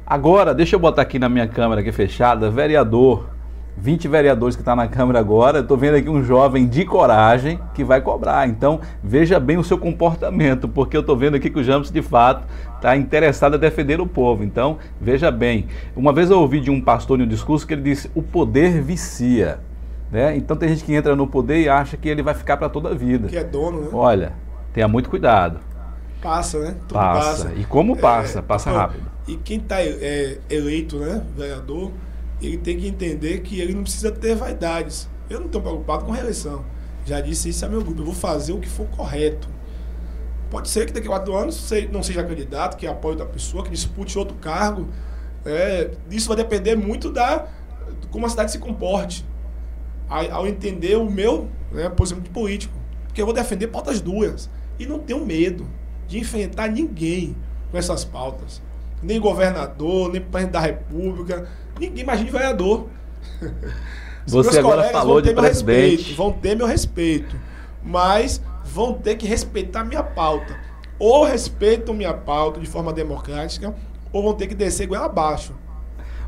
[0.06, 3.31] Agora, deixa eu botar aqui na minha câmera aqui fechada, vereador
[3.76, 7.58] 20 vereadores que estão tá na Câmara agora, estou vendo aqui um jovem de coragem
[7.74, 8.48] que vai cobrar.
[8.48, 12.02] Então, veja bem o seu comportamento, porque eu estou vendo aqui que o James, de
[12.02, 12.46] fato,
[12.76, 14.44] está interessado a defender o povo.
[14.44, 15.66] Então, veja bem.
[15.96, 18.82] Uma vez eu ouvi de um pastor em um discurso que ele disse: o poder
[18.82, 19.58] vicia.
[20.10, 20.36] Né?
[20.36, 22.90] Então, tem gente que entra no poder e acha que ele vai ficar para toda
[22.90, 23.28] a vida.
[23.28, 23.88] Que é dono, né?
[23.92, 24.34] Olha,
[24.74, 25.58] tenha muito cuidado.
[26.20, 26.76] Passa, né?
[26.86, 27.44] Tudo passa.
[27.44, 27.52] passa.
[27.56, 28.38] E como passa?
[28.40, 29.10] É, passa rápido.
[29.26, 31.90] E quem está é, eleito, né, vereador
[32.42, 35.08] ele tem que entender que ele não precisa ter vaidades.
[35.30, 36.64] Eu não estou preocupado com reeleição.
[37.04, 38.00] Já disse isso a meu grupo.
[38.00, 39.48] Eu vou fazer o que for correto.
[40.50, 43.70] Pode ser que daqui a quatro anos não seja candidato, que apoie outra pessoa, que
[43.70, 44.88] dispute outro cargo.
[45.44, 47.48] É, isso vai depender muito da
[48.10, 49.24] como a cidade se comporte.
[50.08, 52.74] Ao, entender o meu né, posicionamento político.
[53.06, 54.50] Porque eu vou defender pautas duras.
[54.78, 55.66] E não tenho medo
[56.06, 57.34] de enfrentar ninguém
[57.70, 58.60] com essas pautas.
[59.02, 61.48] Nem governador, nem presidente da república
[61.78, 62.88] Ninguém imagina vereador.
[64.26, 65.96] Você agora falou de presidente.
[65.96, 67.36] Respeito, vão ter meu respeito.
[67.82, 70.56] Mas vão ter que respeitar minha pauta.
[70.98, 73.74] Ou respeitam minha pauta de forma democrática,
[74.12, 75.52] ou vão ter que descer igual abaixo.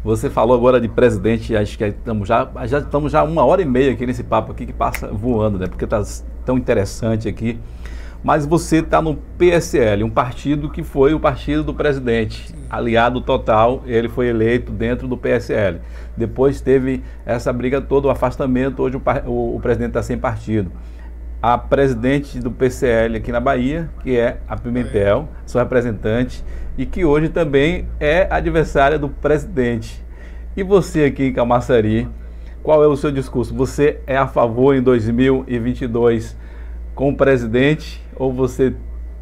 [0.02, 3.64] Você falou agora de presidente, acho que estamos já, já estamos já uma hora e
[3.64, 5.66] meia aqui nesse papo aqui que passa voando, né?
[5.66, 6.02] Porque está
[6.44, 7.58] tão interessante aqui
[8.24, 12.54] mas você está no PSL, um partido que foi o partido do presidente, Sim.
[12.74, 15.80] Aliado total, ele foi eleito dentro do PSL.
[16.16, 20.70] Depois teve essa briga toda, o afastamento, hoje o, o, o presidente está sem partido.
[21.40, 26.42] A presidente do PCL aqui na Bahia, que é a Pimentel, sua representante,
[26.76, 30.02] e que hoje também é adversária do presidente.
[30.56, 32.08] E você aqui em Camaçari,
[32.62, 33.54] qual é o seu discurso?
[33.54, 36.36] Você é a favor em 2022
[36.94, 38.74] com o presidente ou você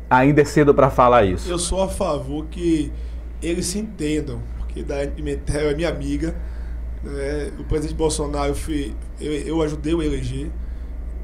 [0.09, 1.51] ainda é cedo para falar isso?
[1.51, 2.93] Eu sou a favor que
[3.43, 6.35] eles se entendam, porque Daiane Pimentel é minha amiga.
[7.03, 7.51] Né?
[7.59, 10.51] O presidente Bolsonaro, eu, fui, eu, eu ajudei a eleger.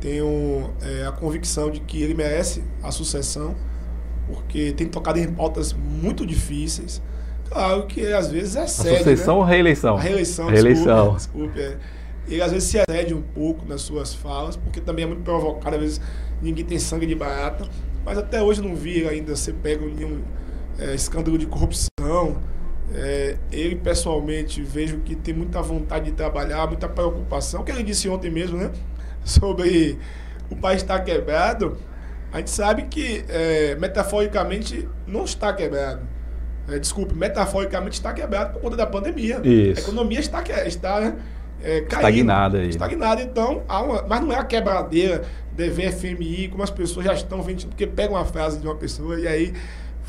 [0.00, 3.54] Tenho é, a convicção de que ele merece a sucessão,
[4.26, 7.02] porque tem tocado em pautas muito difíceis.
[7.48, 8.94] Claro que às vezes é sério.
[8.94, 9.40] A sucessão né?
[9.40, 9.96] ou reeleição?
[9.96, 11.14] A reeleição, reeleição.
[11.14, 11.54] desculpe.
[11.54, 11.78] desculpe é.
[12.28, 15.76] Ele às vezes se excede um pouco nas suas falas, porque também é muito provocado,
[15.76, 16.00] às vezes
[16.42, 17.66] ninguém tem sangue de barata,
[18.04, 20.22] mas até hoje não vi ainda ser pego em nenhum
[20.78, 21.87] é, escândalo de corrupção.
[22.94, 28.08] É, ele pessoalmente vejo que tem muita vontade de trabalhar, muita preocupação, que ele disse
[28.08, 28.70] ontem mesmo, né?
[29.24, 29.98] Sobre
[30.50, 31.76] o país estar quebrado.
[32.32, 36.00] A gente sabe que é, metaforicamente não está quebrado.
[36.68, 39.40] É, desculpe, metaforicamente está quebrado por conta da pandemia.
[39.42, 39.80] Isso.
[39.80, 41.16] A economia está, está né,
[41.62, 42.68] é, caindo, estagnada aí.
[42.68, 47.42] Estagnada, então, uma, mas não é a quebradeira dever FMI, como as pessoas já estão
[47.42, 49.52] vendo, porque pegam uma frase de uma pessoa e aí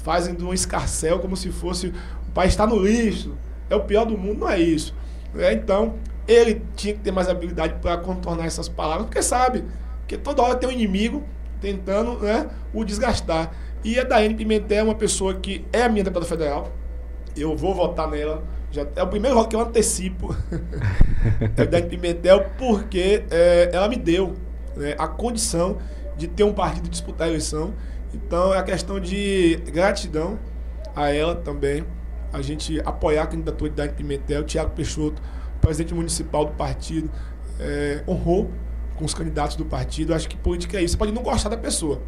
[0.03, 1.93] fazem de um escarcel como se fosse
[2.29, 3.35] o país está no lixo,
[3.69, 4.93] é o pior do mundo, não é isso.
[5.35, 5.95] É, então,
[6.27, 9.63] ele tinha que ter mais habilidade para contornar essas palavras, porque sabe
[10.07, 11.23] que toda hora tem um inimigo
[11.59, 13.51] tentando né, o desgastar.
[13.83, 16.71] E a Daiane Pimentel é uma pessoa que é a minha deputada federal.
[17.35, 18.43] Eu vou votar nela.
[18.71, 20.35] Já, é o primeiro voto que eu antecipo.
[21.57, 24.35] é a Daiane Pimentel, porque é, ela me deu
[24.75, 25.77] né, a condição
[26.15, 27.73] de ter um partido disputar a eleição.
[28.13, 30.39] Então é a questão de gratidão
[30.95, 31.85] a ela também.
[32.31, 35.21] A gente apoiar a candidatura de Daiane Pimentel, Tiago Peixoto,
[35.59, 37.09] presidente municipal do partido,
[37.59, 38.51] é, honrou
[38.95, 40.13] com os candidatos do partido.
[40.13, 40.93] Acho que política é isso.
[40.93, 42.01] Você pode não gostar da pessoa.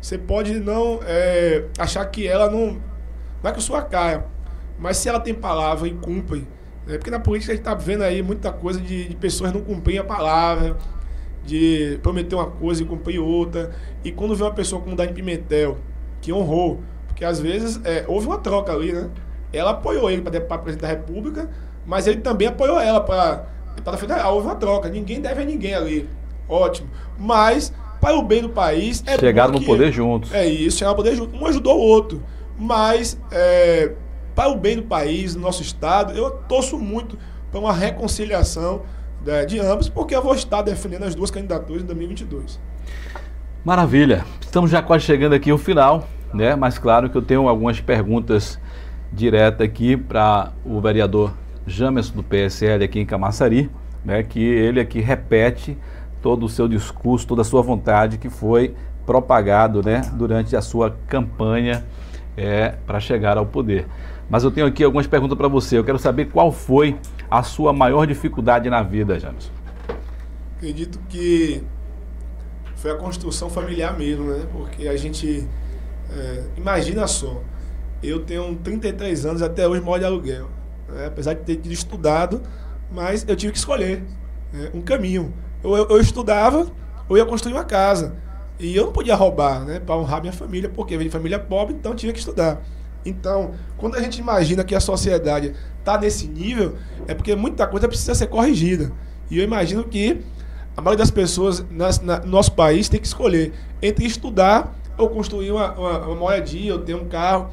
[0.00, 2.80] Você pode não é, achar que ela não.
[3.42, 4.26] Não é a sua cara.
[4.78, 6.46] Mas se ela tem palavra e cumpre.
[6.86, 6.98] Né?
[6.98, 9.98] Porque na política a gente está vendo aí muita coisa de, de pessoas não cumprem
[9.98, 10.76] a palavra,
[11.44, 13.72] de prometer uma coisa e cumprir outra.
[14.04, 15.78] E quando vê uma pessoa como Dani Pimentel,
[16.20, 19.10] que honrou, porque às vezes é, houve uma troca ali, né?
[19.52, 21.50] Ela apoiou ele para presidente da República,
[21.84, 23.46] mas ele também apoiou ela para
[23.98, 24.34] federal.
[24.34, 24.88] Houve uma troca.
[24.88, 26.08] Ninguém deve a ninguém ali.
[26.48, 26.88] Ótimo.
[27.18, 29.02] Mas para o bem do país.
[29.06, 30.32] É Chegaram no poder juntos.
[30.34, 31.40] É isso, chegaram no poder juntos.
[31.40, 32.22] Um ajudou o outro.
[32.58, 33.92] Mas, é,
[34.34, 37.18] para o bem do país, do nosso Estado, eu torço muito
[37.50, 38.82] para uma reconciliação
[39.24, 42.60] né, de ambos, porque eu vou estar defendendo as duas candidaturas em 2022.
[43.64, 44.24] Maravilha.
[44.40, 46.56] Estamos já quase chegando aqui ao final, né?
[46.56, 48.58] Mas claro que eu tenho algumas perguntas
[49.12, 51.32] diretas aqui para o vereador
[51.66, 53.70] Jamerson do PSL aqui em Camaçari,
[54.04, 54.22] né?
[54.22, 55.78] Que ele aqui repete
[56.20, 58.74] todo o seu discurso, toda a sua vontade que foi
[59.04, 61.84] propagado né, durante a sua campanha
[62.36, 63.86] é, para chegar ao poder.
[64.30, 65.76] Mas eu tenho aqui algumas perguntas para você.
[65.76, 66.96] Eu quero saber qual foi
[67.32, 69.50] a sua maior dificuldade na vida, James.
[70.56, 71.62] Acredito que
[72.76, 74.46] foi a construção familiar mesmo, né?
[74.52, 75.48] Porque a gente.
[76.10, 77.40] É, imagina só,
[78.02, 80.48] eu tenho 33 anos até hoje moro de aluguel.
[80.88, 81.06] Né?
[81.06, 82.42] Apesar de ter estudado,
[82.90, 84.04] mas eu tive que escolher
[84.52, 84.70] né?
[84.74, 85.32] um caminho.
[85.64, 86.66] Eu, eu, eu estudava,
[87.08, 88.14] eu ia construir uma casa.
[88.60, 89.80] E eu não podia roubar, né?
[89.80, 92.62] Para honrar minha família, porque eu venho de família pobre, então tinha que estudar.
[93.04, 96.76] Então, quando a gente imagina que a sociedade está nesse nível,
[97.06, 98.92] é porque muita coisa precisa ser corrigida.
[99.30, 100.20] E eu imagino que
[100.76, 105.50] a maioria das pessoas na, no nosso país tem que escolher entre estudar ou construir
[105.50, 107.50] uma, uma, uma moradia, ou ter um carro.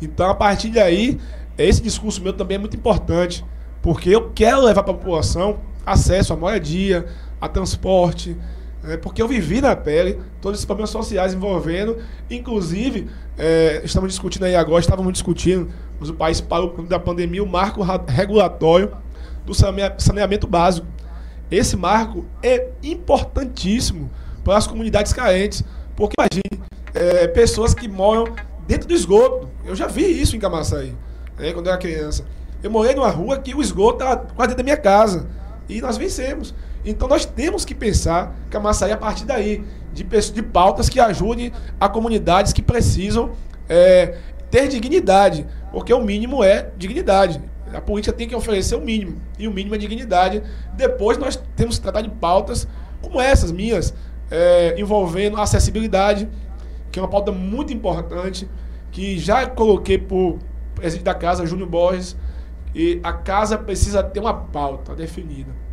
[0.00, 1.18] Então, a partir daí,
[1.56, 3.44] esse discurso meu também é muito importante,
[3.82, 7.06] porque eu quero levar para a população acesso à moradia,
[7.40, 8.36] a transporte,
[8.84, 11.98] é, porque eu vivi na pele todos esses problemas sociais envolvendo,
[12.30, 15.68] inclusive, é, estamos discutindo aí agora, estávamos discutindo,
[15.98, 18.92] mas o país parou da pandemia, o marco regulatório
[19.44, 20.86] do saneamento básico.
[21.50, 24.10] Esse marco é importantíssimo
[24.44, 25.64] para as comunidades carentes,
[25.96, 28.34] porque imagine, é, pessoas que moram
[28.66, 29.48] dentro do esgoto.
[29.64, 30.94] Eu já vi isso em Camaçaí,
[31.38, 32.24] né, quando eu era criança.
[32.62, 35.26] Eu morei numa rua que o esgoto estava quase dentro da minha casa.
[35.68, 36.54] E nós vencemos.
[36.90, 39.62] Então nós temos que pensar Camaçaí a partir daí,
[39.92, 43.32] de, de pautas que ajudem a comunidades que precisam
[43.68, 44.16] é,
[44.50, 47.40] ter dignidade, porque o mínimo é dignidade.
[47.74, 50.42] A política tem que oferecer o mínimo, e o mínimo é dignidade.
[50.74, 52.66] Depois nós temos que tratar de pautas
[53.02, 53.94] como essas minhas,
[54.30, 56.26] é, envolvendo acessibilidade,
[56.90, 58.48] que é uma pauta muito importante,
[58.90, 60.38] que já coloquei o
[60.74, 62.16] presidente da casa, Júnior Borges,
[62.74, 65.67] e a casa precisa ter uma pauta definida.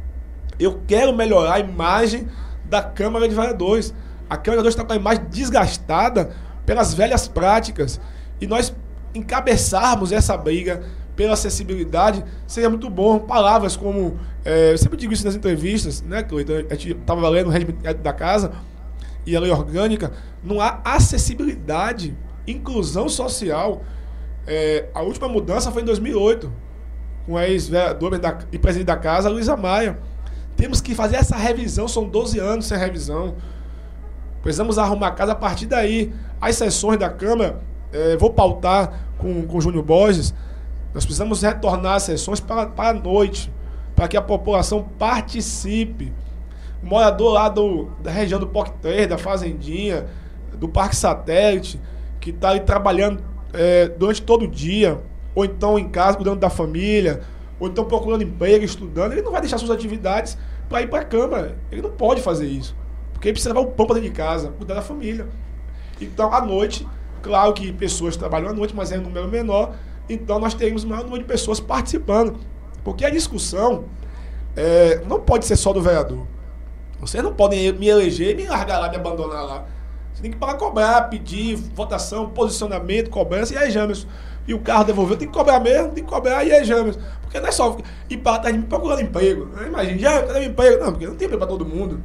[0.59, 2.27] Eu quero melhorar a imagem
[2.65, 3.93] da Câmara de Vereadores.
[4.29, 6.31] A Câmara de Vereadores está com a imagem desgastada
[6.65, 7.99] pelas velhas práticas.
[8.39, 8.73] E nós
[9.13, 10.83] encabeçarmos essa briga
[11.15, 13.19] pela acessibilidade seria muito bom.
[13.19, 14.19] Palavras como.
[14.43, 16.67] É, eu sempre digo isso nas entrevistas, né, Cleiton?
[16.69, 18.51] A gente estava lendo o regimento da casa
[19.25, 20.11] e a lei orgânica.
[20.43, 22.15] Não há acessibilidade,
[22.47, 23.83] inclusão social.
[24.45, 26.51] É, a última mudança foi em 2008
[27.25, 28.21] com a ex-vereadora
[28.51, 29.97] e presidente da casa, Luísa Maia.
[30.65, 33.35] Temos que fazer essa revisão, são 12 anos sem revisão.
[34.41, 36.11] Precisamos arrumar a casa a partir daí.
[36.41, 37.61] As sessões da Câmara,
[37.93, 40.33] eh, vou pautar com, com o Júnior Borges,
[40.91, 43.53] nós precisamos retornar as sessões para, para a noite,
[43.95, 46.11] para que a população participe.
[46.81, 50.07] O morador lá do, da região do POC 3, da Fazendinha,
[50.57, 51.79] do Parque Satélite,
[52.19, 53.23] que está ali trabalhando
[53.53, 54.99] eh, durante todo o dia,
[55.35, 57.21] ou então em casa cuidando da família,
[57.59, 60.35] ou então procurando emprego, estudando, ele não vai deixar suas atividades
[60.69, 61.57] para ir para a Câmara.
[61.71, 62.75] Ele não pode fazer isso.
[63.13, 65.27] Porque ele precisa levar o pão para dentro de casa, cuidar da família.
[65.99, 66.87] Então, à noite,
[67.21, 69.75] claro que pessoas trabalham à noite, mas é um número menor,
[70.09, 72.37] então nós teremos o maior número de pessoas participando.
[72.83, 73.85] Porque a discussão
[74.55, 76.27] é, não pode ser só do vereador.
[76.99, 79.65] Vocês não podem me eleger e me largar lá, me abandonar lá.
[80.13, 84.07] Você tem que parar cobrar, pedir votação, posicionamento, cobrança, e aí, Jamerson.
[84.47, 86.99] E o carro devolveu, tem que cobrar mesmo, tem que cobrar, e aí, Jamerson.
[87.21, 87.77] Porque não é só
[88.09, 89.45] ir para de mim procurando emprego.
[89.47, 89.67] Né?
[89.67, 90.83] Imagina, já cadê meu emprego?
[90.83, 92.01] Não, porque não tem emprego para todo mundo.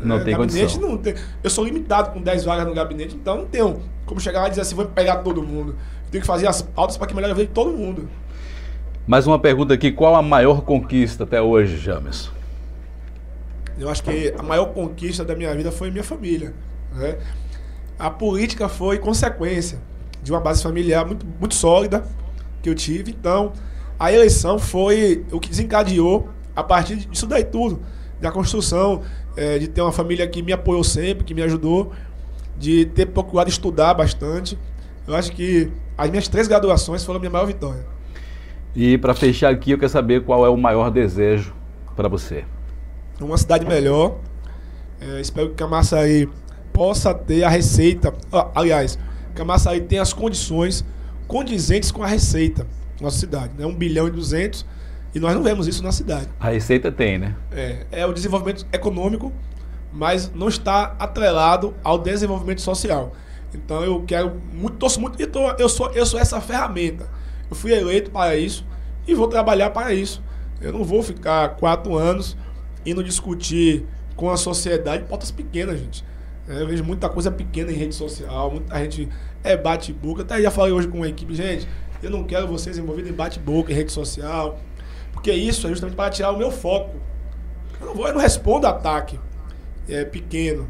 [0.00, 0.90] Não é, tem gabinete condição.
[0.90, 1.14] Não tem.
[1.42, 4.50] Eu sou limitado com 10 vagas no gabinete, então não tenho como chegar lá e
[4.50, 5.72] dizer assim, vou pegar todo mundo.
[6.04, 8.08] Eu tenho que fazer as pautas para que vida de todo mundo.
[9.06, 12.30] Mais uma pergunta aqui, qual a maior conquista até hoje, Jamerson?
[13.78, 16.52] Eu acho que a maior conquista da minha vida foi minha família.
[16.92, 17.16] Né?
[17.98, 19.78] A política foi consequência
[20.28, 22.04] de uma base familiar muito, muito sólida
[22.62, 23.10] que eu tive.
[23.10, 23.52] Então,
[23.98, 27.80] a eleição foi o que desencadeou a partir disso daí tudo.
[28.20, 29.02] Da construção,
[29.36, 31.92] é, de ter uma família que me apoiou sempre, que me ajudou,
[32.56, 34.58] de ter procurado estudar bastante.
[35.06, 37.86] Eu acho que as minhas três graduações foram a minha maior vitória.
[38.74, 41.54] E para fechar aqui, eu quero saber qual é o maior desejo
[41.96, 42.44] para você
[43.24, 44.16] uma cidade melhor.
[45.00, 46.28] É, espero que Camaçari
[46.72, 48.12] possa ter a receita.
[48.32, 48.98] Ah, aliás,
[49.38, 50.84] Camaçari tem as condições
[51.28, 53.52] condizentes com a receita da nossa cidade.
[53.56, 53.64] Né?
[53.64, 54.66] 1 bilhão e 200
[55.14, 56.28] e nós não vemos isso na cidade.
[56.40, 57.36] A receita tem, né?
[57.52, 59.32] É, é o desenvolvimento econômico,
[59.92, 63.12] mas não está atrelado ao desenvolvimento social.
[63.54, 67.08] Então eu quero muito, torço muito, então eu sou, eu sou essa ferramenta.
[67.48, 68.66] Eu fui eleito para isso
[69.06, 70.22] e vou trabalhar para isso.
[70.60, 72.36] Eu não vou ficar quatro anos
[72.84, 73.86] indo discutir
[74.16, 76.04] com a sociedade pautas pequenas, gente.
[76.48, 79.08] É, eu vejo muita coisa pequena em rede social, muita gente
[79.44, 80.22] é bate-boca.
[80.22, 81.68] Até já falei hoje com a equipe, gente,
[82.02, 84.58] eu não quero vocês envolvidos em bate-boca, em rede social,
[85.12, 86.96] porque isso é justamente para tirar o meu foco.
[87.80, 89.20] Eu não, vou, eu não respondo ataque
[89.88, 90.68] é, pequeno.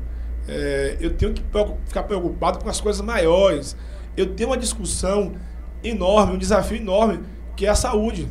[0.49, 1.45] É, eu tenho que
[1.87, 3.77] ficar preocupado com as coisas maiores.
[4.17, 5.35] Eu tenho uma discussão
[5.85, 7.21] enorme, um desafio enorme,
[7.55, 8.29] que é a saúde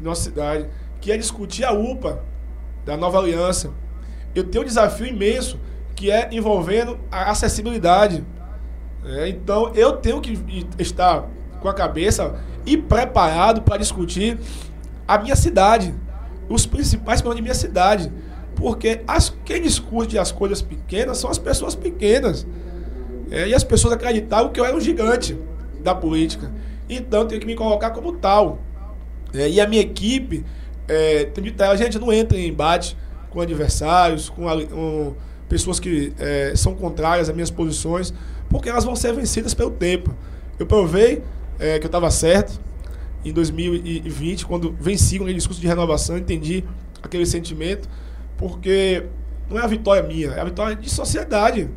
[0.00, 0.66] na nossa cidade,
[1.00, 2.22] que é discutir a UPA,
[2.84, 3.72] da nova aliança.
[4.34, 5.58] Eu tenho um desafio imenso
[6.00, 8.24] que é envolvendo a acessibilidade.
[9.04, 10.32] É, então eu tenho que
[10.78, 11.28] estar
[11.60, 14.38] com a cabeça e preparado para discutir
[15.06, 15.94] a minha cidade,
[16.48, 18.10] os principais problemas de minha cidade.
[18.56, 22.46] Porque as, quem discute as coisas pequenas são as pessoas pequenas.
[23.30, 25.38] É, e as pessoas acreditavam que eu era um gigante
[25.82, 26.50] da política.
[26.88, 28.58] Então eu tenho que me colocar como tal.
[29.34, 30.46] É, e a minha equipe
[30.88, 31.30] é,
[31.70, 32.96] a gente não entra em embate
[33.28, 35.14] com adversários, com, com
[35.50, 38.14] pessoas que é, são contrárias às minhas posições,
[38.48, 40.14] porque elas vão ser vencidas pelo tempo.
[40.58, 41.22] Eu provei
[41.58, 42.58] é, que eu estava certo
[43.24, 46.64] em 2020, quando venci aquele discurso de renovação, entendi
[47.02, 47.88] aquele sentimento,
[48.38, 49.04] porque
[49.50, 51.68] não é a vitória minha, é a vitória de sociedade.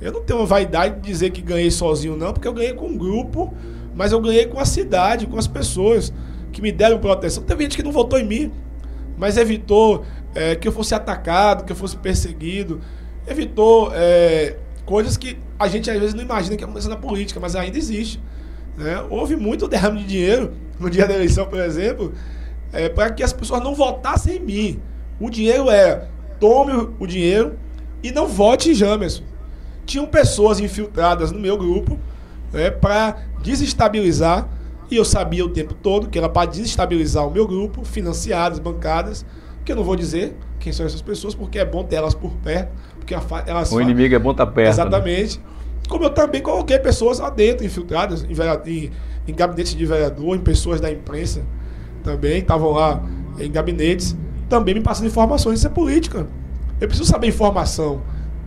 [0.00, 2.98] Eu não tenho vaidade de dizer que ganhei sozinho, não, porque eu ganhei com um
[2.98, 3.54] grupo,
[3.94, 6.12] mas eu ganhei com a cidade, com as pessoas
[6.52, 7.44] que me deram proteção.
[7.44, 8.52] Teve gente que não votou em mim,
[9.16, 10.04] mas evitou
[10.34, 12.80] é, que eu fosse atacado, que eu fosse perseguido.
[13.26, 17.56] Evitou é, coisas que a gente às vezes não imagina que acontece na política, mas
[17.56, 18.20] ainda existe.
[18.76, 19.00] Né?
[19.08, 22.12] Houve muito derrame de dinheiro no dia da eleição, por exemplo,
[22.72, 24.82] é, para que as pessoas não votassem em mim.
[25.20, 26.08] O dinheiro é
[26.40, 27.56] tome o dinheiro
[28.02, 29.22] e não vote em Jamerson.
[29.86, 31.98] Tinham pessoas infiltradas no meu grupo
[32.52, 34.48] né, para desestabilizar
[34.90, 39.24] e eu sabia o tempo todo que era para desestabilizar o meu grupo, financiadas, bancadas,
[39.64, 42.32] que eu não vou dizer quem são essas pessoas, porque é bom ter elas por
[42.36, 42.72] perto.
[42.98, 43.14] Porque
[43.46, 44.66] elas o inimigo é bom estar tá perto.
[44.66, 44.70] Né?
[44.70, 45.38] Exatamente.
[45.38, 45.44] Né?
[45.88, 48.90] Como eu também coloquei pessoas lá dentro, infiltradas, em, em,
[49.28, 51.42] em gabinetes de vereador, em pessoas da imprensa
[52.02, 53.02] também, estavam lá
[53.38, 54.16] em gabinetes,
[54.48, 55.58] também me passando informações.
[55.58, 56.26] Isso é política.
[56.80, 58.02] Eu preciso saber informação.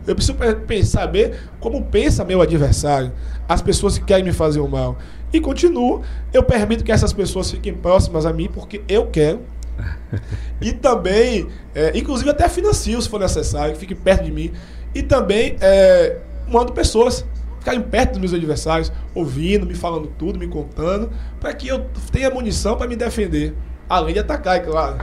[0.06, 0.38] Eu preciso
[0.84, 3.12] saber como pensa meu adversário,
[3.46, 4.96] as pessoas que querem me fazer o mal.
[5.32, 6.00] E continuo,
[6.32, 9.40] eu permito que essas pessoas fiquem próximas a mim porque eu quero.
[10.60, 14.52] e também, é, inclusive até financio se for necessário, que fiquem perto de mim.
[14.94, 16.18] E também é,
[16.48, 17.24] mando pessoas
[17.58, 21.10] ficarem perto dos meus adversários, ouvindo, me falando tudo, me contando,
[21.40, 23.54] para que eu tenha munição para me defender.
[23.88, 24.98] Além de atacar, é claro.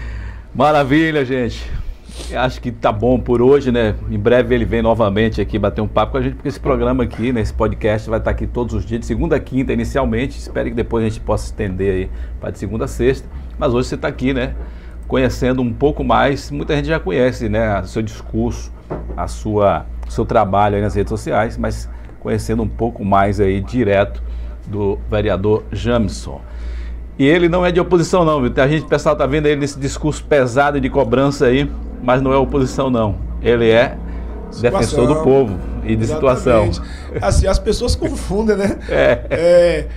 [0.54, 1.70] Maravilha, gente.
[2.34, 3.94] Acho que tá bom por hoje, né?
[4.10, 7.04] Em breve ele vem novamente aqui bater um papo com a gente, porque esse programa
[7.04, 10.38] aqui, né, podcast, vai estar aqui todos os dias, de segunda a quinta inicialmente.
[10.38, 13.26] Espero que depois a gente possa estender aí para de segunda a sexta.
[13.58, 14.54] Mas hoje você está aqui, né?
[15.06, 16.50] Conhecendo um pouco mais.
[16.50, 17.80] Muita gente já conhece, né?
[17.80, 18.72] O seu discurso,
[19.16, 21.88] a sua, o seu trabalho aí nas redes sociais, mas
[22.20, 24.22] conhecendo um pouco mais aí direto
[24.66, 26.40] do vereador Jamison.
[27.18, 28.52] E ele não é de oposição, não, viu?
[28.56, 31.70] A gente, o pessoal tá vendo ele nesse discurso pesado de cobrança aí,
[32.02, 33.16] mas não é oposição, não.
[33.42, 33.96] Ele é
[34.60, 36.06] defensor do povo e de Exatamente.
[36.14, 36.70] situação.
[37.20, 38.78] Assim, as pessoas confundem, né?
[38.88, 39.26] É.
[39.30, 39.88] é.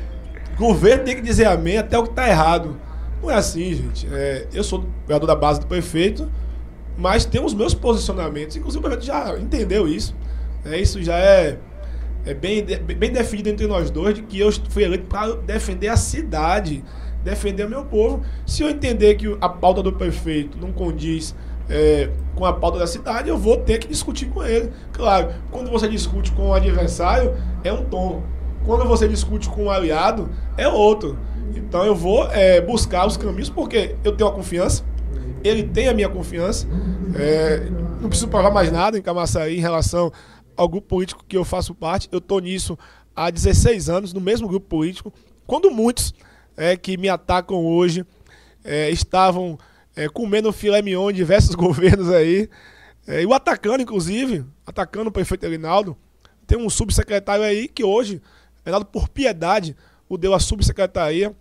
[0.58, 2.78] Governo tem que dizer amém até o que está errado.
[3.26, 4.08] Não é assim, gente.
[4.14, 6.32] É, eu sou vereador da base do prefeito,
[6.96, 8.56] mas tem os meus posicionamentos.
[8.56, 10.16] Inclusive o prefeito já entendeu isso.
[10.64, 11.58] É, isso já é,
[12.24, 15.98] é bem, bem definido entre nós dois, de que eu fui eleito para defender a
[15.98, 16.86] cidade,
[17.24, 18.22] defender o meu povo.
[18.46, 21.34] Se eu entender que a pauta do prefeito não condiz
[21.68, 24.72] é, com a pauta da cidade, eu vou ter que discutir com ele.
[24.94, 28.22] Claro, quando você discute com o adversário, é um tom.
[28.64, 31.18] Quando você discute com um aliado, é outro.
[31.56, 34.84] Então eu vou é, buscar os caminhos, porque eu tenho a confiança,
[35.44, 36.68] ele tem a minha confiança.
[37.16, 37.70] É,
[38.02, 40.12] não preciso provar mais nada em Camaçari em relação
[40.56, 42.08] ao grupo político que eu faço parte.
[42.12, 42.78] Eu estou nisso
[43.16, 45.14] há 16 anos, no mesmo grupo político.
[45.46, 46.14] Quando muitos
[46.58, 48.06] é, que me atacam hoje
[48.64, 49.58] é, estavam
[49.96, 52.50] é, comendo filé mignon em diversos governos aí.
[53.08, 55.96] É, e o atacando, inclusive, atacando o prefeito Elinaldo.
[56.48, 58.22] Tem um subsecretário aí que hoje,
[58.66, 59.76] Elinaldo, por piedade,
[60.08, 61.36] o deu a subsecretaria.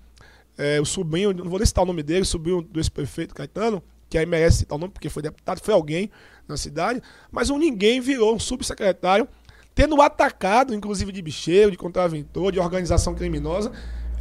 [0.56, 3.82] É, o sobrinho, não vou nem citar o nome dele, o sobrinho do ex-prefeito Caetano,
[4.08, 6.10] que aí merece citar o nome porque foi deputado, foi alguém
[6.46, 9.26] na cidade, mas um ninguém virou um subsecretário,
[9.74, 13.72] tendo atacado, inclusive de bicheiro, de contraventor, de organização criminosa.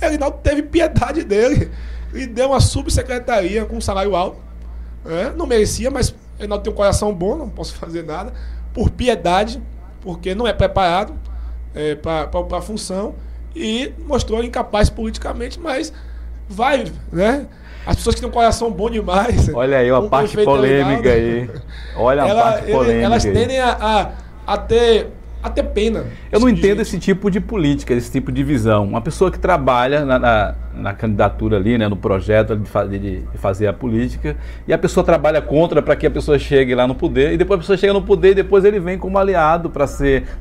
[0.02, 1.70] Elinaldo teve piedade dele
[2.14, 4.42] e deu uma subsecretaria com um salário alto.
[5.06, 5.34] Né?
[5.36, 8.34] Não merecia, mas Reinaldo tem um coração bom, não posso fazer nada.
[8.74, 9.62] Por piedade,
[10.02, 11.14] porque não é preparado
[11.74, 13.16] é, para a função.
[13.56, 15.94] E mostrou incapaz politicamente, mas
[16.50, 17.48] vai, né?
[17.86, 19.50] As pessoas que têm um coração bom demais.
[19.54, 21.50] Olha aí, uma parte polêmica aí.
[21.96, 23.06] Olha a ela, parte polêmica.
[23.06, 23.78] Elas tendem a,
[24.48, 25.10] a, a ter
[25.44, 26.06] até pena.
[26.32, 28.86] Eu não entendo esse tipo de política, esse tipo de visão.
[28.86, 33.38] Uma pessoa que trabalha na, na, na candidatura ali, né, no projeto de, de, de,
[33.38, 36.96] fazer a política, e a pessoa trabalha contra para que a pessoa chegue lá no
[36.96, 39.86] poder, e depois a pessoa chega no poder e depois ele vem como aliado para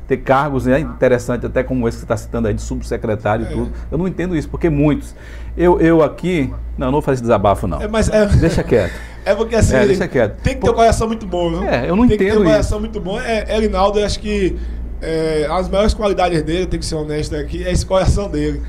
[0.07, 3.49] ter cargos né, interessantes, até como esse que você está citando aí, de subsecretário e
[3.49, 3.51] é.
[3.51, 3.71] tudo.
[3.91, 5.13] Eu não entendo isso, porque muitos.
[5.57, 6.51] Eu, eu aqui.
[6.77, 7.81] Não, não vou fazer desabafo, não.
[7.81, 8.25] É, mas é...
[8.39, 8.93] Deixa quieto.
[9.25, 10.41] É porque assim, é, deixa quieto.
[10.41, 11.63] tem que ter um coração muito bom, viu?
[11.63, 12.17] É, eu não tem entendo.
[12.17, 13.19] Tem que ter um coração muito bom.
[13.21, 14.57] É, é Rinaldo, eu acho que
[15.03, 18.61] é, as maiores qualidades dele, tem que ser honesto aqui, é esse coração dele.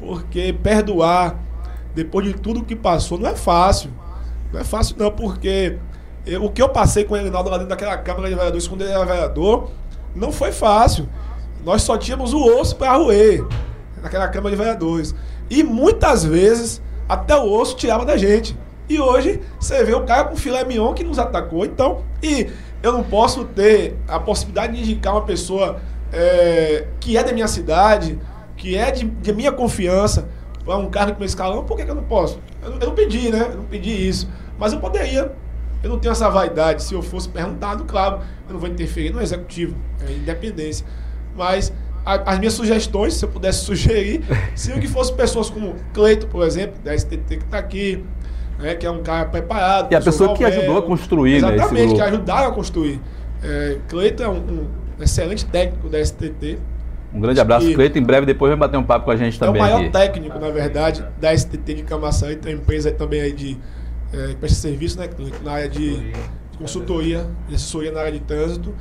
[0.00, 1.38] Porque perdoar,
[1.94, 3.90] depois de tudo que passou, não é fácil.
[4.52, 5.78] Não é fácil não, porque
[6.26, 8.80] eu, o que eu passei com o Reinaldo lá dentro daquela Câmara de Vereadores, quando
[8.82, 9.70] ele era vereador,
[10.14, 11.06] não foi fácil.
[11.64, 13.44] Nós só tínhamos o osso para roer
[14.02, 15.14] naquela Câmara de Vereadores.
[15.50, 18.56] E muitas vezes, até o osso tirava da gente.
[18.88, 21.64] E hoje, você vê o cara com filé mignon que nos atacou.
[21.64, 22.50] Então, e
[22.82, 25.80] eu não posso ter a possibilidade de indicar uma pessoa
[26.12, 28.18] é, que é da minha cidade,
[28.56, 30.28] que é de, de minha confiança,
[30.64, 32.38] para um cargo com meu escalão, por que, que eu não posso?
[32.62, 33.48] Eu, eu, não pedi, né?
[33.50, 34.28] Eu não pedi isso.
[34.58, 35.32] Mas eu poderia.
[35.82, 36.82] Eu não tenho essa vaidade.
[36.84, 39.76] Se eu fosse perguntado, claro, eu não vou interferir no executivo,
[40.06, 40.86] é independência.
[41.36, 41.72] Mas
[42.04, 44.22] a, as minhas sugestões, se eu pudesse sugerir,
[44.54, 48.04] seriam que fossem pessoas como Cleito, por exemplo, da STT que está aqui,
[48.58, 49.92] né, que é um cara preparado.
[49.92, 53.00] E a pessoa que ajudou a construir, né, Exatamente, né, que ajudaram a construir.
[53.42, 54.68] É, Cleiton é um, um,
[55.00, 56.58] excelente técnico da STT.
[57.12, 57.98] Um grande abraço, Cleiton.
[57.98, 59.60] Em breve depois vai bater um papo com a gente também.
[59.60, 59.90] É o maior aqui.
[59.90, 62.34] técnico, na verdade, da STT de Camaçã.
[62.34, 63.58] Tem uma empresa também aí de
[64.12, 65.08] é, presta serviço, né,
[65.42, 68.74] na área de, de consultoria, de assessoria na área de trânsito.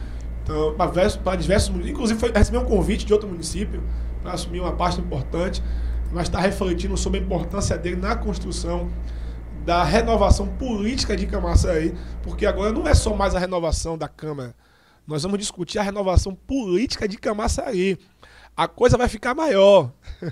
[0.44, 3.82] Então, para diversos inclusive foi receber um convite de outro município
[4.22, 5.64] para assumir uma parte importante,
[6.12, 8.90] mas está refletindo sobre a importância dele na construção
[9.66, 11.94] da renovação política de Camaçari,
[12.24, 14.56] porque agora não é só mais a renovação da Câmara.
[15.08, 18.00] Nós vamos discutir a renovação política de Camaçari.
[18.56, 19.92] A coisa vai ficar maior.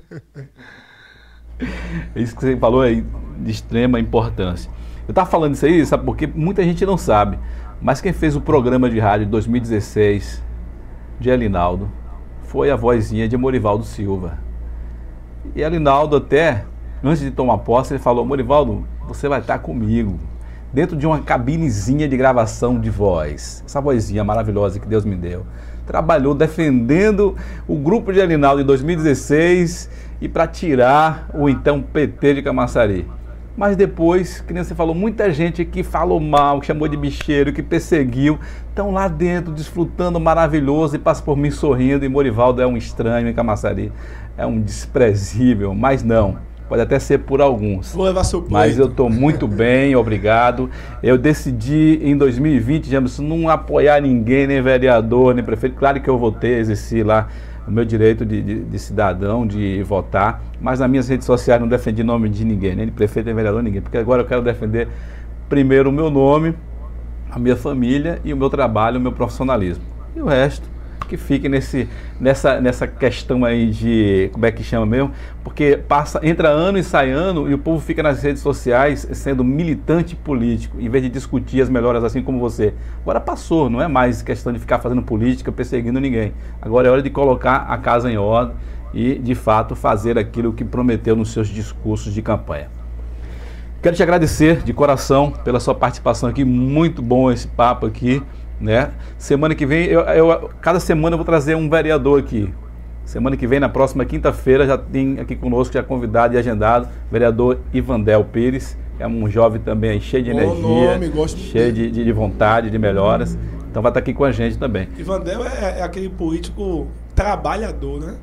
[2.15, 3.05] Isso que você falou aí
[3.39, 4.71] de extrema importância.
[5.07, 7.39] Eu estava falando isso aí, sabe porque muita gente não sabe.
[7.81, 10.43] Mas quem fez o programa de rádio de 2016
[11.19, 11.91] de Elinaldo
[12.43, 14.37] foi a vozinha de Morivaldo Silva.
[15.55, 16.65] E Elinaldo até,
[17.07, 20.19] antes de tomar posse, ele falou, Morivaldo, você vai estar comigo.
[20.71, 23.63] Dentro de uma cabinezinha de gravação de voz.
[23.65, 25.45] Essa vozinha maravilhosa que Deus me deu.
[25.87, 27.35] Trabalhou defendendo
[27.67, 29.89] o grupo de Alinaldo em 2016
[30.21, 33.07] e para tirar o então PT de Camaçari.
[33.57, 37.51] Mas depois, que nem você falou, muita gente que falou mal, que chamou de bicheiro,
[37.51, 38.39] que perseguiu,
[38.69, 42.05] estão lá dentro desfrutando maravilhoso e passa por mim sorrindo.
[42.05, 43.91] E Morivaldo é um estranho em Camaçari,
[44.37, 47.93] é um desprezível, mas não pode até ser por alguns.
[47.93, 50.69] Vou levar seu Mas eu estou muito bem, obrigado.
[51.01, 55.75] Eu decidi em 2020, James, não apoiar ninguém, nem vereador, nem prefeito.
[55.75, 57.27] Claro que eu votei, exerci lá
[57.67, 61.67] o meu direito de, de, de, cidadão de votar, mas nas minhas redes sociais não
[61.67, 64.87] defendi nome de ninguém, nem de prefeito, nem vereador, ninguém, porque agora eu quero defender
[65.47, 66.55] primeiro o meu nome,
[67.29, 69.83] a minha família e o meu trabalho, o meu profissionalismo.
[70.15, 70.67] E o resto
[71.09, 75.11] que fique nesse, nessa, nessa questão aí de, como é que chama mesmo?
[75.43, 79.43] Porque passa, entra ano e sai ano e o povo fica nas redes sociais sendo
[79.43, 82.73] militante político, em vez de discutir as melhoras assim como você.
[83.01, 86.31] Agora passou, não é mais questão de ficar fazendo política, perseguindo ninguém.
[86.61, 88.55] Agora é hora de colocar a casa em ordem
[88.93, 92.69] e, de fato, fazer aquilo que prometeu nos seus discursos de campanha.
[93.81, 98.21] Quero te agradecer de coração pela sua participação aqui, muito bom esse papo aqui.
[98.59, 98.91] Né?
[99.17, 102.53] Semana que vem, eu, eu, cada semana eu vou trazer um vereador aqui.
[103.05, 107.57] Semana que vem, na próxima quinta-feira, já tem aqui conosco, já convidado e agendado, vereador
[107.73, 112.03] Ivandel Pires, é um jovem também aí, cheio de Bom energia, nome, cheio de, de,
[112.03, 113.37] de, vontade, de melhoras.
[113.71, 114.89] Então vai estar aqui com a gente também.
[114.97, 118.15] Ivandel é, é aquele político trabalhador, né?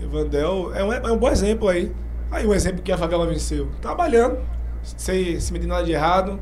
[0.00, 1.90] Ivandel é um, é um bom exemplo aí.
[2.30, 3.68] Aí um exemplo que a favela venceu.
[3.80, 4.38] Trabalhando,
[4.82, 6.38] sem se meter nada de errado,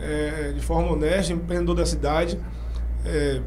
[0.00, 2.40] é, de forma honesta, empreendedor da cidade.
[3.04, 3.40] É,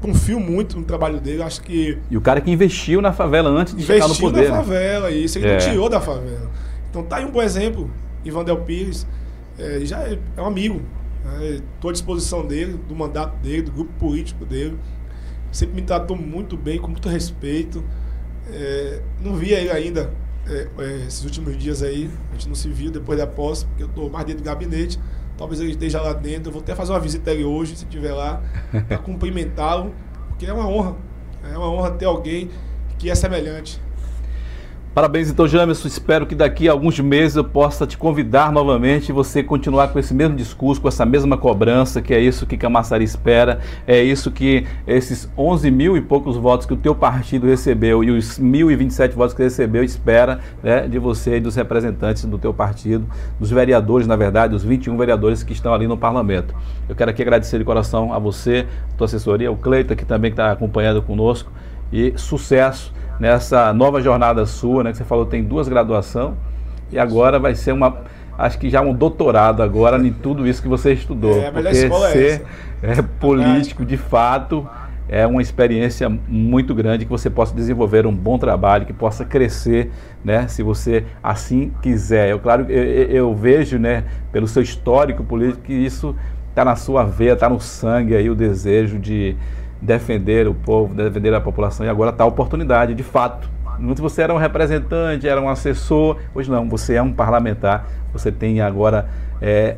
[0.00, 1.98] confio muito no trabalho dele, acho que...
[2.10, 4.40] E o cara que investiu na favela antes de chegar no poder.
[4.40, 4.64] Investiu na né?
[4.64, 5.52] favela, isso, ele é.
[5.52, 6.50] não tirou da favela.
[6.90, 7.90] Então tá aí um bom exemplo,
[8.24, 9.06] Ivan Del Pires,
[9.58, 10.82] é, já é, é, um amigo,
[11.22, 11.90] estou né?
[11.90, 14.76] à disposição dele, do mandato dele, do grupo político dele,
[15.52, 17.84] sempre me tratou muito bem, com muito respeito,
[18.50, 20.10] é, não vi ele ainda
[20.46, 23.84] é, é, esses últimos dias aí, a gente não se viu depois da posse, porque
[23.84, 24.98] eu estou mais dentro do gabinete,
[25.36, 26.48] Talvez ele esteja lá dentro.
[26.48, 28.42] Eu vou até fazer uma visita ele hoje, se estiver lá,
[28.88, 29.92] para cumprimentá-lo,
[30.28, 30.96] porque é uma honra.
[31.50, 32.50] É uma honra ter alguém
[32.98, 33.80] que é semelhante.
[34.94, 35.88] Parabéns então, Jamerson.
[35.88, 39.98] Espero que daqui a alguns meses eu possa te convidar novamente e você continuar com
[39.98, 44.30] esse mesmo discurso, com essa mesma cobrança, que é isso que Camaçari espera, é isso
[44.30, 49.12] que esses 11 mil e poucos votos que o teu partido recebeu e os 1.027
[49.12, 53.06] votos que recebeu espera né, de você e dos representantes do teu partido,
[53.40, 56.54] dos vereadores, na verdade, os 21 vereadores que estão ali no parlamento.
[56.86, 60.30] Eu quero aqui agradecer de coração a você, a tua assessoria, o Cleiton, que também
[60.30, 61.50] está acompanhando conosco,
[61.90, 64.90] e sucesso nessa nova jornada sua, né?
[64.90, 66.36] Que você falou tem duas graduação
[66.90, 67.96] e agora vai ser uma,
[68.38, 71.40] acho que já um doutorado agora em tudo isso que você estudou.
[71.40, 72.42] É, porque ser
[72.82, 74.68] é, é político de fato
[75.08, 79.90] é uma experiência muito grande que você possa desenvolver um bom trabalho, que possa crescer,
[80.24, 80.48] né?
[80.48, 82.30] Se você assim quiser.
[82.30, 84.04] Eu claro, eu, eu vejo, né?
[84.30, 86.16] Pelo seu histórico político que isso
[86.48, 89.36] está na sua veia, está no sangue aí o desejo de
[89.82, 93.50] defender o povo, defender a população, e agora está a oportunidade, de fato.
[93.80, 98.30] Antes você era um representante, era um assessor, hoje não, você é um parlamentar, você
[98.30, 99.08] tem agora
[99.40, 99.76] é,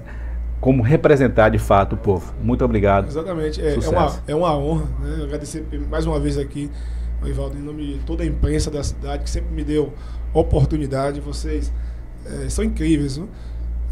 [0.60, 2.34] como representar de fato o povo.
[2.42, 3.06] Muito obrigado.
[3.06, 5.24] Exatamente, é, é uma, é uma honra, né?
[5.24, 6.70] agradecer mais uma vez aqui,
[7.24, 9.94] Ivaldo, em nome de toda a imprensa da cidade, que sempre me deu
[10.34, 11.72] oportunidade, vocês
[12.26, 13.18] é, são incríveis,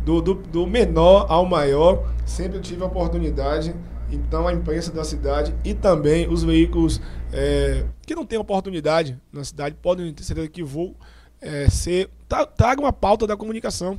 [0.04, 3.74] do, do, do menor ao maior, sempre tive a oportunidade
[4.14, 7.00] então, a imprensa da cidade e também os veículos
[7.32, 10.94] é, que não têm oportunidade na cidade podem ter certeza que vou
[11.40, 12.10] é, ser.
[12.56, 13.98] Traga uma pauta da comunicação.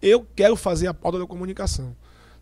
[0.00, 1.96] Eu quero fazer a pauta da comunicação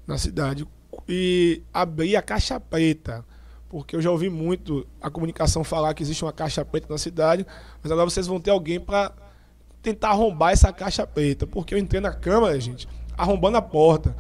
[0.07, 0.67] na cidade
[1.09, 3.25] e abrir a caixa preta.
[3.71, 7.47] Porque eu já ouvi muito a comunicação falar que existe uma caixa preta na cidade,
[7.83, 9.13] mas agora vocês vão ter alguém para
[9.81, 11.47] tentar arrombar essa caixa preta.
[11.47, 12.87] Porque eu entrei na Câmara, gente,
[13.17, 14.15] arrombando a porta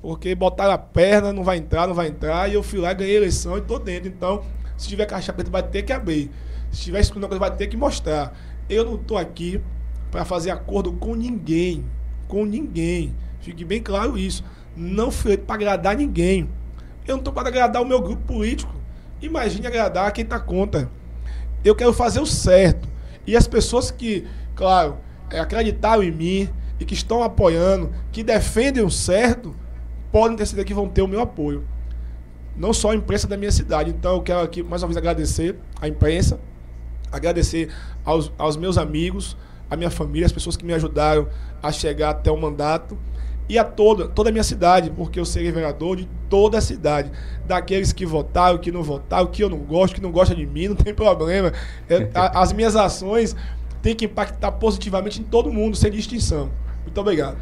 [0.00, 3.14] porque botaram a perna, não vai entrar, não vai entrar, e eu fui lá, ganhei
[3.14, 4.08] a eleição e tô dentro.
[4.08, 4.42] Então,
[4.76, 6.30] se tiver caixa preta, vai ter que abrir.
[6.70, 8.32] Se tiver escondendo coisa, vai ter que mostrar.
[8.68, 9.60] Eu não tô aqui
[10.10, 11.84] para fazer acordo com ninguém.
[12.28, 13.14] Com ninguém.
[13.40, 14.44] Fique bem claro isso.
[14.76, 16.48] Não fui para agradar ninguém.
[17.06, 18.72] Eu não tô para agradar o meu grupo político.
[19.20, 20.88] Imagine agradar quem tá contra.
[21.64, 22.88] Eu quero fazer o certo.
[23.26, 24.98] E as pessoas que, claro,
[25.30, 26.48] é, acreditaram em mim
[26.78, 29.54] e que estão apoiando, que defendem o certo,
[30.12, 31.64] podem ter certeza que vão ter o meu apoio.
[32.56, 33.90] Não só a imprensa da minha cidade.
[33.90, 36.40] Então eu quero aqui mais uma vez agradecer à imprensa,
[37.10, 37.70] agradecer
[38.04, 39.36] aos, aos meus amigos,
[39.70, 41.28] à minha família, as pessoas que me ajudaram
[41.62, 42.98] a chegar até o mandato
[43.50, 47.10] e a toda, toda a minha cidade, porque eu serei vereador de toda a cidade.
[47.46, 50.68] Daqueles que votaram, que não votaram, que eu não gosto, que não gostam de mim,
[50.70, 51.52] não tem problema.
[51.88, 53.34] É, a, as minhas ações
[53.82, 56.48] têm que impactar positivamente em todo mundo, sem distinção.
[56.84, 57.36] Muito obrigado.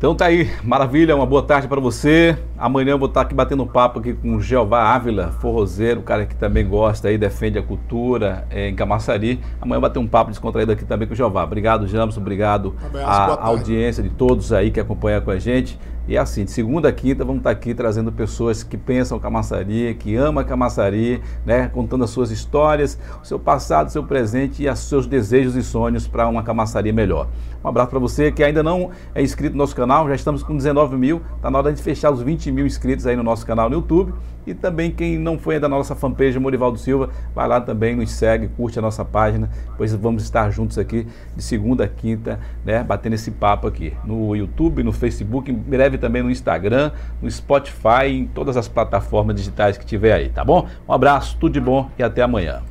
[0.00, 2.34] Então tá aí, maravilha, uma boa tarde para você.
[2.56, 6.34] Amanhã eu vou estar aqui batendo papo aqui com o Jeová Ávila, forrozeiro, cara que
[6.34, 9.38] também gosta aí, defende a cultura é, em Camaçari.
[9.60, 11.44] Amanhã eu vou bater um papo descontraído aqui também com o Jeová.
[11.44, 12.74] Obrigado, Jamson, obrigado
[13.04, 15.78] à audiência de todos aí que acompanham com a gente.
[16.10, 20.16] E assim, de segunda a quinta, vamos estar aqui trazendo pessoas que pensam Camaçari, que
[20.16, 24.80] amam Camaçari, né, contando as suas histórias, o seu passado, o seu presente e os
[24.80, 27.28] seus desejos e sonhos para uma Camaçari melhor.
[27.62, 30.56] Um abraço para você que ainda não é inscrito no nosso canal, já estamos com
[30.56, 33.70] 19 mil, está na hora de fechar os 20 mil inscritos aí no nosso canal
[33.70, 34.12] no YouTube.
[34.46, 38.10] E também quem não foi ainda da nossa fanpage Morivaldo Silva, vai lá também, nos
[38.10, 41.06] segue, curte a nossa página, pois vamos estar juntos aqui
[41.36, 45.98] de segunda a quinta, né, batendo esse papo aqui no YouTube, no Facebook, em breve
[45.98, 46.90] também no Instagram,
[47.20, 50.66] no Spotify, em todas as plataformas digitais que tiver aí, tá bom?
[50.88, 52.62] Um abraço, tudo de bom e até amanhã.